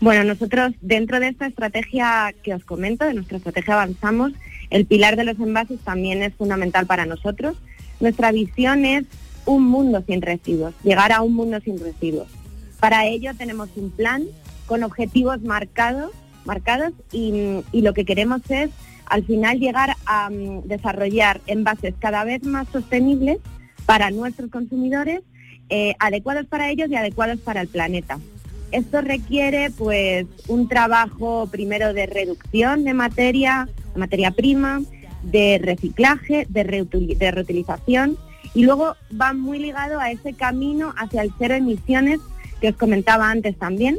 Bueno, 0.03 0.25
nosotros 0.25 0.75
dentro 0.81 1.21
de 1.21 1.29
esta 1.29 1.47
estrategia 1.47 2.35
que 2.43 2.53
os 2.53 2.65
comento, 2.65 3.05
de 3.05 3.15
nuestra 3.15 3.37
estrategia 3.37 3.75
avanzamos, 3.75 4.33
el 4.71 4.85
pilar 4.85 5.15
de 5.15 5.23
los 5.23 5.39
envases 5.39 5.79
también 5.79 6.25
es 6.25 6.35
fundamental 6.35 6.87
para 6.87 7.07
nosotros. 7.07 7.57
Nuestra 8.01 8.33
visión 8.33 8.85
es 8.85 9.05
un 9.47 9.65
mundo 9.65 10.03
sin 10.05 10.21
residuos, 10.21 10.75
llegar 10.83 11.13
a 11.13 11.23
un 11.23 11.35
mundo 11.35 11.61
sin 11.61 11.79
residuos. 11.79 12.27
Para 12.81 13.07
ello 13.07 13.31
tenemos 13.39 13.69
un 13.77 13.93
plan 13.93 14.25
con 14.67 14.83
objetivos 14.83 15.41
marcados, 15.43 16.11
marcados 16.45 16.95
y, 17.13 17.63
lo 17.73 17.95
que 17.95 18.05
queremos 18.05 18.41
es 18.51 18.71
al 19.07 19.25
final 19.25 19.61
llegar 19.61 19.95
a 20.07 20.31
mm, 20.31 20.67
desarrollar 20.67 21.41
envases 21.47 21.95
cada 22.01 22.25
vez 22.25 22.43
más 22.43 22.67
sostenibles 22.73 23.39
para 23.87 24.11
nuestros 24.11 24.51
consumidores, 24.51 25.21
eh, 25.69 25.95
adecuados 26.01 26.47
para 26.47 26.73
ellos 26.73 26.91
y 26.91 26.97
adecuados 26.97 27.39
para 27.39 27.61
el 27.61 27.69
planeta. 27.69 28.19
Esto 28.73 29.03
requiere 29.03 29.71
pues 29.71 30.27
un 30.49 30.67
trabajo 30.67 31.47
primero 31.51 31.93
de 31.93 32.07
reducción 32.07 32.85
de 32.85 32.95
materia, 32.95 33.69
materia 33.95 34.31
prima, 34.31 34.81
de 35.23 35.61
reciclaje, 35.63 36.47
de, 36.49 36.63
reutilización 36.65 38.17
y 38.55 38.65
luego 38.65 38.97
va 39.19 39.35
muy 39.35 39.59
ligado 39.59 40.01
a 40.01 40.11
ese 40.11 40.33
camino 40.33 40.95
hacia 40.97 41.23
el 41.23 41.33
cero 41.39 41.55
emisiones 41.55 42.21
que 42.63 42.71
os 42.71 42.77
comentaba 42.77 43.31
antes 43.31 43.59
también, 43.59 43.99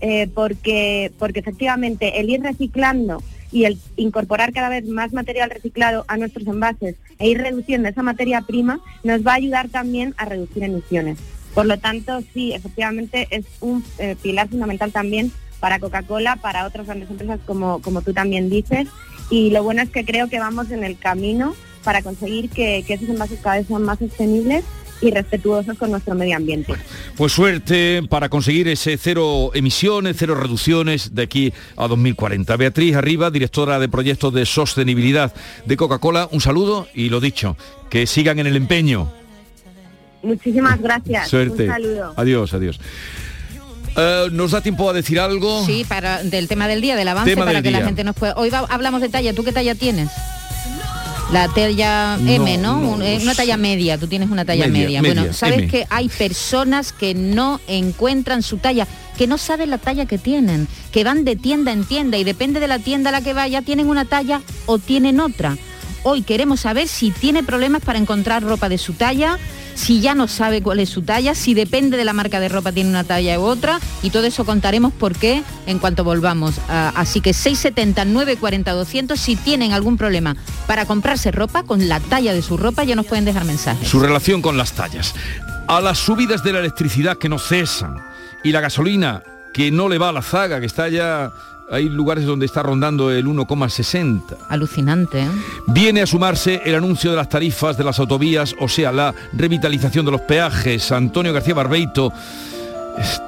eh, 0.00 0.28
porque, 0.32 1.12
porque 1.18 1.40
efectivamente 1.40 2.20
el 2.20 2.30
ir 2.30 2.40
reciclando 2.40 3.20
y 3.50 3.64
el 3.64 3.78
incorporar 3.96 4.52
cada 4.52 4.68
vez 4.68 4.86
más 4.86 5.12
material 5.12 5.50
reciclado 5.50 6.04
a 6.06 6.16
nuestros 6.16 6.46
envases 6.46 6.96
e 7.18 7.28
ir 7.28 7.38
reduciendo 7.38 7.88
esa 7.88 8.02
materia 8.02 8.42
prima 8.42 8.80
nos 9.02 9.26
va 9.26 9.32
a 9.32 9.36
ayudar 9.36 9.68
también 9.68 10.14
a 10.18 10.24
reducir 10.24 10.62
emisiones. 10.62 11.18
Por 11.54 11.66
lo 11.66 11.78
tanto, 11.78 12.20
sí, 12.32 12.52
efectivamente 12.52 13.28
es 13.30 13.44
un 13.60 13.84
eh, 13.98 14.16
pilar 14.20 14.48
fundamental 14.48 14.92
también 14.92 15.32
para 15.60 15.78
Coca-Cola, 15.78 16.36
para 16.36 16.66
otras 16.66 16.86
grandes 16.86 17.08
empresas 17.08 17.40
como, 17.46 17.80
como 17.80 18.02
tú 18.02 18.12
también 18.12 18.50
dices. 18.50 18.88
Y 19.30 19.50
lo 19.50 19.62
bueno 19.62 19.82
es 19.82 19.90
que 19.90 20.04
creo 20.04 20.28
que 20.28 20.38
vamos 20.38 20.70
en 20.70 20.84
el 20.84 20.98
camino 20.98 21.54
para 21.84 22.02
conseguir 22.02 22.50
que, 22.50 22.78
esos 22.78 23.08
envases 23.08 23.38
cada 23.40 23.56
vez 23.56 23.66
sean 23.66 23.82
más 23.82 23.98
sostenibles 23.98 24.64
y 25.00 25.10
respetuosos 25.10 25.76
con 25.76 25.90
nuestro 25.90 26.14
medio 26.14 26.36
ambiente. 26.36 26.74
Pues 27.16 27.32
suerte 27.32 28.02
para 28.08 28.28
conseguir 28.28 28.68
ese 28.68 28.96
cero 28.96 29.50
emisiones, 29.54 30.16
cero 30.18 30.34
reducciones 30.34 31.14
de 31.14 31.22
aquí 31.22 31.52
a 31.76 31.86
2040. 31.88 32.56
Beatriz 32.56 32.96
Arriba, 32.96 33.30
directora 33.30 33.78
de 33.78 33.88
proyectos 33.88 34.32
de 34.32 34.46
sostenibilidad 34.46 35.34
de 35.66 35.76
Coca-Cola, 35.76 36.28
un 36.32 36.40
saludo 36.40 36.88
y 36.94 37.10
lo 37.10 37.20
dicho, 37.20 37.56
que 37.90 38.06
sigan 38.06 38.38
en 38.38 38.46
el 38.46 38.56
empeño. 38.56 39.12
Muchísimas 40.24 40.80
gracias. 40.80 41.28
Suerte. 41.28 41.64
Un 41.64 41.68
saludo. 41.68 42.14
Adiós, 42.16 42.54
adiós. 42.54 42.80
Eh, 43.96 44.28
¿Nos 44.32 44.50
da 44.50 44.60
tiempo 44.60 44.90
a 44.90 44.92
decir 44.92 45.20
algo? 45.20 45.64
Sí, 45.64 45.84
para 45.88 46.22
del 46.22 46.48
tema 46.48 46.66
del 46.66 46.80
día, 46.80 46.96
del 46.96 47.08
avance, 47.08 47.36
para 47.36 47.62
que 47.62 47.70
la 47.70 47.84
gente 47.84 48.02
nos 48.02 48.16
pueda... 48.16 48.34
Hoy 48.36 48.50
hablamos 48.52 49.00
de 49.00 49.08
talla, 49.08 49.32
¿tú 49.34 49.44
qué 49.44 49.52
talla 49.52 49.74
tienes? 49.74 50.10
La 51.32 51.48
talla 51.48 52.16
M, 52.16 52.58
¿no? 52.58 52.78
una 52.78 53.34
talla 53.34 53.56
media, 53.56 53.98
tú 53.98 54.06
tienes 54.06 54.30
una 54.30 54.44
talla 54.44 54.68
media. 54.68 55.00
bueno, 55.00 55.32
sabes 55.32 55.70
que 55.70 55.86
hay 55.90 56.08
personas 56.08 56.92
que 56.92 57.14
no 57.14 57.60
encuentran 57.66 58.42
su 58.42 58.58
talla, 58.58 58.86
que 59.16 59.26
no 59.26 59.38
saben 59.38 59.70
la 59.70 59.78
talla 59.78 60.06
que 60.06 60.18
tienen, 60.18 60.68
que 60.92 61.04
van 61.04 61.24
de 61.24 61.36
tienda 61.36 61.72
en 61.72 61.84
tienda 61.84 62.18
y 62.18 62.24
depende 62.24 62.60
de 62.60 62.68
la 62.68 62.78
tienda 62.78 63.10
a 63.10 63.12
la 63.12 63.20
que 63.20 63.32
vaya, 63.32 63.62
tienen 63.62 63.88
una 63.88 64.04
talla 64.04 64.42
o 64.66 64.78
tienen 64.78 65.20
otra. 65.20 65.56
Hoy 66.02 66.22
queremos 66.22 66.60
saber 66.60 66.88
si 66.88 67.10
tiene 67.10 67.42
problemas 67.42 67.82
para 67.82 67.98
encontrar 67.98 68.42
ropa 68.42 68.68
de 68.68 68.76
su 68.76 68.92
talla, 68.92 69.38
si 69.74 70.00
ya 70.00 70.14
no 70.14 70.28
sabe 70.28 70.62
cuál 70.62 70.80
es 70.80 70.88
su 70.88 71.02
talla, 71.02 71.34
si 71.34 71.54
depende 71.54 71.96
de 71.96 72.04
la 72.04 72.12
marca 72.12 72.40
de 72.40 72.48
ropa 72.48 72.72
tiene 72.72 72.90
una 72.90 73.04
talla 73.04 73.38
u 73.38 73.42
otra 73.42 73.80
y 74.02 74.10
todo 74.10 74.24
eso 74.24 74.44
contaremos 74.44 74.92
por 74.92 75.16
qué 75.16 75.42
en 75.66 75.78
cuanto 75.78 76.04
volvamos. 76.04 76.56
Ah, 76.68 76.92
así 76.96 77.20
que 77.20 77.32
670 77.32 78.04
940 78.04 78.72
200 78.72 79.20
si 79.20 79.36
tienen 79.36 79.72
algún 79.72 79.96
problema 79.96 80.36
para 80.66 80.86
comprarse 80.86 81.30
ropa 81.30 81.62
con 81.62 81.88
la 81.88 82.00
talla 82.00 82.32
de 82.32 82.42
su 82.42 82.56
ropa 82.56 82.84
ya 82.84 82.96
nos 82.96 83.06
pueden 83.06 83.24
dejar 83.24 83.44
mensajes. 83.44 83.88
Su 83.88 84.00
relación 84.00 84.42
con 84.42 84.56
las 84.56 84.72
tallas. 84.72 85.14
A 85.66 85.80
las 85.80 85.98
subidas 85.98 86.44
de 86.44 86.52
la 86.52 86.60
electricidad 86.60 87.16
que 87.16 87.28
no 87.28 87.38
cesan 87.38 87.96
y 88.42 88.52
la 88.52 88.60
gasolina 88.60 89.22
que 89.52 89.70
no 89.70 89.88
le 89.88 89.98
va 89.98 90.10
a 90.10 90.12
la 90.12 90.20
zaga, 90.20 90.60
que 90.60 90.66
está 90.66 90.88
ya 90.88 91.32
hay 91.70 91.88
lugares 91.88 92.24
donde 92.24 92.46
está 92.46 92.62
rondando 92.62 93.10
el 93.10 93.26
1,60. 93.26 94.36
Alucinante. 94.48 95.22
¿eh? 95.22 95.28
Viene 95.66 96.02
a 96.02 96.06
sumarse 96.06 96.60
el 96.64 96.74
anuncio 96.74 97.10
de 97.10 97.16
las 97.16 97.28
tarifas 97.28 97.76
de 97.76 97.84
las 97.84 97.98
autovías, 97.98 98.54
o 98.60 98.68
sea, 98.68 98.92
la 98.92 99.14
revitalización 99.32 100.04
de 100.04 100.12
los 100.12 100.20
peajes. 100.22 100.92
Antonio 100.92 101.32
García 101.32 101.54
Barbeito 101.54 102.12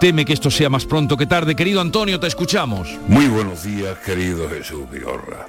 teme 0.01 0.25
que 0.25 0.33
esto 0.33 0.51
sea 0.51 0.69
más 0.69 0.85
pronto 0.85 1.17
que 1.17 1.27
tarde. 1.27 1.57
Querido 1.57 1.81
Antonio, 1.81 2.21
te 2.21 2.27
escuchamos. 2.27 2.89
Muy 3.09 3.27
buenos 3.27 3.65
días, 3.65 3.99
querido 3.99 4.49
Jesús 4.49 4.89
Vigorra. 4.91 5.49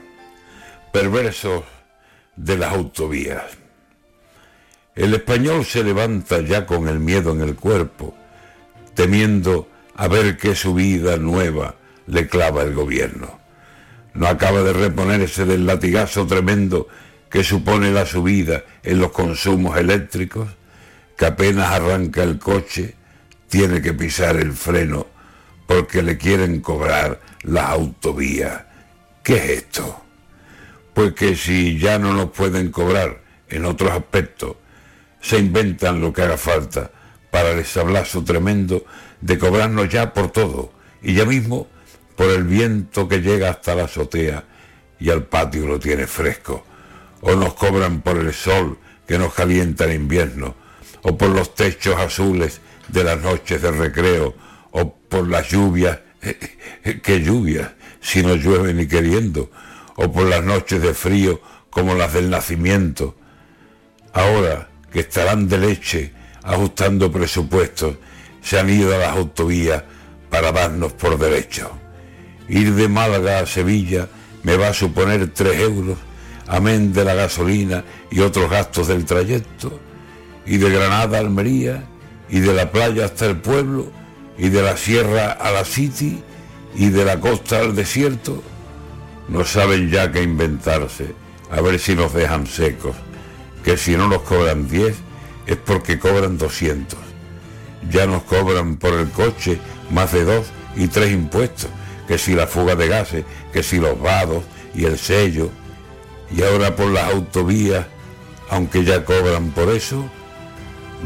Perversos 0.91 1.63
de 2.35 2.57
las 2.57 2.73
autovías. 2.73 3.43
El 4.95 5.13
español 5.13 5.63
se 5.63 5.83
levanta 5.83 6.41
ya 6.41 6.65
con 6.65 6.87
el 6.87 6.99
miedo 6.99 7.31
en 7.31 7.41
el 7.41 7.55
cuerpo, 7.55 8.15
temiendo 8.95 9.67
a 9.95 10.07
ver 10.07 10.37
qué 10.37 10.55
subida 10.55 11.17
nueva 11.17 11.75
le 12.07 12.27
clava 12.27 12.63
el 12.63 12.73
gobierno. 12.73 13.39
No 14.13 14.27
acaba 14.27 14.63
de 14.63 14.73
reponerse 14.73 15.45
del 15.45 15.65
latigazo 15.65 16.25
tremendo 16.25 16.87
que 17.29 17.43
supone 17.43 17.91
la 17.91 18.05
subida 18.05 18.63
en 18.83 18.99
los 18.99 19.11
consumos 19.11 19.77
eléctricos, 19.77 20.49
que 21.17 21.25
apenas 21.25 21.71
arranca 21.71 22.23
el 22.23 22.39
coche, 22.39 22.95
tiene 23.47 23.81
que 23.81 23.93
pisar 23.93 24.37
el 24.37 24.53
freno 24.53 25.07
porque 25.67 26.01
le 26.01 26.17
quieren 26.17 26.61
cobrar 26.61 27.19
la 27.43 27.69
autovía. 27.69 28.67
¿Qué 29.21 29.35
es 29.35 29.49
esto? 29.63 30.01
Pues 30.93 31.13
que 31.13 31.35
si 31.35 31.77
ya 31.77 31.99
no 31.99 32.13
nos 32.13 32.31
pueden 32.31 32.71
cobrar 32.71 33.21
en 33.49 33.65
otros 33.65 33.91
aspectos, 33.91 34.55
se 35.21 35.37
inventan 35.37 35.99
lo 36.01 36.13
que 36.13 36.21
haga 36.21 36.37
falta 36.37 36.91
para 37.29 37.51
el 37.51 37.65
sablazo 37.65 38.23
tremendo 38.23 38.85
de 39.21 39.37
cobrarnos 39.37 39.89
ya 39.89 40.13
por 40.13 40.31
todo 40.31 40.71
y 41.01 41.13
ya 41.13 41.25
mismo 41.25 41.67
por 42.17 42.31
el 42.31 42.43
viento 42.45 43.07
que 43.07 43.21
llega 43.21 43.51
hasta 43.51 43.75
la 43.75 43.83
azotea 43.83 44.43
y 44.99 45.11
al 45.11 45.25
patio 45.25 45.67
lo 45.67 45.79
tiene 45.79 46.07
fresco, 46.07 46.65
o 47.21 47.35
nos 47.35 47.53
cobran 47.53 48.01
por 48.01 48.17
el 48.17 48.33
sol 48.33 48.79
que 49.07 49.19
nos 49.19 49.35
calienta 49.35 49.85
en 49.85 50.01
invierno, 50.01 50.55
o 51.03 51.15
por 51.15 51.29
los 51.29 51.53
techos 51.53 51.95
azules 51.95 52.59
de 52.87 53.03
las 53.03 53.21
noches 53.21 53.61
de 53.61 53.71
recreo, 53.71 54.33
o 54.71 54.95
por 54.95 55.29
las 55.29 55.47
lluvias, 55.47 55.99
que 57.03 57.21
lluvias, 57.21 57.73
si 58.01 58.23
no 58.23 58.33
llueve 58.33 58.73
ni 58.73 58.87
queriendo, 58.87 59.51
o 59.95 60.11
por 60.11 60.25
las 60.25 60.43
noches 60.43 60.81
de 60.81 60.95
frío 60.95 61.39
como 61.69 61.93
las 61.93 62.13
del 62.13 62.31
nacimiento. 62.31 63.15
Ahora 64.11 64.69
que 64.91 65.01
estarán 65.01 65.47
de 65.47 65.59
leche 65.59 66.13
ajustando 66.41 67.11
presupuestos, 67.11 67.97
se 68.41 68.59
han 68.59 68.71
ido 68.71 68.95
a 68.95 68.97
las 68.97 69.15
autovías 69.15 69.83
para 70.31 70.51
darnos 70.51 70.93
por 70.93 71.19
derecho. 71.19 71.77
Ir 72.49 72.73
de 72.73 72.87
Málaga 72.87 73.39
a 73.39 73.45
Sevilla 73.45 74.07
me 74.43 74.55
va 74.55 74.69
a 74.69 74.73
suponer 74.73 75.27
tres 75.33 75.59
euros, 75.59 75.97
amén 76.47 76.93
de 76.93 77.03
la 77.03 77.13
gasolina 77.13 77.83
y 78.09 78.21
otros 78.21 78.49
gastos 78.49 78.87
del 78.87 79.05
trayecto, 79.05 79.79
y 80.45 80.57
de 80.57 80.69
Granada 80.69 81.17
a 81.17 81.21
Almería, 81.21 81.83
y 82.29 82.39
de 82.39 82.53
la 82.53 82.71
playa 82.71 83.05
hasta 83.05 83.25
el 83.25 83.37
pueblo, 83.37 83.91
y 84.37 84.49
de 84.49 84.61
la 84.61 84.77
sierra 84.77 85.31
a 85.31 85.51
la 85.51 85.65
city, 85.65 86.23
y 86.75 86.89
de 86.89 87.03
la 87.03 87.19
costa 87.19 87.59
al 87.59 87.75
desierto, 87.75 88.41
no 89.27 89.43
saben 89.43 89.89
ya 89.89 90.11
qué 90.11 90.23
inventarse, 90.23 91.13
a 91.51 91.59
ver 91.61 91.79
si 91.79 91.95
nos 91.95 92.13
dejan 92.13 92.47
secos, 92.47 92.95
que 93.63 93.77
si 93.77 93.97
no 93.97 94.07
nos 94.07 94.21
cobran 94.21 94.69
10 94.69 94.95
es 95.47 95.57
porque 95.57 95.97
cobran 95.97 96.37
200. 96.37 96.99
Ya 97.89 98.05
nos 98.05 98.23
cobran 98.23 98.77
por 98.77 98.93
el 98.93 99.09
coche 99.09 99.59
más 99.89 100.11
de 100.11 100.25
dos 100.25 100.47
y 100.75 100.87
tres 100.87 101.11
impuestos, 101.11 101.69
que 102.07 102.17
si 102.17 102.33
la 102.33 102.47
fuga 102.47 102.75
de 102.75 102.87
gases, 102.87 103.25
que 103.51 103.63
si 103.63 103.79
los 103.79 103.99
vados 103.99 104.43
y 104.73 104.85
el 104.85 104.97
sello, 104.97 105.49
y 106.31 106.43
ahora 106.43 106.75
por 106.75 106.87
las 106.87 107.11
autovías, 107.13 107.85
aunque 108.49 108.83
ya 108.83 109.03
cobran 109.03 109.51
por 109.51 109.69
eso, 109.69 110.09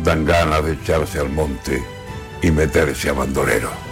dan 0.04 0.26
ganas 0.26 0.64
de 0.66 0.74
echarse 0.74 1.20
al 1.20 1.30
monte 1.30 1.84
y 2.42 2.52
meterse 2.52 3.10
a 3.10 3.14
bandolero. 3.14 3.91